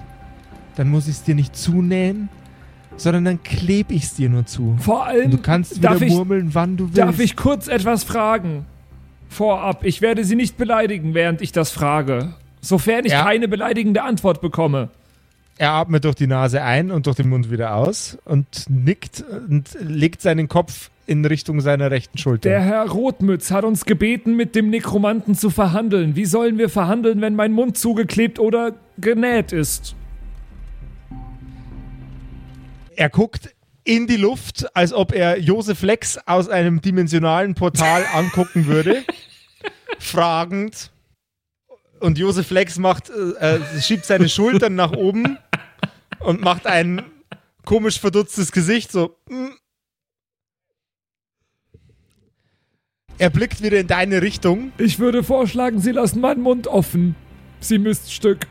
Dann 0.74 0.90
muss 0.90 1.06
ich 1.08 1.14
es 1.14 1.22
dir 1.22 1.34
nicht 1.34 1.56
zunähen, 1.56 2.28
sondern 2.96 3.24
dann 3.24 3.42
kleb 3.42 3.90
ich 3.90 4.04
es 4.04 4.14
dir 4.14 4.28
nur 4.28 4.44
zu. 4.44 4.76
Vor 4.78 5.06
allem 5.06 5.26
Und 5.26 5.30
du 5.32 5.38
kannst 5.38 5.76
wieder 5.76 5.90
darf 5.90 6.02
ich, 6.02 6.12
murmeln, 6.12 6.54
wann 6.54 6.76
du 6.76 6.84
willst. 6.86 6.98
darf 6.98 7.18
ich 7.20 7.36
kurz 7.36 7.68
etwas 7.68 8.04
fragen. 8.04 8.66
Vorab, 9.28 9.84
ich 9.84 10.00
werde 10.00 10.24
sie 10.24 10.36
nicht 10.36 10.56
beleidigen, 10.56 11.14
während 11.14 11.42
ich 11.42 11.52
das 11.52 11.70
frage. 11.70 12.34
Sofern 12.60 13.04
ich 13.04 13.12
Ja. 13.12 13.22
keine 13.24 13.48
beleidigende 13.48 14.02
Antwort 14.02 14.40
bekomme. 14.40 14.88
Er 15.58 15.72
atmet 15.72 16.04
durch 16.04 16.14
die 16.16 16.26
Nase 16.26 16.62
ein 16.62 16.90
und 16.90 17.06
durch 17.06 17.16
den 17.16 17.28
Mund 17.28 17.50
wieder 17.50 17.74
aus 17.76 18.18
und 18.24 18.46
nickt 18.68 19.24
und 19.48 19.76
legt 19.80 20.20
seinen 20.20 20.48
Kopf 20.48 20.90
in 21.06 21.24
Richtung 21.24 21.60
seiner 21.60 21.90
rechten 21.90 22.18
Schulter. 22.18 22.48
Der 22.50 22.60
Herr 22.60 22.88
Rotmütz 22.90 23.50
hat 23.52 23.64
uns 23.64 23.84
gebeten, 23.84 24.36
mit 24.36 24.54
dem 24.54 24.70
Nekromanten 24.70 25.34
zu 25.34 25.50
verhandeln. 25.50 26.16
Wie 26.16 26.24
sollen 26.24 26.58
wir 26.58 26.68
verhandeln, 26.68 27.20
wenn 27.20 27.36
mein 27.36 27.52
Mund 27.52 27.78
zugeklebt 27.78 28.38
oder 28.38 28.72
genäht 28.98 29.52
ist? 29.52 29.94
er 32.98 33.10
guckt 33.10 33.54
in 33.86 34.06
die 34.06 34.16
Luft, 34.16 34.66
als 34.76 34.92
ob 34.92 35.12
er 35.12 35.38
Josef 35.38 35.82
Lex 35.82 36.18
aus 36.26 36.48
einem 36.48 36.80
dimensionalen 36.80 37.54
Portal 37.54 38.04
angucken 38.12 38.66
würde. 38.66 39.04
fragend. 39.98 40.90
Und 42.00 42.18
Josef 42.18 42.50
Lex 42.50 42.78
macht, 42.78 43.10
äh, 43.10 43.56
äh, 43.56 43.80
schiebt 43.80 44.04
seine 44.04 44.28
Schultern 44.28 44.74
nach 44.74 44.92
oben 44.92 45.38
und 46.18 46.42
macht 46.42 46.66
ein 46.66 47.02
komisch 47.64 47.98
verdutztes 47.98 48.52
Gesicht, 48.52 48.92
so. 48.92 49.16
mm. 49.28 49.48
Er 53.18 53.30
blickt 53.30 53.62
wieder 53.62 53.80
in 53.80 53.86
deine 53.86 54.20
Richtung. 54.20 54.72
Ich 54.76 54.98
würde 54.98 55.22
vorschlagen, 55.22 55.80
Sie 55.80 55.92
lassen 55.92 56.20
meinen 56.20 56.42
Mund 56.42 56.66
offen. 56.66 57.16
Sie 57.60 57.78
Miststück. 57.78 58.46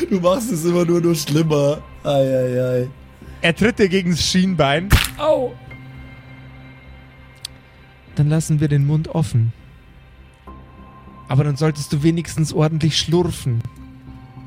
Du 0.09 0.19
machst 0.19 0.51
es 0.51 0.65
immer 0.65 0.86
nur 0.86 1.01
nur 1.01 1.15
schlimmer. 1.15 1.79
Eieiei. 2.03 2.89
Er 3.41 3.55
tritt 3.55 3.79
dir 3.79 3.89
gegen 3.89 4.11
das 4.11 4.23
Schienbein. 4.23 4.89
Au! 5.17 5.53
Dann 8.15 8.29
lassen 8.29 8.59
wir 8.59 8.67
den 8.67 8.86
Mund 8.86 9.09
offen. 9.09 9.51
Aber 11.27 11.43
dann 11.43 11.55
solltest 11.55 11.91
du 11.91 12.03
wenigstens 12.03 12.53
ordentlich 12.53 12.97
schlurfen, 12.97 13.61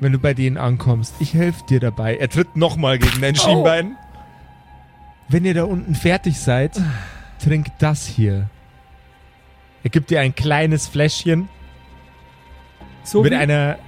wenn 0.01 0.13
du 0.13 0.19
bei 0.19 0.35
denen 0.35 0.57
ankommst. 0.57 1.15
Ich 1.19 1.35
helfe 1.35 1.65
dir 1.69 1.81
dabei. 1.81 2.17
Er 2.17 2.29
tritt 2.29 2.57
nochmal 2.57 2.99
gegen 2.99 3.21
dein 3.21 3.35
Schienbein. 3.35 3.97
Wenn 5.29 5.45
ihr 5.45 5.55
da 5.55 5.65
unten 5.65 5.95
fertig 5.95 6.39
seid, 6.39 6.81
trink 7.43 7.67
das 7.81 8.07
hier. 8.07 8.49
Er 9.83 9.91
gibt 9.91 10.11
dir 10.11 10.21
ein 10.21 10.35
kleines 10.35 10.87
Fläschchen 10.87 11.49
So, 13.03 13.23
mit 13.23 13.33
wie, 13.33 13.37
einer 13.37 13.79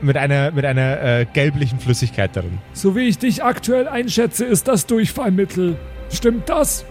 mit 0.00 0.16
einer 0.16 0.50
mit 0.50 0.64
einer 0.64 1.02
äh, 1.02 1.26
gelblichen 1.32 1.78
Flüssigkeit 1.78 2.34
darin. 2.34 2.58
so 2.72 2.96
wie 2.96 3.08
ich 3.08 3.18
dich 3.18 3.44
aktuell 3.44 3.88
einschätze, 3.88 4.44
ist 4.44 4.68
das 4.68 4.86
Durchfallmittel. 4.86 5.76
Stimmt 6.10 6.48
das? 6.48 6.84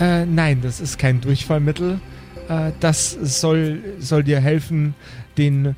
Äh, 0.00 0.26
nein, 0.26 0.60
das 0.62 0.80
ist 0.80 0.98
kein 0.98 1.20
Durchfallmittel. 1.20 2.00
Äh, 2.48 2.72
das 2.80 3.10
soll, 3.10 3.80
soll 3.98 4.24
dir 4.24 4.40
helfen, 4.40 4.94
den, 5.38 5.76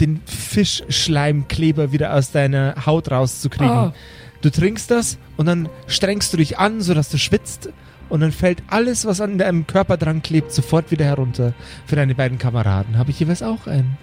den 0.00 0.20
Fischschleimkleber 0.26 1.92
wieder 1.92 2.14
aus 2.14 2.30
deiner 2.30 2.86
Haut 2.86 3.10
rauszukriegen. 3.10 3.68
Ah. 3.68 3.94
Du 4.42 4.50
trinkst 4.50 4.90
das 4.90 5.18
und 5.36 5.46
dann 5.46 5.68
strengst 5.86 6.32
du 6.32 6.36
dich 6.36 6.58
an, 6.58 6.80
sodass 6.80 7.08
du 7.08 7.18
schwitzt. 7.18 7.70
Und 8.08 8.20
dann 8.20 8.30
fällt 8.30 8.62
alles, 8.68 9.04
was 9.04 9.20
an 9.20 9.38
deinem 9.38 9.66
Körper 9.66 9.96
dran 9.96 10.22
klebt, 10.22 10.52
sofort 10.52 10.92
wieder 10.92 11.04
herunter. 11.04 11.54
Für 11.86 11.96
deine 11.96 12.14
beiden 12.14 12.38
Kameraden 12.38 12.98
habe 12.98 13.10
ich 13.10 13.18
jeweils 13.18 13.42
auch 13.42 13.66
einen. 13.66 13.98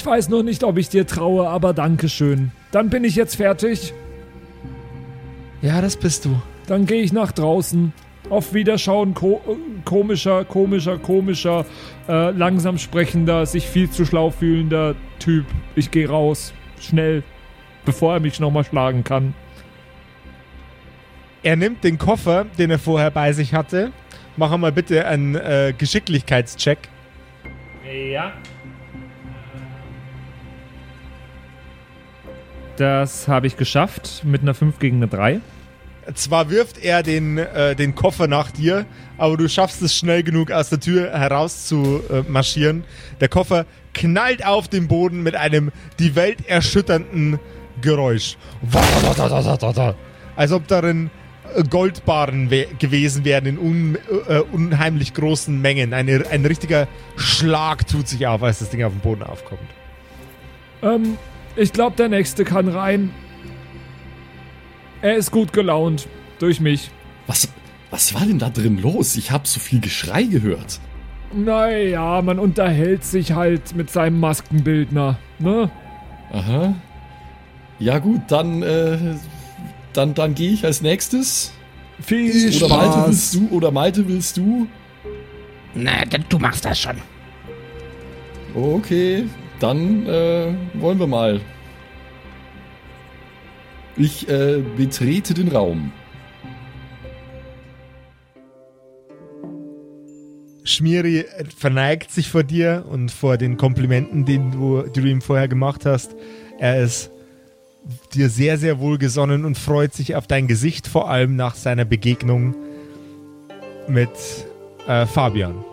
Ich 0.00 0.06
weiß 0.06 0.30
noch 0.30 0.42
nicht, 0.42 0.64
ob 0.64 0.78
ich 0.78 0.88
dir 0.88 1.06
traue, 1.06 1.46
aber 1.46 1.74
danke 1.74 2.08
schön. 2.08 2.52
Dann 2.70 2.88
bin 2.88 3.04
ich 3.04 3.16
jetzt 3.16 3.36
fertig. 3.36 3.92
Ja, 5.60 5.82
das 5.82 5.98
bist 5.98 6.24
du. 6.24 6.40
Dann 6.66 6.86
gehe 6.86 7.02
ich 7.02 7.12
nach 7.12 7.32
draußen. 7.32 7.92
Auf 8.30 8.54
Wiederschauen, 8.54 9.12
ko 9.12 9.42
äh, 9.46 9.56
komischer, 9.84 10.46
komischer, 10.46 10.96
komischer, 10.96 11.66
äh, 12.08 12.30
langsam 12.30 12.78
sprechender, 12.78 13.44
sich 13.44 13.66
viel 13.66 13.90
zu 13.90 14.06
schlau 14.06 14.30
fühlender 14.30 14.94
Typ. 15.18 15.44
Ich 15.76 15.90
gehe 15.90 16.08
raus. 16.08 16.54
Schnell. 16.80 17.22
Bevor 17.84 18.14
er 18.14 18.20
mich 18.20 18.40
nochmal 18.40 18.64
schlagen 18.64 19.04
kann. 19.04 19.34
Er 21.42 21.56
nimmt 21.56 21.84
den 21.84 21.98
Koffer, 21.98 22.46
den 22.56 22.70
er 22.70 22.78
vorher 22.78 23.10
bei 23.10 23.34
sich 23.34 23.52
hatte. 23.52 23.92
Mach 24.38 24.56
mal 24.56 24.72
bitte 24.72 25.06
einen 25.06 25.34
äh, 25.34 25.74
Geschicklichkeitscheck. 25.76 26.88
Ja. 28.10 28.32
Das 32.80 33.28
habe 33.28 33.46
ich 33.46 33.58
geschafft 33.58 34.22
mit 34.24 34.40
einer 34.40 34.54
5 34.54 34.78
gegen 34.78 34.96
eine 34.96 35.08
3. 35.08 35.40
Zwar 36.14 36.48
wirft 36.48 36.82
er 36.82 37.02
den, 37.02 37.36
äh, 37.36 37.76
den 37.76 37.94
Koffer 37.94 38.26
nach 38.26 38.50
dir, 38.50 38.86
aber 39.18 39.36
du 39.36 39.50
schaffst 39.50 39.82
es 39.82 39.94
schnell 39.94 40.22
genug 40.22 40.50
aus 40.50 40.70
der 40.70 40.80
Tür 40.80 41.10
heraus 41.10 41.66
zu 41.66 42.00
äh, 42.10 42.22
marschieren. 42.26 42.84
Der 43.20 43.28
Koffer 43.28 43.66
knallt 43.92 44.46
auf 44.46 44.66
den 44.66 44.88
Boden 44.88 45.22
mit 45.22 45.36
einem 45.36 45.72
die 45.98 46.16
Welt 46.16 46.48
erschütternden 46.48 47.38
Geräusch. 47.82 48.38
Als 50.34 50.50
ob 50.50 50.66
darin 50.66 51.10
äh, 51.54 51.62
Goldbarren 51.62 52.50
we 52.50 52.66
gewesen 52.78 53.26
wären 53.26 53.44
in 53.44 53.58
un 53.58 53.98
äh, 54.26 54.38
unheimlich 54.38 55.12
großen 55.12 55.60
Mengen. 55.60 55.92
Eine, 55.92 56.24
ein 56.30 56.46
richtiger 56.46 56.88
Schlag 57.16 57.86
tut 57.86 58.08
sich 58.08 58.26
auf, 58.26 58.42
als 58.42 58.60
das 58.60 58.70
Ding 58.70 58.82
auf 58.84 58.92
den 58.92 59.00
Boden 59.00 59.22
aufkommt. 59.22 59.68
Ähm, 60.82 61.18
ich 61.56 61.72
glaube, 61.72 61.96
der 61.96 62.08
nächste 62.08 62.44
kann 62.44 62.68
rein. 62.68 63.10
Er 65.02 65.16
ist 65.16 65.30
gut 65.30 65.52
gelaunt. 65.52 66.08
Durch 66.38 66.60
mich. 66.60 66.90
Was, 67.26 67.48
was 67.90 68.14
war 68.14 68.24
denn 68.24 68.38
da 68.38 68.50
drin 68.50 68.80
los? 68.80 69.16
Ich 69.16 69.30
habe 69.30 69.46
so 69.46 69.60
viel 69.60 69.80
Geschrei 69.80 70.22
gehört. 70.22 70.80
Naja, 71.32 72.22
man 72.22 72.38
unterhält 72.38 73.04
sich 73.04 73.32
halt 73.32 73.74
mit 73.76 73.90
seinem 73.90 74.18
Maskenbildner, 74.20 75.18
ne? 75.38 75.70
Aha. 76.32 76.74
Ja 77.78 77.98
gut, 77.98 78.22
dann, 78.28 78.62
äh, 78.62 78.98
dann, 79.92 80.14
dann 80.14 80.34
gehe 80.34 80.50
ich 80.52 80.64
als 80.64 80.82
nächstes. 80.82 81.52
Viel 82.00 82.30
Oder 82.56 82.68
Malte 82.68 82.92
Spaß. 82.92 83.06
willst 83.06 83.34
du? 83.34 83.48
Oder 83.50 83.70
Malte 83.70 84.08
willst 84.08 84.36
du? 84.36 84.66
Na, 85.74 86.04
du 86.28 86.38
machst 86.38 86.64
das 86.64 86.80
schon. 86.80 86.96
Okay, 88.54 89.24
dann 89.60 90.06
äh, 90.06 90.54
wollen 90.74 90.98
wir 90.98 91.06
mal. 91.06 91.40
Ich 93.96 94.28
äh, 94.28 94.62
betrete 94.76 95.34
den 95.34 95.48
Raum. 95.48 95.92
Schmiri 100.64 101.24
verneigt 101.56 102.10
sich 102.10 102.28
vor 102.28 102.42
dir 102.42 102.84
und 102.88 103.10
vor 103.10 103.36
den 103.36 103.56
Komplimenten, 103.56 104.24
den 104.24 104.52
du, 104.52 104.82
die 104.82 105.00
du 105.00 105.08
ihm 105.08 105.20
vorher 105.20 105.48
gemacht 105.48 105.84
hast. 105.84 106.14
Er 106.58 106.82
ist 106.82 107.10
dir 108.14 108.28
sehr, 108.28 108.58
sehr 108.58 108.78
wohlgesonnen 108.78 109.44
und 109.44 109.58
freut 109.58 109.94
sich 109.94 110.14
auf 110.16 110.26
dein 110.26 110.46
Gesicht, 110.46 110.86
vor 110.86 111.10
allem 111.10 111.34
nach 111.36 111.54
seiner 111.54 111.84
Begegnung 111.84 112.54
mit 113.88 114.10
äh, 114.86 115.06
Fabian. 115.06 115.64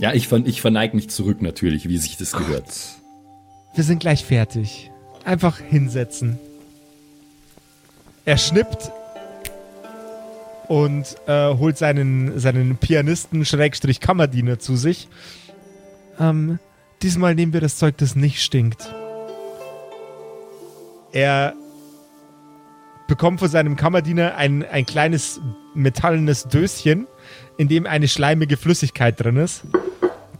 Ja, 0.00 0.14
ich, 0.14 0.28
ver 0.28 0.38
ich 0.46 0.62
verneige 0.62 0.96
mich 0.96 1.10
zurück 1.10 1.42
natürlich, 1.42 1.86
wie 1.88 1.98
sich 1.98 2.16
das 2.16 2.32
gehört. 2.32 2.64
Wir 3.74 3.84
sind 3.84 4.00
gleich 4.00 4.24
fertig. 4.24 4.90
Einfach 5.24 5.58
hinsetzen. 5.58 6.38
Er 8.24 8.38
schnippt 8.38 8.90
und 10.68 11.16
äh, 11.26 11.54
holt 11.54 11.76
seinen, 11.76 12.38
seinen 12.38 12.78
Pianisten 12.78 13.44
Schrägstrich 13.44 14.00
Kammerdiener 14.00 14.58
zu 14.58 14.76
sich. 14.76 15.08
Ähm, 16.18 16.58
diesmal 17.02 17.34
nehmen 17.34 17.52
wir 17.52 17.60
das 17.60 17.76
Zeug, 17.76 17.98
das 17.98 18.16
nicht 18.16 18.42
stinkt. 18.42 18.90
Er 21.12 21.52
bekommt 23.06 23.40
von 23.40 23.48
seinem 23.48 23.76
Kammerdiener 23.76 24.36
ein, 24.36 24.64
ein 24.64 24.86
kleines 24.86 25.40
metallenes 25.74 26.44
Döschen, 26.44 27.06
in 27.58 27.68
dem 27.68 27.84
eine 27.84 28.08
schleimige 28.08 28.56
Flüssigkeit 28.56 29.20
drin 29.20 29.36
ist, 29.36 29.64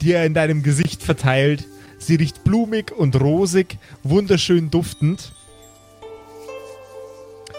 die 0.03 0.13
er 0.13 0.25
in 0.25 0.35
deinem 0.35 0.63
Gesicht 0.63 1.03
verteilt. 1.03 1.67
Sie 1.99 2.17
riecht 2.17 2.45
blumig 2.45 2.93
und 2.93 3.21
rosig, 3.21 3.79
wunderschön 4.03 4.71
duftend. 4.71 5.33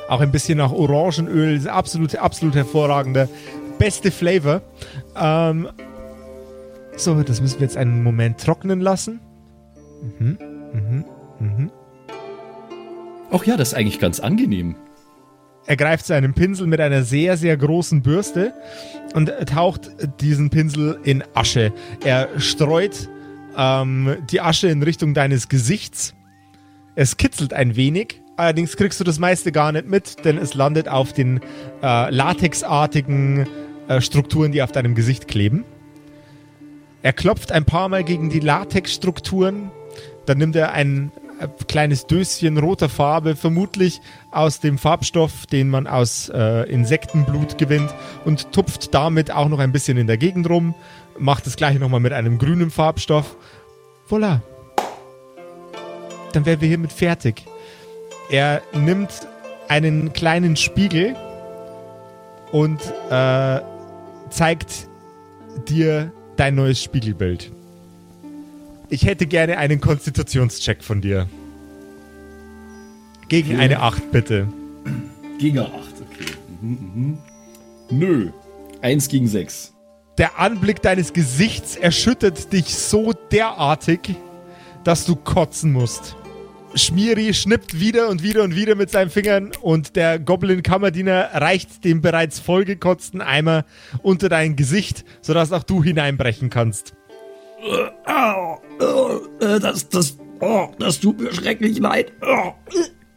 Auch 0.09 0.19
ein 0.19 0.31
bisschen 0.31 0.57
nach 0.57 0.71
Orangenöl. 0.71 1.67
Absolut, 1.69 2.15
absolut 2.15 2.55
hervorragender. 2.55 3.29
Beste 3.77 4.11
Flavor. 4.11 4.61
Ähm, 5.15 5.69
so, 6.97 7.21
das 7.23 7.41
müssen 7.41 7.59
wir 7.59 7.65
jetzt 7.65 7.77
einen 7.77 8.03
Moment 8.03 8.39
trocknen 8.39 8.81
lassen. 8.81 9.21
Mhm, 10.19 10.37
mhm, 10.73 11.05
mhm. 11.39 11.71
Ach 13.31 13.45
ja, 13.45 13.55
das 13.55 13.69
ist 13.69 13.73
eigentlich 13.75 13.99
ganz 13.99 14.19
angenehm. 14.19 14.75
Er 15.67 15.77
greift 15.77 16.05
zu 16.07 16.13
einem 16.13 16.33
Pinsel 16.33 16.67
mit 16.67 16.81
einer 16.81 17.03
sehr, 17.03 17.37
sehr 17.37 17.55
großen 17.55 18.01
Bürste 18.01 18.53
und 19.13 19.31
taucht 19.47 19.91
diesen 20.19 20.49
Pinsel 20.49 20.99
in 21.03 21.23
Asche. 21.33 21.71
Er 22.03 22.27
streut 22.39 23.09
ähm, 23.57 24.17
die 24.29 24.41
Asche 24.41 24.67
in 24.67 24.81
Richtung 24.81 25.13
deines 25.13 25.49
Gesichts. 25.49 26.13
Es 26.95 27.17
kitzelt 27.17 27.53
ein 27.53 27.75
wenig, 27.75 28.21
allerdings 28.37 28.75
kriegst 28.75 28.99
du 28.99 29.03
das 29.03 29.19
meiste 29.19 29.51
gar 29.51 29.71
nicht 29.71 29.87
mit, 29.87 30.25
denn 30.25 30.37
es 30.37 30.53
landet 30.55 30.87
auf 30.87 31.13
den 31.13 31.39
äh, 31.81 32.09
latexartigen 32.09 33.47
äh, 33.87 34.01
Strukturen, 34.01 34.51
die 34.51 34.61
auf 34.61 34.71
deinem 34.71 34.95
Gesicht 34.95 35.27
kleben. 35.27 35.63
Er 37.03 37.13
klopft 37.13 37.51
ein 37.51 37.65
paar 37.65 37.89
Mal 37.89 38.03
gegen 38.03 38.29
die 38.29 38.39
Latexstrukturen, 38.39 39.71
dann 40.25 40.37
nimmt 40.37 40.55
er 40.55 40.71
ein 40.73 41.11
kleines 41.67 42.07
Döschen 42.07 42.57
roter 42.57 42.89
Farbe, 42.89 43.35
vermutlich 43.35 44.01
aus 44.31 44.59
dem 44.59 44.77
Farbstoff, 44.77 45.45
den 45.45 45.69
man 45.69 45.87
aus 45.87 46.29
äh, 46.29 46.69
Insektenblut 46.69 47.57
gewinnt, 47.57 47.93
und 48.25 48.51
tupft 48.51 48.93
damit 48.93 49.31
auch 49.31 49.49
noch 49.49 49.59
ein 49.59 49.71
bisschen 49.71 49.97
in 49.97 50.07
der 50.07 50.17
Gegend 50.17 50.49
rum, 50.49 50.75
macht 51.17 51.45
das 51.45 51.55
gleiche 51.55 51.79
nochmal 51.79 51.99
mit 51.99 52.13
einem 52.13 52.37
grünen 52.37 52.71
Farbstoff. 52.71 53.35
Voila. 54.07 54.41
Dann 56.33 56.45
wären 56.45 56.61
wir 56.61 56.67
hiermit 56.67 56.93
fertig. 56.93 57.45
Er 58.29 58.61
nimmt 58.73 59.27
einen 59.67 60.13
kleinen 60.13 60.55
Spiegel 60.55 61.15
und 62.51 62.81
äh, 63.09 63.59
zeigt 64.29 64.87
dir 65.67 66.11
dein 66.37 66.55
neues 66.55 66.81
Spiegelbild. 66.81 67.51
Ich 68.91 69.05
hätte 69.05 69.25
gerne 69.25 69.57
einen 69.57 69.79
Konstitutionscheck 69.79 70.83
von 70.83 70.99
dir. 70.99 71.27
Gegen 73.29 73.53
Okay. 73.53 73.61
eine 73.61 73.79
8, 73.79 74.11
bitte. 74.11 74.47
Giga 75.39 75.63
8, 75.63 75.73
okay. 75.73 76.31
Mhm, 76.61 76.77
mhm. 76.93 77.17
Nö. 77.89 78.31
1 78.81 79.07
gegen 79.07 79.27
6. 79.29 79.73
Der 80.17 80.37
Anblick 80.37 80.81
deines 80.81 81.13
Gesichts 81.13 81.77
erschüttert 81.77 82.51
dich 82.51 82.75
so 82.75 83.13
derartig, 83.31 84.13
dass 84.83 85.05
du 85.05 85.15
kotzen 85.15 85.71
musst. 85.71 86.17
Schmieri 86.75 87.33
schnippt 87.33 87.79
wieder 87.79 88.09
und 88.09 88.23
wieder 88.23 88.43
und 88.43 88.55
wieder 88.55 88.75
mit 88.75 88.89
seinen 88.89 89.09
Fingern 89.09 89.51
und 89.61 89.95
der 89.95 90.19
Goblin-Kammerdiener 90.19 91.29
reicht 91.33 91.85
den 91.85 92.01
bereits 92.01 92.39
vollgekotzten 92.39 93.21
Eimer 93.21 93.63
unter 94.01 94.27
dein 94.27 94.57
Gesicht, 94.57 95.05
sodass 95.21 95.53
auch 95.53 95.63
du 95.63 95.81
hineinbrechen 95.81 96.49
kannst. 96.49 96.93
Das, 99.39 99.89
das, 99.89 100.17
oh, 100.39 100.69
das 100.79 100.99
tut 100.99 101.19
mir 101.19 101.33
schrecklich 101.33 101.79
leid. 101.79 102.11
Oh, 102.21 102.53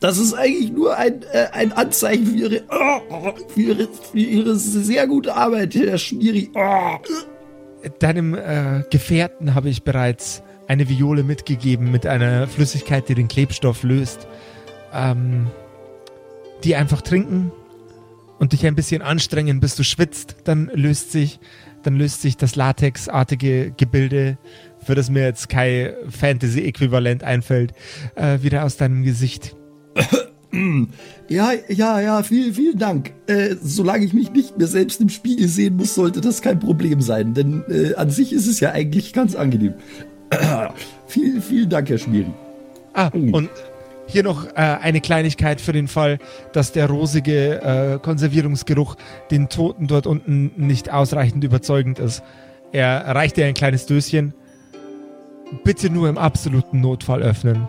das 0.01 0.19
ist 0.19 0.35
eigentlich 0.35 0.71
nur 0.71 0.97
ein, 0.97 1.23
äh, 1.33 1.47
ein 1.53 1.73
Anzeichen 1.73 2.27
für 2.27 2.37
ihre, 2.37 2.63
oh, 2.71 3.33
für 3.49 3.61
ihre, 3.61 3.89
für 3.89 4.19
ihre 4.19 4.57
sehr 4.57 5.07
gute 5.07 5.35
Arbeit, 5.35 5.75
Herr 5.75 5.99
Schmieri. 5.99 6.51
Oh. 6.55 6.97
Deinem 7.99 8.35
äh, 8.35 8.83
Gefährten 8.91 9.55
habe 9.55 9.69
ich 9.71 9.83
bereits 9.83 10.43
eine 10.69 10.89
Viole 10.89 11.23
mitgegeben 11.23 11.91
mit 11.91 12.07
einer 12.07 12.47
Flüssigkeit, 12.47 13.09
die 13.09 13.15
den 13.15 13.29
Klebstoff 13.29 13.83
löst. 13.83 14.27
Ähm, 14.93 15.49
die 16.65 16.77
einfach 16.77 17.03
trinken 17.03 17.53
und 18.39 18.53
dich 18.53 18.67
ein 18.67 18.75
bisschen 18.75 19.03
anstrengen, 19.03 19.61
bis 19.61 19.77
du 19.77 19.85
schwitzt. 19.85 20.37
Dann 20.45 20.71
löst 20.75 21.13
sich, 21.13 21.39
dann 21.85 21.97
löst 21.97 22.23
sich 22.23 22.37
das 22.37 22.57
latexartige 22.57 23.73
Gebilde, 23.77 24.39
für 24.85 24.95
das 24.95 25.11
mir 25.11 25.23
jetzt 25.23 25.49
kein 25.49 25.93
Fantasy-Äquivalent 26.09 27.23
einfällt, 27.23 27.73
äh, 28.17 28.43
wieder 28.43 28.65
aus 28.65 28.77
deinem 28.77 29.03
Gesicht. 29.03 29.57
Ja, 31.29 31.53
ja, 31.69 32.01
ja, 32.01 32.23
vielen, 32.23 32.55
vielen 32.55 32.79
Dank. 32.79 33.13
Äh, 33.27 33.57
solange 33.61 34.05
ich 34.05 34.13
mich 34.13 34.31
nicht 34.31 34.57
mehr 34.57 34.67
selbst 34.67 35.01
im 35.01 35.09
Spiegel 35.09 35.49
sehen 35.49 35.77
muss, 35.77 35.95
sollte 35.95 36.21
das 36.21 36.43
kein 36.43 36.61
Problem 36.61 37.01
sein, 37.01 37.35
denn 37.35 37.65
äh, 37.69 37.95
an 37.95 38.11
sich 38.11 38.33
ist 38.33 38.47
es 38.47 38.61
ja 38.61 38.71
eigentlich 38.71 39.13
ganz 39.13 39.35
angenehm. 39.35 39.75
vielen, 41.07 41.43
vielen 41.43 41.69
Dank, 41.69 41.89
Herr 41.89 41.99
Schmieri. 41.99 42.33
Ah, 42.93 43.09
und 43.09 43.51
hier 44.07 44.23
noch 44.23 44.47
äh, 44.47 44.53
eine 44.55 45.01
Kleinigkeit 45.01 45.61
für 45.61 45.73
den 45.73 45.89
Fall, 45.89 46.19
dass 46.53 46.73
der 46.73 46.89
rosige 46.89 47.63
äh, 47.63 47.99
Konservierungsgeruch 47.99 48.97
den 49.31 49.49
Toten 49.49 49.87
dort 49.87 50.07
unten 50.07 50.53
nicht 50.57 50.93
ausreichend 50.93 51.45
überzeugend 51.45 51.99
ist. 51.99 52.23
Er 52.73 53.07
reicht 53.15 53.37
dir 53.37 53.47
ein 53.47 53.55
kleines 53.55 53.87
Döschen. 53.87 54.35
Bitte 55.63 55.91
nur 55.91 56.09
im 56.09 56.19
absoluten 56.19 56.81
Notfall 56.81 57.23
öffnen. 57.23 57.69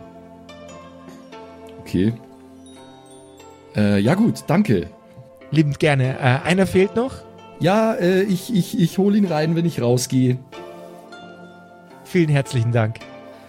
Okay. 1.81 2.13
Äh, 3.75 3.99
ja 3.99 4.15
gut, 4.15 4.43
danke. 4.47 4.87
Liebend 5.51 5.79
gerne. 5.79 6.17
Äh, 6.19 6.47
einer 6.47 6.65
fehlt 6.65 6.95
noch. 6.95 7.13
Ja, 7.59 7.93
äh, 7.93 8.23
ich, 8.23 8.53
ich, 8.53 8.79
ich 8.79 8.97
hole 8.97 9.17
ihn 9.17 9.25
rein, 9.25 9.55
wenn 9.55 9.65
ich 9.65 9.81
rausgehe. 9.81 10.37
Vielen 12.03 12.29
herzlichen 12.29 12.71
Dank. 12.71 12.99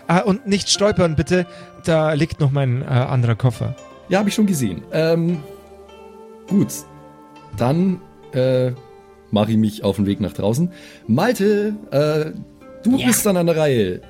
Ah, 0.08 0.20
und 0.20 0.46
nicht 0.46 0.70
stolpern, 0.70 1.16
bitte. 1.16 1.46
Da 1.84 2.12
liegt 2.12 2.40
noch 2.40 2.50
mein 2.50 2.82
äh, 2.82 2.86
anderer 2.86 3.34
Koffer. 3.34 3.74
Ja, 4.08 4.18
habe 4.20 4.28
ich 4.28 4.34
schon 4.34 4.46
gesehen. 4.46 4.82
Ähm, 4.92 5.42
gut. 6.48 6.68
Dann 7.56 8.00
äh, 8.32 8.72
mache 9.30 9.50
ich 9.52 9.56
mich 9.56 9.82
auf 9.82 9.96
den 9.96 10.06
Weg 10.06 10.20
nach 10.20 10.32
draußen. 10.32 10.70
Malte, 11.06 11.74
äh, 11.90 12.32
du 12.84 12.96
Ja. 12.96 13.06
bist 13.08 13.26
dann 13.26 13.36
an 13.36 13.46
der 13.46 13.56
Reihe. 13.56 14.00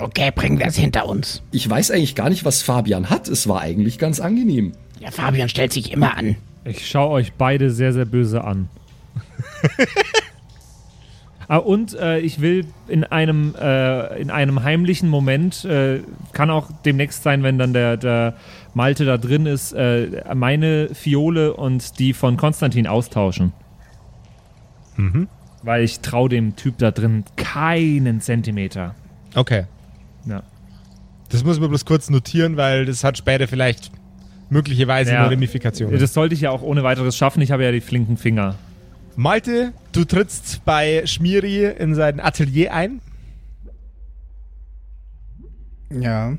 Okay, 0.00 0.30
bringen 0.34 0.58
wir 0.58 0.66
es 0.66 0.76
hinter 0.76 1.06
uns. 1.08 1.42
Ich 1.52 1.68
weiß 1.68 1.90
eigentlich 1.92 2.14
gar 2.14 2.28
nicht, 2.28 2.44
was 2.44 2.62
Fabian 2.62 3.10
hat. 3.10 3.28
Es 3.28 3.48
war 3.48 3.60
eigentlich 3.60 3.98
ganz 3.98 4.20
angenehm. 4.20 4.72
Ja, 5.00 5.10
Fabian 5.10 5.48
stellt 5.48 5.72
sich 5.72 5.92
immer 5.92 6.16
an. 6.16 6.36
Ich 6.64 6.88
schaue 6.88 7.10
euch 7.10 7.32
beide 7.34 7.70
sehr, 7.70 7.92
sehr 7.92 8.04
böse 8.04 8.42
an. 8.44 8.68
ah, 11.48 11.56
und 11.58 11.94
äh, 11.98 12.18
ich 12.20 12.40
will 12.40 12.66
in 12.88 13.04
einem, 13.04 13.54
äh, 13.60 14.20
in 14.20 14.30
einem 14.30 14.62
heimlichen 14.62 15.08
Moment, 15.08 15.64
äh, 15.64 16.00
kann 16.32 16.50
auch 16.50 16.70
demnächst 16.84 17.22
sein, 17.22 17.42
wenn 17.42 17.58
dann 17.58 17.72
der, 17.72 17.96
der 17.96 18.34
Malte 18.74 19.04
da 19.04 19.18
drin 19.18 19.46
ist, 19.46 19.72
äh, 19.72 20.22
meine 20.34 20.90
Fiole 20.94 21.54
und 21.54 21.98
die 21.98 22.12
von 22.12 22.36
Konstantin 22.36 22.86
austauschen. 22.86 23.52
Weil 25.62 25.82
ich 25.82 26.00
traue 26.00 26.28
dem 26.28 26.56
Typ 26.56 26.78
da 26.78 26.90
drin 26.90 27.24
keinen 27.36 28.20
Zentimeter. 28.20 28.94
Okay. 29.34 29.64
Ja. 30.26 30.42
Das 31.30 31.42
muss 31.44 31.58
man 31.58 31.68
bloß 31.68 31.84
kurz 31.84 32.10
notieren, 32.10 32.56
weil 32.56 32.84
das 32.86 33.02
hat 33.02 33.18
später 33.18 33.48
vielleicht 33.48 33.90
möglicherweise 34.50 35.12
Ja. 35.12 35.24
eine 35.24 35.32
Ramifikation. 35.32 35.98
Das 35.98 36.14
sollte 36.14 36.34
ich 36.34 36.42
ja 36.42 36.50
auch 36.50 36.62
ohne 36.62 36.84
weiteres 36.84 37.16
schaffen. 37.16 37.40
Ich 37.42 37.50
habe 37.50 37.64
ja 37.64 37.72
die 37.72 37.80
flinken 37.80 38.16
Finger. 38.16 38.54
Malte, 39.16 39.72
du 39.94 40.04
trittst 40.04 40.64
bei 40.64 41.06
Schmiri 41.06 41.64
in 41.66 41.94
sein 41.94 42.20
Atelier 42.20 42.72
ein. 42.72 43.00
Ja. 45.90 46.36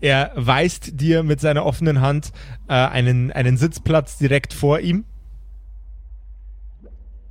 Er 0.00 0.32
weist 0.34 1.00
dir 1.00 1.22
mit 1.22 1.40
seiner 1.40 1.64
offenen 1.64 2.00
Hand 2.00 2.32
äh, 2.68 2.72
einen, 2.72 3.30
einen 3.30 3.56
Sitzplatz 3.56 4.18
direkt 4.18 4.52
vor 4.52 4.80
ihm. 4.80 5.04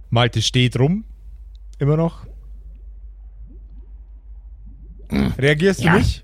Malte 0.09 0.41
steht 0.41 0.79
rum. 0.79 1.03
Immer 1.79 1.97
noch. 1.97 2.25
Reagierst 5.37 5.81
Ja. 5.81 5.93
du 5.93 5.97
nicht? 5.99 6.23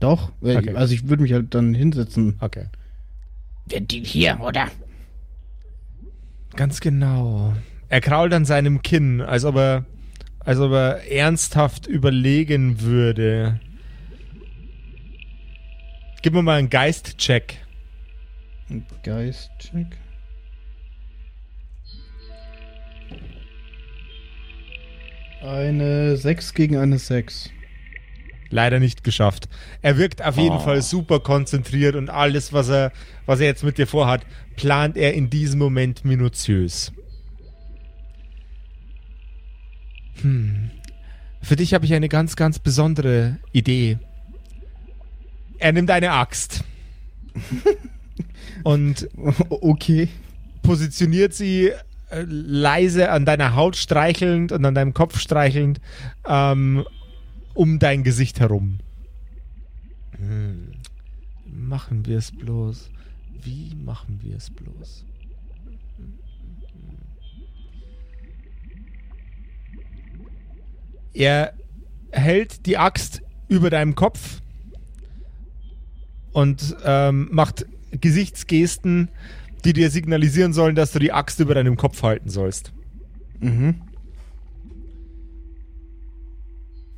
Doch. 0.00 0.30
Okay. 0.40 0.74
Also 0.74 0.94
ich 0.94 1.08
würde 1.08 1.22
mich 1.22 1.32
halt 1.32 1.54
dann 1.54 1.74
hinsetzen. 1.74 2.36
Okay. 2.40 2.66
Hier, 4.04 4.38
oder? 4.40 4.68
Ganz 6.58 6.80
genau. 6.80 7.54
Er 7.88 8.00
krault 8.00 8.34
an 8.34 8.44
seinem 8.44 8.82
Kinn, 8.82 9.20
als 9.20 9.44
ob 9.44 9.54
er, 9.54 9.84
als 10.40 10.58
ob 10.58 10.72
er 10.72 11.08
ernsthaft 11.08 11.86
überlegen 11.86 12.80
würde. 12.80 13.60
Gib 16.20 16.32
mir 16.32 16.42
mal 16.42 16.58
einen 16.58 16.68
Geist-Check. 16.68 17.64
Geist-Check. 19.04 19.86
Eine 25.40 26.16
6 26.16 26.54
gegen 26.54 26.76
eine 26.76 26.98
6. 26.98 27.50
Leider 28.50 28.80
nicht 28.80 29.04
geschafft. 29.04 29.48
Er 29.82 29.98
wirkt 29.98 30.24
auf 30.24 30.36
jeden 30.36 30.58
Fall 30.60 30.80
super 30.82 31.20
konzentriert 31.20 31.94
und 31.94 32.08
alles, 32.08 32.52
was 32.52 32.68
er, 32.68 32.92
was 33.26 33.40
er 33.40 33.46
jetzt 33.46 33.62
mit 33.62 33.76
dir 33.78 33.86
vorhat, 33.86 34.24
plant 34.56 34.96
er 34.96 35.14
in 35.14 35.28
diesem 35.28 35.58
Moment 35.58 36.04
minutiös. 36.04 36.92
Hm. 40.22 40.70
Für 41.42 41.56
dich 41.56 41.74
habe 41.74 41.84
ich 41.84 41.94
eine 41.94 42.08
ganz, 42.08 42.36
ganz 42.36 42.58
besondere 42.58 43.38
Idee. 43.52 43.98
Er 45.58 45.72
nimmt 45.72 45.90
eine 45.90 46.12
Axt. 46.12 46.64
und 48.64 49.08
Okay. 49.48 50.08
positioniert 50.62 51.34
sie 51.34 51.72
äh, 52.10 52.24
leise 52.26 53.10
an 53.10 53.24
deiner 53.24 53.54
Haut 53.54 53.76
streichelnd 53.76 54.52
und 54.52 54.64
an 54.64 54.74
deinem 54.74 54.94
Kopf 54.94 55.18
streichelnd 55.20 55.80
ähm, 56.26 56.84
um 57.58 57.80
dein 57.80 58.04
Gesicht 58.04 58.38
herum. 58.38 58.78
Hm. 60.16 60.70
Machen 61.44 62.06
wir 62.06 62.16
es 62.16 62.30
bloß. 62.30 62.88
Wie 63.42 63.74
machen 63.74 64.20
wir 64.22 64.36
es 64.36 64.48
bloß? 64.48 65.04
Er 71.12 71.52
hält 72.12 72.64
die 72.66 72.78
Axt 72.78 73.22
über 73.48 73.70
deinem 73.70 73.96
Kopf 73.96 74.40
und 76.30 76.76
ähm, 76.84 77.28
macht 77.32 77.66
Gesichtsgesten, 77.90 79.08
die 79.64 79.72
dir 79.72 79.90
signalisieren 79.90 80.52
sollen, 80.52 80.76
dass 80.76 80.92
du 80.92 81.00
die 81.00 81.12
Axt 81.12 81.40
über 81.40 81.54
deinem 81.54 81.76
Kopf 81.76 82.04
halten 82.04 82.28
sollst. 82.28 82.72
Mhm. 83.40 83.82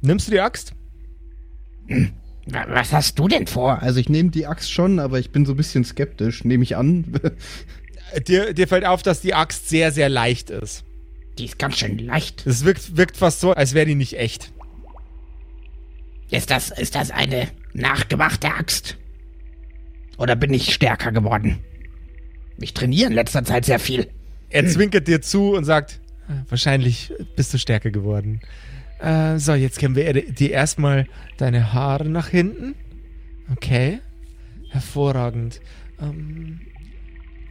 Nimmst 0.03 0.29
du 0.29 0.33
die 0.33 0.41
Axt? 0.41 0.73
Wa- 2.47 2.67
Was 2.69 2.93
hast 2.93 3.19
du 3.19 3.29
denn 3.29 3.47
vor? 3.47 3.83
Also 3.83 4.01
ich 4.01 4.09
nehme 4.09 4.31
die 4.31 4.47
Axt 4.47 4.71
schon, 4.73 4.99
aber 4.99 5.19
ich 5.19 5.31
bin 5.31 5.45
so 5.47 5.53
ein 5.53 5.57
bisschen 5.57 5.85
skeptisch, 5.85 6.45
nehme 6.45 6.63
ich 6.63 6.77
an. 6.77 7.05
Dir, 8.27 8.55
dir 8.55 8.67
fällt 8.67 8.85
auf, 8.85 9.05
dass 9.05 9.21
die 9.21 9.35
Axt 9.35 9.69
sehr, 9.69 9.93
sehr 9.93 10.09
leicht 10.09 10.51
ist. 10.51 10.83
Die 11.39 11.45
ist 11.45 11.61
ganz 11.61 11.79
schön 11.79 11.97
leicht. 11.97 12.45
Es 12.45 12.65
wirkt, 12.65 12.97
wirkt 12.97 13.17
fast 13.17 13.39
so, 13.39 13.53
als 13.53 13.73
wäre 13.73 13.87
die 13.87 13.95
nicht 13.95 14.19
echt. 14.19 14.53
Ist 16.33 16.51
das, 16.51 16.71
ist 16.71 16.97
das 16.97 17.13
eine 17.13 17.47
nachgemachte 17.73 18.49
Axt? 18.53 18.97
Oder 20.19 20.35
bin 20.35 20.53
ich 20.53 20.75
stärker 20.75 21.13
geworden? 21.13 21.61
Ich 22.59 22.75
trainiere 22.75 23.07
in 23.11 23.15
letzter 23.15 23.45
Zeit 23.45 23.65
sehr 23.65 23.79
viel. 23.79 24.09
Er 24.49 24.67
zwinkert 24.67 25.07
dir 25.07 25.23
zu 25.23 25.55
und 25.55 25.65
sagt, 25.65 26.01
"Ah, 26.29 26.43
wahrscheinlich 26.49 27.13
bist 27.37 27.55
du 27.55 27.59
stärker 27.59 27.93
geworden. 27.93 28.41
Äh, 29.01 29.39
so, 29.39 29.55
jetzt 29.55 29.79
können 29.79 29.97
wir 29.97 30.13
dir 30.13 30.51
erstmal 30.51 31.07
deine 31.39 31.73
Haare 31.73 32.09
nach 32.09 32.29
hinten. 32.29 32.75
Okay. 33.53 34.01
Hervorragend. 34.71 35.61
Ähm, 36.01 36.61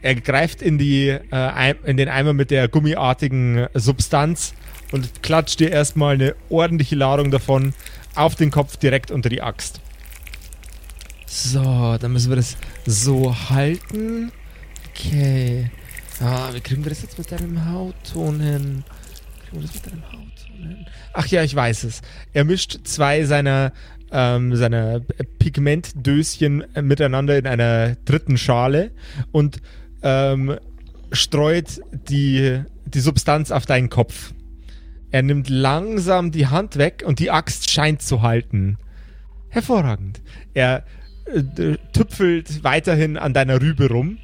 er 0.02 0.16
greift 0.16 0.62
in, 0.62 0.78
die, 0.78 1.10
äh, 1.10 1.76
in 1.84 1.98
den 1.98 2.08
Eimer 2.08 2.34
mit 2.34 2.52
der 2.52 2.68
gummiartigen 2.68 3.68
Substanz 3.74 4.54
und 4.92 5.22
klatscht 5.22 5.60
dir 5.60 5.72
erstmal 5.72 6.16
eine 6.16 6.36
ordentliche 6.50 6.96
Ladung 6.96 7.32
davon 7.32 7.74
auf 8.16 8.36
den 8.36 8.52
Kopf 8.52 8.78
direkt 8.78 9.12
unter 9.12 9.30
die 9.30 9.42
Axt. 9.42 9.82
So, 11.26 11.98
dann 12.00 12.14
müssen 12.14 12.30
wir 12.30 12.38
das 12.38 12.58
so 12.86 13.36
halten. 13.50 14.32
Okay. 14.90 15.70
Ah, 16.22 16.50
wie 16.54 16.60
kriegen 16.60 16.84
wir 16.84 16.90
das 16.90 17.02
jetzt 17.02 17.18
mit 17.18 17.32
deinem 17.32 17.70
Hautton 17.70 18.40
hin? 18.40 18.84
Kriegen 19.50 19.62
wir 19.64 19.68
das 19.68 19.76
mit 19.76 19.92
deinem 19.92 20.04
Hautton 20.12 20.68
hin? 20.68 20.86
Ach 21.14 21.28
ja, 21.28 21.44
ich 21.44 21.56
weiß 21.56 21.84
es. 21.86 22.02
Er 22.34 22.44
mischt 22.44 22.82
zwei 22.84 23.24
seiner, 23.24 23.74
ähm, 24.12 24.56
seiner 24.56 25.00
Pigmentdöschen 25.40 26.66
miteinander 26.82 27.38
in 27.38 27.48
einer 27.48 27.96
dritten 28.06 28.38
Schale 28.38 28.92
und 29.32 29.58
ähm, 30.04 30.58
streut 31.12 31.82
die, 31.92 32.62
die 32.86 33.00
Substanz 33.00 33.50
auf 33.50 33.66
deinen 33.66 33.90
Kopf. 33.90 34.34
Er 35.12 35.24
nimmt 35.24 35.50
langsam 35.50 36.32
die 36.32 36.48
Hand 36.48 36.78
weg 36.78 37.04
und 37.04 37.18
die 37.18 37.32
Axt 37.32 37.72
scheint 37.72 38.04
zu 38.04 38.22
halten. 38.22 38.78
Hervorragend. 39.50 40.22
Er 40.54 40.86
äh, 41.26 41.78
tüpfelt 41.92 42.64
weiterhin 42.64 43.18
an 43.18 43.34
deiner 43.34 43.60
Rübe 43.60 43.88
rum. 43.90 44.20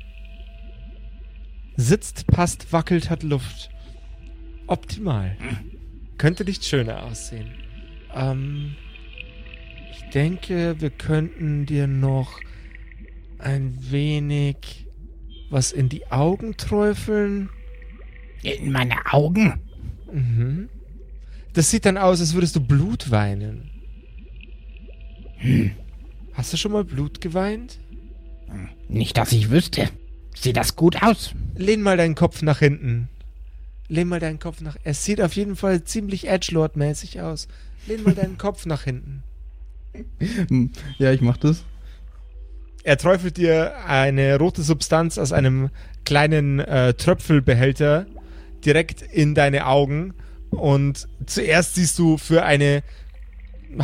Sitzt, 1.78 2.28
passt, 2.28 2.72
wackelt, 2.72 3.10
hat 3.10 3.24
Luft. 3.24 3.72
Optimal. 4.68 5.38
Könnte 6.18 6.46
nicht 6.46 6.66
schöner 6.66 7.04
aussehen. 7.04 7.52
Ähm, 8.14 8.76
ich 9.92 10.10
denke, 10.12 10.76
wir 10.80 10.90
könnten 10.90 11.66
dir 11.66 11.88
noch 11.88 12.40
ein 13.40 13.78
wenig 13.92 14.88
was 15.50 15.72
in 15.72 15.90
die 15.90 16.12
Augen 16.12 16.58
träufeln. 16.58 17.50
In 18.42 18.72
meine 18.72 18.96
Augen? 19.12 19.62
Mhm. 20.12 20.70
Das 21.54 21.72
sieht 21.72 21.86
dann 21.86 21.98
aus, 21.98 22.20
als 22.20 22.34
würdest 22.34 22.56
du 22.56 22.60
Blut 22.62 23.12
weinen. 23.12 23.70
Hast 26.34 26.52
du 26.52 26.58
schon 26.58 26.72
mal 26.72 26.84
Blut 26.84 27.22
geweint? 27.22 27.80
Nicht, 28.90 29.18
dass 29.18 29.32
ich 29.32 29.50
wüsste. 29.50 29.90
Sieht 30.36 30.58
das 30.58 30.76
gut 30.76 31.02
aus? 31.02 31.34
Lehn 31.56 31.82
mal 31.82 31.98
deinen 31.98 32.16
Kopf 32.16 32.42
nach 32.42 32.60
hinten. 32.60 33.10
Lehn 33.88 34.08
mal 34.08 34.20
deinen 34.20 34.40
Kopf 34.40 34.62
nach. 34.62 34.78
Es 34.84 35.06
sieht 35.06 35.22
auf 35.22 35.34
jeden 35.34 35.56
Fall 35.56 35.84
ziemlich 35.84 36.30
Edgelord-mäßig 36.30 37.22
aus. 37.22 37.48
Lehn 37.88 38.04
mal 38.04 38.16
deinen 38.16 38.38
Kopf 38.38 38.66
nach 38.66 38.84
hinten. 38.84 39.24
Ja, 40.98 41.12
ich 41.12 41.22
mach 41.22 41.38
das. 41.38 41.64
Er 42.84 42.98
träufelt 42.98 43.38
dir 43.38 43.74
eine 43.88 44.38
rote 44.38 44.62
Substanz 44.62 45.18
aus 45.18 45.32
einem 45.32 45.70
kleinen 46.04 46.60
äh, 46.60 46.94
Tröpfelbehälter 46.94 48.06
direkt 48.66 49.02
in 49.02 49.36
deine 49.36 49.68
Augen. 49.68 50.14
Und 50.50 51.08
zuerst 51.26 51.76
siehst 51.76 51.98
du 51.98 52.18
für 52.18 52.44
eine 52.44 52.84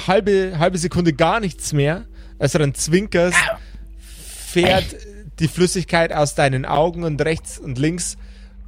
halbe, 0.08 0.60
halbe 0.60 0.78
Sekunde 0.78 1.14
gar 1.14 1.40
nichts 1.40 1.74
mehr. 1.74 2.06
Als 2.40 2.54
du 2.54 2.60
dann 2.60 2.74
zwinkerst, 2.74 3.38
fährt 3.98 4.96
die 5.40 5.48
Flüssigkeit 5.48 6.14
aus 6.14 6.36
deinen 6.36 6.66
Augen 6.66 7.04
und 7.04 7.22
rechts 7.22 7.58
und 7.58 7.78
links 7.78 8.18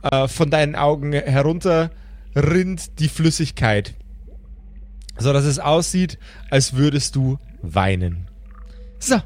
äh, 0.04 0.28
von 0.28 0.49
deinen 0.49 0.76
Augen 0.76 1.14
herunter 1.14 1.91
rinnt 2.36 2.99
die 2.99 3.10
Flüssigkeit. 3.10 3.93
So 5.18 5.34
dass 5.34 5.45
es 5.45 5.60
aussieht, 5.60 6.18
als 6.49 6.74
würdest 6.74 7.16
du 7.16 7.39
weinen. 7.62 8.28
So, 8.99 9.22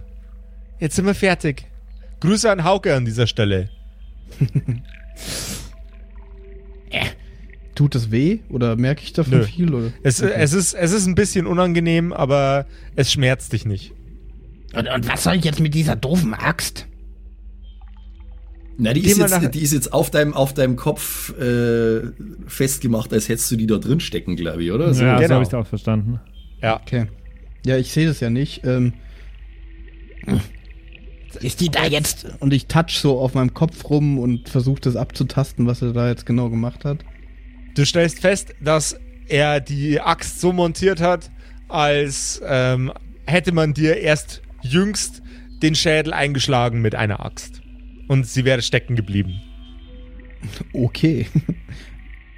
jetzt 0.79 0.95
sind 0.95 1.05
wir 1.05 1.15
fertig. 1.15 1.65
Grüße 2.19 2.49
an 2.49 2.63
Hauke 2.63 2.95
an 2.95 3.05
dieser 3.05 3.27
Stelle. 3.27 3.69
Tut 7.77 7.93
das 7.93 8.09
weh? 8.09 8.39
Oder 8.49 8.75
merke 8.75 9.03
ich 9.03 9.13
davon 9.13 9.37
Nö. 9.37 9.43
viel? 9.43 9.71
Oder? 9.71 9.93
Es, 10.01 10.19
es, 10.19 10.53
ist, 10.53 10.73
es 10.73 10.91
ist 10.91 11.05
ein 11.05 11.13
bisschen 11.13 11.45
unangenehm, 11.45 12.11
aber 12.11 12.65
es 12.95 13.11
schmerzt 13.11 13.53
dich 13.53 13.65
nicht. 13.65 13.93
Und, 14.73 14.87
und 14.87 15.07
was 15.07 15.23
soll 15.23 15.35
ich 15.35 15.43
jetzt 15.43 15.59
mit 15.59 15.75
dieser 15.75 15.95
doofen 15.95 16.33
Axt? 16.33 16.87
Na, 18.79 18.93
die 18.93 19.01
ist, 19.01 19.17
jetzt, 19.17 19.31
nach- 19.31 19.49
die 19.49 19.61
ist 19.61 19.73
jetzt 19.73 19.91
auf 19.91 20.11
deinem, 20.11 20.33
auf 20.33 20.53
deinem 20.53 20.75
Kopf 20.75 21.37
äh, 21.39 22.01
festgemacht, 22.47 23.11
als 23.11 23.27
hättest 23.27 23.49
du 23.51 23.55
die 23.55 23.65
da 23.65 23.77
drin 23.77 23.99
stecken, 23.99 24.35
glaube 24.35 24.63
ich, 24.63 24.71
oder? 24.71 24.93
So. 24.93 25.03
ja, 25.03 25.15
so 25.17 25.21
genau. 25.23 25.33
habe 25.35 25.43
ich 25.43 25.49
es 25.49 25.53
auch 25.55 25.65
verstanden. 25.67 26.19
Ja. 26.61 26.79
Okay. 26.79 27.07
Ja, 27.65 27.77
ich 27.77 27.91
sehe 27.91 28.07
das 28.07 28.19
ja 28.19 28.29
nicht. 28.29 28.63
Ähm, 28.65 28.93
Ist 31.41 31.59
die 31.59 31.69
da 31.69 31.85
jetzt? 31.85 32.25
und 32.39 32.53
ich 32.53 32.67
touch 32.67 32.99
so 32.99 33.19
auf 33.19 33.33
meinem 33.33 33.53
Kopf 33.53 33.89
rum 33.89 34.19
und 34.19 34.49
versuche 34.49 34.81
das 34.81 34.95
abzutasten, 34.95 35.67
was 35.67 35.81
er 35.81 35.93
da 35.93 36.07
jetzt 36.07 36.25
genau 36.25 36.49
gemacht 36.49 36.85
hat. 36.85 36.99
Du 37.75 37.85
stellst 37.85 38.19
fest, 38.19 38.53
dass 38.61 38.99
er 39.27 39.59
die 39.59 39.99
Axt 39.99 40.39
so 40.39 40.53
montiert 40.53 41.01
hat, 41.01 41.29
als 41.67 42.41
ähm, 42.45 42.91
hätte 43.25 43.51
man 43.51 43.73
dir 43.73 43.97
erst 43.97 44.41
jüngst 44.61 45.21
den 45.61 45.75
Schädel 45.75 46.13
eingeschlagen 46.13 46.81
mit 46.81 46.95
einer 46.95 47.25
Axt. 47.25 47.61
Und 48.07 48.25
sie 48.25 48.45
wäre 48.45 48.61
stecken 48.61 48.95
geblieben. 48.95 49.41
Okay. 50.73 51.27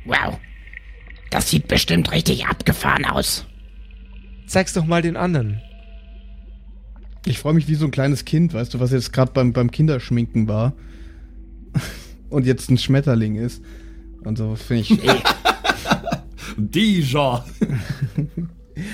Wow. 0.05 0.39
Das 1.29 1.49
sieht 1.49 1.67
bestimmt 1.67 2.11
richtig 2.11 2.47
abgefahren 2.47 3.05
aus. 3.05 3.45
Zeig's 4.47 4.73
doch 4.73 4.85
mal 4.85 5.01
den 5.01 5.15
anderen. 5.15 5.61
Ich 7.25 7.37
freue 7.37 7.53
mich 7.53 7.67
wie 7.67 7.75
so 7.75 7.85
ein 7.85 7.91
kleines 7.91 8.25
Kind, 8.25 8.53
weißt 8.53 8.73
du, 8.73 8.79
was 8.79 8.91
jetzt 8.91 9.13
gerade 9.13 9.31
beim, 9.31 9.53
beim 9.53 9.69
Kinderschminken 9.69 10.47
war. 10.47 10.73
Und 12.29 12.45
jetzt 12.45 12.71
ein 12.71 12.77
Schmetterling 12.77 13.35
ist. 13.35 13.63
Und 14.23 14.37
so 14.37 14.55
finde 14.55 14.83
ich. 14.83 14.99
Deja. 16.57 17.45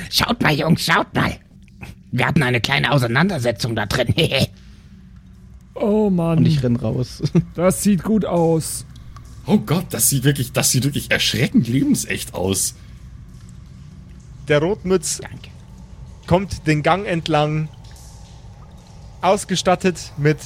Schaut 0.09 0.41
mal, 0.41 0.53
Jungs, 0.53 0.85
schaut 0.85 1.13
mal. 1.13 1.35
Wir 2.11 2.27
hatten 2.27 2.43
eine 2.43 2.61
kleine 2.61 2.91
Auseinandersetzung 2.91 3.75
da 3.75 3.85
drin. 3.85 4.13
Oh 5.75 6.09
Mann, 6.09 6.39
Und 6.39 6.45
ich 6.45 6.63
renn 6.63 6.77
raus. 6.77 7.21
das 7.55 7.83
sieht 7.83 8.03
gut 8.03 8.25
aus. 8.25 8.85
Oh 9.45 9.57
Gott, 9.59 9.85
das 9.91 10.09
sieht 10.09 10.23
wirklich, 10.23 10.53
das 10.53 10.71
sieht 10.71 10.85
wirklich 10.85 11.11
erschreckend 11.11 11.67
lebensecht 11.67 12.33
aus. 12.33 12.75
Der 14.47 14.59
Rotmütz 14.59 15.19
Danke. 15.21 15.49
kommt 16.27 16.65
den 16.65 16.81
Gang 16.81 17.05
entlang, 17.05 17.67
ausgestattet 19.21 20.11
mit 20.17 20.37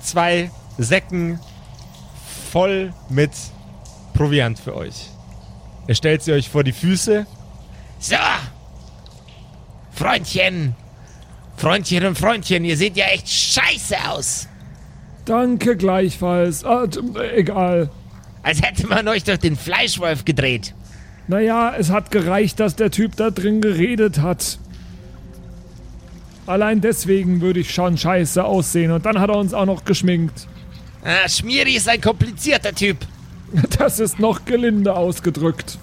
zwei 0.00 0.50
Säcken 0.78 1.38
voll 2.50 2.92
mit 3.08 3.30
Proviant 4.14 4.58
für 4.58 4.76
euch. 4.76 5.08
Er 5.86 5.94
stellt 5.94 6.22
sie 6.22 6.32
euch 6.32 6.48
vor 6.48 6.64
die 6.64 6.72
Füße. 6.72 7.26
So, 7.98 8.16
Freundchen, 9.92 10.74
Freundchen 11.56 12.06
und 12.06 12.18
Freundchen, 12.18 12.64
ihr 12.64 12.76
seht 12.76 12.96
ja 12.96 13.06
echt 13.06 13.28
scheiße 13.28 13.96
aus. 14.08 14.48
Danke 15.24 15.76
gleichfalls. 15.76 16.64
Ah, 16.64 16.86
egal. 17.34 17.90
Als 18.42 18.60
hätte 18.60 18.86
man 18.88 19.06
euch 19.08 19.24
durch 19.24 19.38
den 19.38 19.56
Fleischwolf 19.56 20.24
gedreht. 20.24 20.74
Naja, 21.28 21.74
es 21.78 21.90
hat 21.90 22.10
gereicht, 22.10 22.58
dass 22.58 22.74
der 22.74 22.90
Typ 22.90 23.16
da 23.16 23.30
drin 23.30 23.60
geredet 23.60 24.18
hat. 24.20 24.58
Allein 26.46 26.80
deswegen 26.80 27.40
würde 27.40 27.60
ich 27.60 27.72
schon 27.72 27.96
scheiße 27.96 28.44
aussehen 28.44 28.90
und 28.90 29.06
dann 29.06 29.20
hat 29.20 29.30
er 29.30 29.36
uns 29.36 29.54
auch 29.54 29.64
noch 29.64 29.84
geschminkt. 29.84 30.48
Ah, 31.04 31.28
Schmieri 31.28 31.76
ist 31.76 31.88
ein 31.88 32.00
komplizierter 32.00 32.74
Typ. 32.74 32.98
Das 33.78 34.00
ist 34.00 34.18
noch 34.18 34.46
gelinde 34.46 34.96
ausgedrückt. 34.96 35.78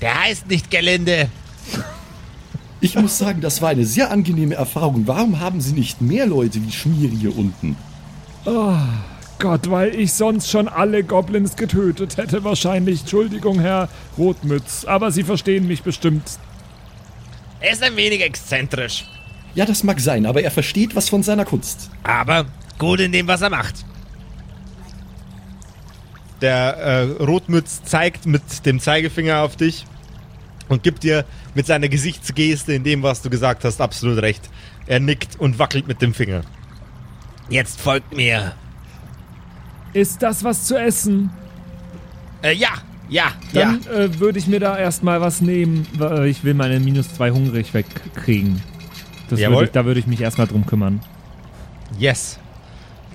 Der 0.00 0.22
heißt 0.22 0.48
nicht 0.48 0.70
Gelinde. 0.70 1.28
Ich 2.80 2.94
muss 2.94 3.18
sagen, 3.18 3.40
das 3.42 3.60
war 3.60 3.68
eine 3.70 3.84
sehr 3.84 4.10
angenehme 4.10 4.54
Erfahrung. 4.54 5.06
Warum 5.06 5.40
haben 5.40 5.60
Sie 5.60 5.72
nicht 5.72 6.00
mehr 6.00 6.26
Leute 6.26 6.62
wie 6.62 6.72
Schmieri 6.72 7.16
hier 7.20 7.36
unten? 7.36 7.76
Gott, 9.38 9.70
weil 9.70 9.94
ich 9.94 10.12
sonst 10.12 10.50
schon 10.50 10.68
alle 10.68 11.04
Goblins 11.04 11.56
getötet 11.56 12.16
hätte 12.16 12.44
wahrscheinlich. 12.44 13.00
Entschuldigung, 13.00 13.60
Herr 13.60 13.88
Rotmütz, 14.16 14.84
aber 14.84 15.10
Sie 15.10 15.24
verstehen 15.24 15.66
mich 15.66 15.82
bestimmt. 15.82 16.38
Er 17.60 17.72
ist 17.72 17.82
ein 17.82 17.96
wenig 17.96 18.22
exzentrisch. 18.22 19.04
Ja, 19.54 19.64
das 19.64 19.82
mag 19.82 20.00
sein, 20.00 20.26
aber 20.26 20.42
er 20.42 20.50
versteht 20.50 20.94
was 20.94 21.08
von 21.08 21.22
seiner 21.22 21.44
Kunst. 21.44 21.90
Aber 22.02 22.46
gut 22.78 23.00
in 23.00 23.12
dem, 23.12 23.26
was 23.26 23.42
er 23.42 23.50
macht. 23.50 23.84
Der 26.40 26.76
äh, 26.76 27.02
Rotmütz 27.22 27.82
zeigt 27.82 28.26
mit 28.26 28.66
dem 28.66 28.78
Zeigefinger 28.80 29.40
auf 29.40 29.56
dich 29.56 29.86
und 30.68 30.82
gibt 30.82 31.02
dir 31.02 31.24
mit 31.54 31.66
seiner 31.66 31.88
Gesichtsgeste 31.88 32.74
in 32.74 32.84
dem, 32.84 33.02
was 33.02 33.22
du 33.22 33.30
gesagt 33.30 33.64
hast, 33.64 33.80
absolut 33.80 34.20
recht. 34.20 34.50
Er 34.86 35.00
nickt 35.00 35.40
und 35.40 35.58
wackelt 35.58 35.88
mit 35.88 36.02
dem 36.02 36.14
Finger. 36.14 36.42
Jetzt 37.48 37.80
folgt 37.80 38.14
mir. 38.16 38.54
Ist 39.92 40.22
das 40.22 40.44
was 40.44 40.64
zu 40.64 40.76
essen? 40.78 41.30
Äh, 42.42 42.54
ja, 42.54 42.70
ja, 43.08 43.32
Dann 43.52 43.80
ja. 43.84 43.92
äh, 43.92 44.18
würde 44.20 44.38
ich 44.38 44.46
mir 44.46 44.60
da 44.60 44.76
erstmal 44.76 45.20
was 45.20 45.40
nehmen. 45.40 45.86
weil 45.96 46.26
Ich 46.26 46.44
will 46.44 46.54
meine 46.54 46.80
minus 46.80 47.14
zwei 47.14 47.30
hungrig 47.30 47.72
wegkriegen. 47.72 48.60
Das 49.30 49.40
Jawohl. 49.40 49.56
würde 49.56 49.64
ich, 49.66 49.72
da 49.72 49.84
würde 49.84 50.00
ich 50.00 50.06
mich 50.06 50.20
erstmal 50.20 50.46
drum 50.46 50.66
kümmern. 50.66 51.00
Yes. 51.98 52.38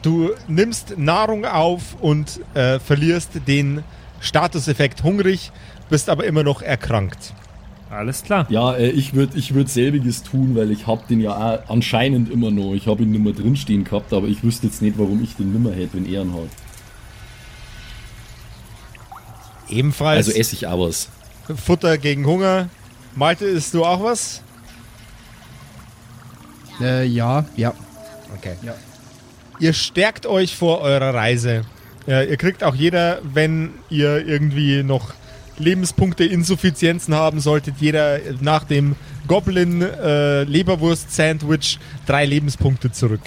Du 0.01 0.31
nimmst 0.47 0.97
Nahrung 0.97 1.45
auf 1.45 1.95
und 2.01 2.39
äh, 2.55 2.79
verlierst 2.79 3.47
den 3.47 3.83
Statuseffekt 4.19 5.03
hungrig, 5.03 5.51
bist 5.89 6.09
aber 6.09 6.25
immer 6.25 6.43
noch 6.43 6.61
erkrankt. 6.61 7.33
Alles 7.91 8.23
klar. 8.23 8.45
Ja, 8.49 8.73
äh, 8.73 8.89
ich 8.89 9.13
würde 9.13 9.37
ich 9.37 9.53
würd 9.53 9.67
selbiges 9.67 10.23
tun, 10.23 10.55
weil 10.55 10.71
ich 10.71 10.87
hab 10.87 11.09
den 11.09 11.19
ja 11.19 11.59
anscheinend 11.67 12.31
immer 12.31 12.49
noch. 12.49 12.73
Ich 12.73 12.87
habe 12.87 13.03
ihn 13.03 13.11
nimmer 13.11 13.33
drinstehen 13.33 13.83
gehabt, 13.83 14.13
aber 14.13 14.27
ich 14.27 14.43
wüsste 14.43 14.67
jetzt 14.67 14.81
nicht, 14.81 14.97
warum 14.97 15.21
ich 15.21 15.35
den 15.35 15.51
nimmer 15.51 15.71
hätte, 15.71 15.95
wenn 15.95 16.05
er 16.05 16.21
ihn 16.21 16.33
hat. 16.33 16.49
Ebenfalls 19.69 20.27
Also 20.27 20.39
esse 20.39 20.55
ich 20.55 20.67
auch 20.67 20.87
was. 20.87 21.09
Futter 21.53 21.97
gegen 21.97 22.25
Hunger. 22.25 22.69
Malte, 23.15 23.45
isst 23.45 23.73
du 23.73 23.83
auch 23.83 24.01
was? 24.01 24.41
Äh, 26.79 27.05
ja, 27.05 27.45
ja. 27.57 27.73
Okay. 28.37 28.55
Ja. 28.63 28.73
Ihr 29.59 29.73
stärkt 29.73 30.25
euch 30.25 30.55
vor 30.55 30.79
eurer 30.79 31.13
Reise. 31.13 31.65
Ja, 32.07 32.23
ihr 32.23 32.37
kriegt 32.37 32.63
auch 32.63 32.73
jeder, 32.73 33.19
wenn 33.21 33.73
ihr 33.89 34.25
irgendwie 34.25 34.81
noch 34.81 35.13
Lebenspunkte, 35.57 36.23
Insuffizienzen 36.23 37.13
haben 37.13 37.39
solltet, 37.39 37.75
jeder 37.79 38.19
nach 38.41 38.63
dem 38.63 38.95
Goblin 39.27 39.81
äh, 39.81 40.43
Leberwurst 40.43 41.11
Sandwich 41.11 41.79
drei 42.05 42.25
Lebenspunkte 42.25 42.91
zurück. 42.91 43.21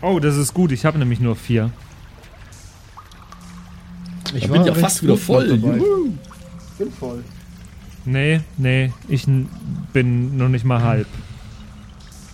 Oh, 0.00 0.18
das 0.18 0.36
ist 0.36 0.52
gut. 0.52 0.72
Ich 0.72 0.84
habe 0.84 0.98
nämlich 0.98 1.20
nur 1.20 1.36
vier. 1.36 1.70
Ich 4.34 4.48
bin 4.48 4.64
ja 4.64 4.74
fast 4.74 5.02
wieder 5.02 5.16
voll. 5.16 5.48
Juhu. 5.56 6.14
bin 6.78 6.92
voll. 6.92 7.22
Nee, 8.04 8.40
nee, 8.56 8.92
ich 9.08 9.26
bin 9.92 10.36
noch 10.36 10.48
nicht 10.48 10.64
mal 10.64 10.82
halb. 10.82 11.06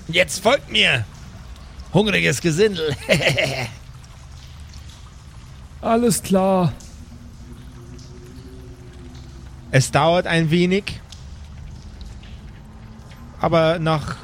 Jetzt 0.08 0.42
folgt 0.42 0.72
mir. 0.72 1.04
Hungriges 1.92 2.40
Gesindel. 2.40 2.96
Alles 5.80 6.22
klar. 6.22 6.72
Es 9.78 9.92
dauert 9.92 10.26
ein 10.26 10.50
wenig, 10.50 11.00
aber 13.40 13.78
nach 13.78 14.16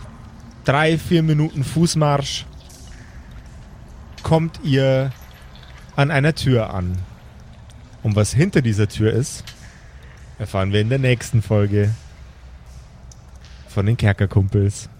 drei, 0.64 0.98
vier 0.98 1.22
Minuten 1.22 1.62
Fußmarsch 1.62 2.44
kommt 4.24 4.58
ihr 4.64 5.12
an 5.94 6.10
einer 6.10 6.34
Tür 6.34 6.74
an. 6.74 6.98
Und 8.02 8.16
was 8.16 8.34
hinter 8.34 8.62
dieser 8.62 8.88
Tür 8.88 9.12
ist, 9.12 9.44
erfahren 10.40 10.72
wir 10.72 10.80
in 10.80 10.88
der 10.88 10.98
nächsten 10.98 11.40
Folge 11.40 11.94
von 13.68 13.86
den 13.86 13.96
Kerkerkumpels. 13.96 14.90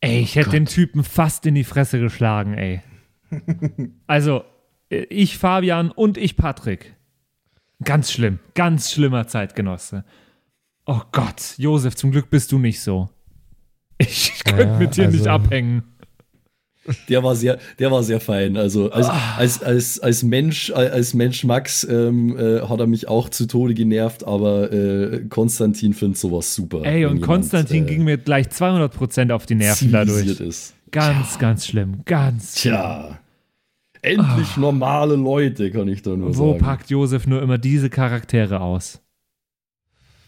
Ey, 0.00 0.18
ich 0.18 0.34
hätte 0.34 0.50
den 0.50 0.66
Typen 0.66 1.04
fast 1.04 1.46
in 1.46 1.54
die 1.54 1.62
Fresse 1.62 2.00
geschlagen, 2.00 2.54
ey. 2.54 2.82
Also, 4.08 4.42
äh, 4.90 5.02
ich 5.04 5.38
Fabian 5.38 5.92
und 5.92 6.18
ich 6.18 6.36
Patrick. 6.36 6.97
Ganz 7.84 8.10
schlimm, 8.10 8.38
ganz 8.54 8.92
schlimmer 8.92 9.26
Zeitgenosse. 9.26 10.04
Oh 10.86 11.00
Gott, 11.12 11.54
Josef, 11.58 11.94
zum 11.96 12.10
Glück 12.10 12.30
bist 12.30 12.50
du 12.52 12.58
nicht 12.58 12.80
so. 12.80 13.08
Ich, 13.98 14.32
könnte 14.44 14.62
Ja, 14.64 14.78
mit 14.78 14.96
dir 14.96 15.08
nicht 15.08 15.20
also- 15.26 15.30
abhängen. 15.30 15.82
Der 17.10 17.22
war 17.22 17.36
sehr, 17.36 17.58
der 17.78 17.90
war 17.90 18.02
sehr 18.02 18.18
fein. 18.18 18.56
Also 18.56 18.90
als, 18.90 19.08
als, 19.10 19.62
als, 19.62 20.00
als 20.00 20.22
Mensch, 20.22 20.70
als 20.70 21.12
Mensch 21.12 21.44
Max 21.44 21.84
ähm, 21.84 22.34
äh, 22.38 22.62
hat 22.62 22.80
er 22.80 22.86
mich 22.86 23.08
auch 23.08 23.28
zu 23.28 23.46
Tode 23.46 23.74
genervt, 23.74 24.24
aber 24.24 24.72
äh, 24.72 25.20
Konstantin 25.28 25.92
findet 25.92 26.16
sowas 26.16 26.54
super. 26.54 26.84
Ey, 26.84 27.04
und 27.04 27.16
jemand, 27.16 27.26
Konstantin 27.26 27.84
äh, 27.84 27.90
ging 27.90 28.04
mir 28.04 28.16
gleich 28.16 28.46
200% 28.46 29.32
auf 29.32 29.44
die 29.44 29.56
Nerven 29.56 29.92
dadurch. 29.92 30.40
ist. 30.40 30.72
Ganz, 30.90 31.38
ganz 31.38 31.66
schlimm, 31.66 32.00
ganz 32.06 32.58
schlimm. 32.58 32.72
Tja. 32.72 33.18
Endlich 34.02 34.56
normale 34.56 35.16
Leute, 35.16 35.70
kann 35.70 35.88
ich 35.88 36.02
da 36.02 36.16
nur 36.16 36.36
Wo 36.36 36.52
sagen. 36.52 36.58
packt 36.64 36.90
Josef 36.90 37.26
nur 37.26 37.42
immer 37.42 37.58
diese 37.58 37.90
Charaktere 37.90 38.60
aus? 38.60 39.00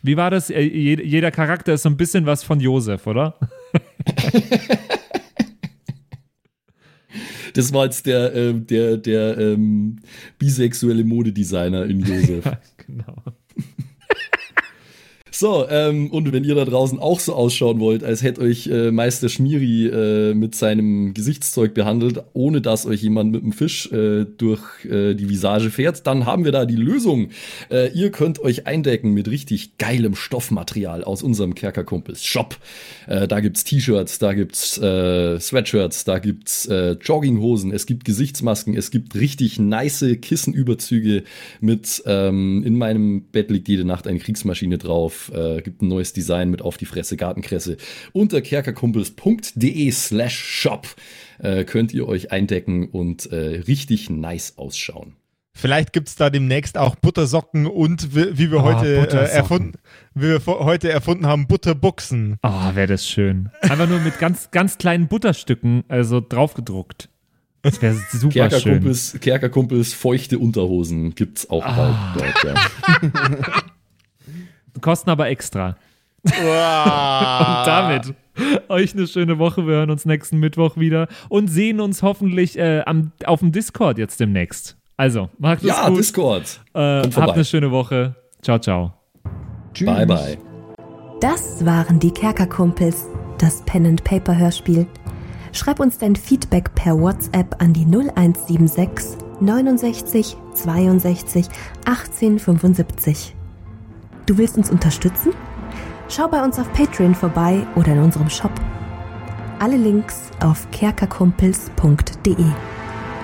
Wie 0.03 0.17
war 0.17 0.31
das? 0.31 0.51
Äh, 0.51 0.61
je- 0.63 1.03
Jeder 1.05 1.31
Charakter 1.31 1.75
ist 1.75 1.83
so 1.83 1.89
ein 1.91 1.97
bisschen 1.97 2.27
was 2.27 2.43
von 2.43 2.59
Josef, 2.61 3.07
oder? 3.07 3.39
Das 7.55 7.73
war 7.73 7.85
jetzt 7.87 8.07
der, 8.07 8.33
ähm, 8.35 8.65
der, 8.69 8.97
der 8.97 9.37
ähm, 9.37 9.97
bisexuelle 10.39 11.03
Modedesigner 11.03 11.85
in 11.85 11.99
Josef. 12.01 12.45
genau. 12.87 13.17
So, 15.41 15.67
ähm, 15.71 16.11
und 16.11 16.35
wenn 16.35 16.45
ihr 16.45 16.55
da 16.55 16.67
draußen 16.67 16.99
auch 16.99 17.19
so 17.19 17.33
ausschauen 17.33 17.81
wollt, 17.81 18.05
als 18.05 18.23
hätte 18.23 18.43
euch 18.43 18.67
äh, 18.67 18.91
Meister 18.91 19.31
Schmiri 19.31 19.87
äh, 19.87 20.35
mit 20.35 20.55
seinem 20.55 21.15
Gesichtszeug 21.15 21.73
behandelt, 21.73 22.23
ohne 22.35 22.61
dass 22.61 22.85
euch 22.85 23.01
jemand 23.01 23.33
mit 23.33 23.43
dem 23.43 23.53
Fisch 23.53 23.91
äh, 23.91 24.27
durch 24.27 24.61
äh, 24.85 25.15
die 25.15 25.31
Visage 25.31 25.71
fährt, 25.71 26.07
dann 26.07 26.27
haben 26.27 26.45
wir 26.45 26.53
da 26.53 26.67
die 26.67 26.77
Lösung. 26.77 27.31
Äh, 27.71 27.91
ihr 27.95 28.11
könnt 28.11 28.39
euch 28.41 28.67
eindecken 28.67 29.15
mit 29.15 29.31
richtig 29.31 29.79
geilem 29.79 30.15
Stoffmaterial 30.15 31.05
aus 31.05 31.23
unserem 31.23 31.55
Kerkerkumpels 31.55 32.23
Shop. 32.23 32.59
Äh, 33.07 33.27
da 33.27 33.41
gibt's 33.41 33.65
T-Shirts, 33.65 34.19
da 34.19 34.35
gibt's 34.35 34.75
Sweatshirts, 34.75 36.05
da 36.05 36.19
gibt's 36.19 36.69
Jogginghosen, 37.01 37.73
es 37.73 37.87
gibt 37.87 38.05
Gesichtsmasken, 38.05 38.77
es 38.77 38.91
gibt 38.91 39.15
richtig 39.15 39.59
nice 39.59 40.05
Kissenüberzüge 40.21 41.23
mit 41.61 42.03
ähm, 42.05 42.63
in 42.63 42.77
meinem 42.77 43.23
Bett 43.23 43.51
liegt 43.51 43.69
jede 43.69 43.87
Nacht 43.87 44.07
eine 44.07 44.19
Kriegsmaschine 44.19 44.77
drauf, 44.77 45.30
äh, 45.33 45.63
gibt 45.63 45.83
ein 45.83 45.89
neues 45.89 46.13
Design 46.13 46.51
mit 46.51 46.63
auf 46.63 46.77
die 46.77 46.87
Fresse 46.87 47.17
Gartenkresse. 47.17 47.77
Unter 48.13 48.41
kerkerkumpels.de 48.41 49.91
slash 49.93 50.37
shop 50.39 50.89
äh, 51.39 51.65
könnt 51.65 51.93
ihr 51.93 52.09
euch 52.09 52.33
eindecken 52.33 52.89
und 52.89 53.31
äh, 53.33 53.63
richtig 53.67 54.11
nice 54.11 54.55
ausschauen. 54.57 55.17
Vielleicht 55.53 55.93
gibt 55.93 56.09
es 56.09 56.15
da 56.17 56.31
demnächst 56.31 56.79
auch 56.79 56.95
Buttersocken 56.95 57.67
und 57.67 58.15
wie, 58.15 58.51
wir 58.51 58.61
Ah, 58.61 58.63
heute 58.63 59.19
äh, 59.21 59.31
erfunden, 59.31 59.73
wie 60.15 60.29
wir 60.29 60.41
heute 60.47 60.91
erfunden 60.91 61.27
haben, 61.27 61.49
Butterbuchsen. 61.49 62.39
Oh, 62.43 62.75
wäre 62.75 62.87
das 62.87 63.07
schön. 63.07 63.51
Einfach 63.61 63.89
nur 63.89 63.99
mit 63.99 64.19
ganz, 64.21 64.51
ganz 64.53 64.79
kleinen 64.79 65.09
Butterstücken, 65.09 65.83
also 65.89 66.21
draufgedruckt. 66.21 67.09
Das 67.63 67.83
wäre 67.83 67.95
super 68.11 68.33
schön. 68.33 68.33
Kerkerkumpels, 68.51 69.19
Kerkerkumpels 69.21 69.93
feuchte 69.93 70.39
Unterhosen 70.39 71.15
gibt's 71.15 71.51
auch 71.51 71.65
Ah. 71.67 72.15
bald. 72.17 72.35
dort, 72.45 72.45
ja. 72.45 73.63
Kosten 74.81 75.11
aber 75.11 75.29
extra. 75.29 75.77
Wow. 76.23 76.35
Und 76.41 77.67
damit 77.67 78.15
euch 78.69 78.95
eine 78.95 79.07
schöne 79.07 79.39
Woche. 79.39 79.67
Wir 79.67 79.75
hören 79.75 79.91
uns 79.91 80.05
nächsten 80.05 80.39
Mittwoch 80.39 80.77
wieder 80.77 81.09
und 81.29 81.49
sehen 81.49 81.81
uns 81.81 82.03
hoffentlich 82.03 82.59
äh, 82.59 82.83
am, 82.87 83.13
auf 83.25 83.41
dem 83.41 83.53
Discord 83.53 83.99
jetzt 83.99 84.21
demnächst. 84.21 84.77
Also, 84.97 85.31
macht 85.39 85.63
es 85.63 85.69
ja, 85.69 85.89
gut. 85.89 85.99
Discord. 85.99 86.61
äh, 86.75 87.03
habt 87.03 87.33
eine 87.33 87.45
schöne 87.45 87.71
Woche. 87.71 88.15
Ciao, 88.43 88.59
ciao. 88.59 88.93
Tschüss. 89.75 89.87
Bye, 89.87 90.07
bye. 90.07 90.39
Das 91.21 91.65
waren 91.65 91.99
die 91.99 92.11
Kerkerkumpels, 92.11 93.07
das 93.39 93.63
Pen 93.65 93.87
and 93.87 94.05
Paper 94.05 94.37
Hörspiel. 94.37 94.87
Schreib 95.53 95.81
uns 95.81 95.99
dein 95.99 96.17
Feedback 96.17 96.75
per 96.75 96.99
WhatsApp 96.99 97.61
an 97.61 97.73
die 97.73 97.85
0176 97.85 99.19
69 99.41 100.37
62 100.55 101.47
18 101.85 102.39
75. 102.39 103.35
Du 104.31 104.39
willst 104.39 104.57
uns 104.57 104.71
unterstützen? 104.71 105.33
Schau 106.09 106.29
bei 106.29 106.41
uns 106.41 106.57
auf 106.61 106.73
Patreon 106.73 107.17
vorbei 107.17 107.67
oder 107.75 107.95
in 107.95 107.99
unserem 107.99 108.31
Shop. 108.31 108.53
Alle 109.59 109.77
Links 109.77 110.31
auf 110.39 110.71
kerkerkumpels.de. 110.71 112.37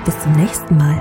Bis 0.05 0.21
zum 0.21 0.33
nächsten 0.33 0.77
Mal. 0.77 1.01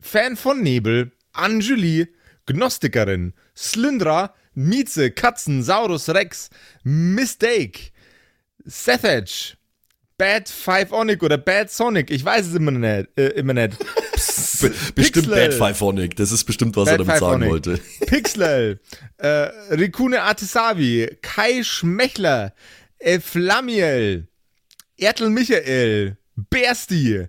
Fan 0.00 0.36
von 0.36 0.62
Nebel, 0.62 1.12
Anjuli, 1.32 2.08
Gnostikerin, 2.46 3.34
Slyndra, 3.56 4.34
Mieze, 4.54 5.10
Katzen, 5.10 5.62
Saurus 5.62 6.08
Rex, 6.08 6.50
Mistake, 6.82 7.90
Sethage, 8.64 9.56
Bad 10.16 10.48
Five 10.48 10.92
Onic 10.92 11.22
oder 11.22 11.38
Bad 11.38 11.70
Sonic, 11.70 12.10
ich 12.10 12.24
weiß 12.24 12.46
es 12.48 12.54
immer 12.54 12.72
nicht. 12.72 13.08
Äh, 13.16 13.28
immer 13.30 13.54
nicht. 13.54 13.78
Be 14.60 14.72
bestimmt 14.96 15.28
Pixel. 15.28 15.50
Bad 15.50 15.54
Phyphonic, 15.54 16.16
das 16.16 16.32
ist 16.32 16.44
bestimmt, 16.44 16.74
was 16.76 16.86
Bad 16.86 16.94
er 16.94 16.98
damit 16.98 17.12
Five 17.12 17.20
sagen 17.20 17.34
Onic. 17.42 17.50
wollte. 17.50 17.80
Pixel, 18.06 18.80
äh, 19.18 19.28
Rikune 19.28 20.22
Artisavi, 20.22 21.18
Kai 21.22 21.62
Schmechler, 21.62 22.52
Eflamiel, 22.98 24.26
Ertel 24.96 25.30
Michael, 25.30 26.16
Bersti, 26.34 27.28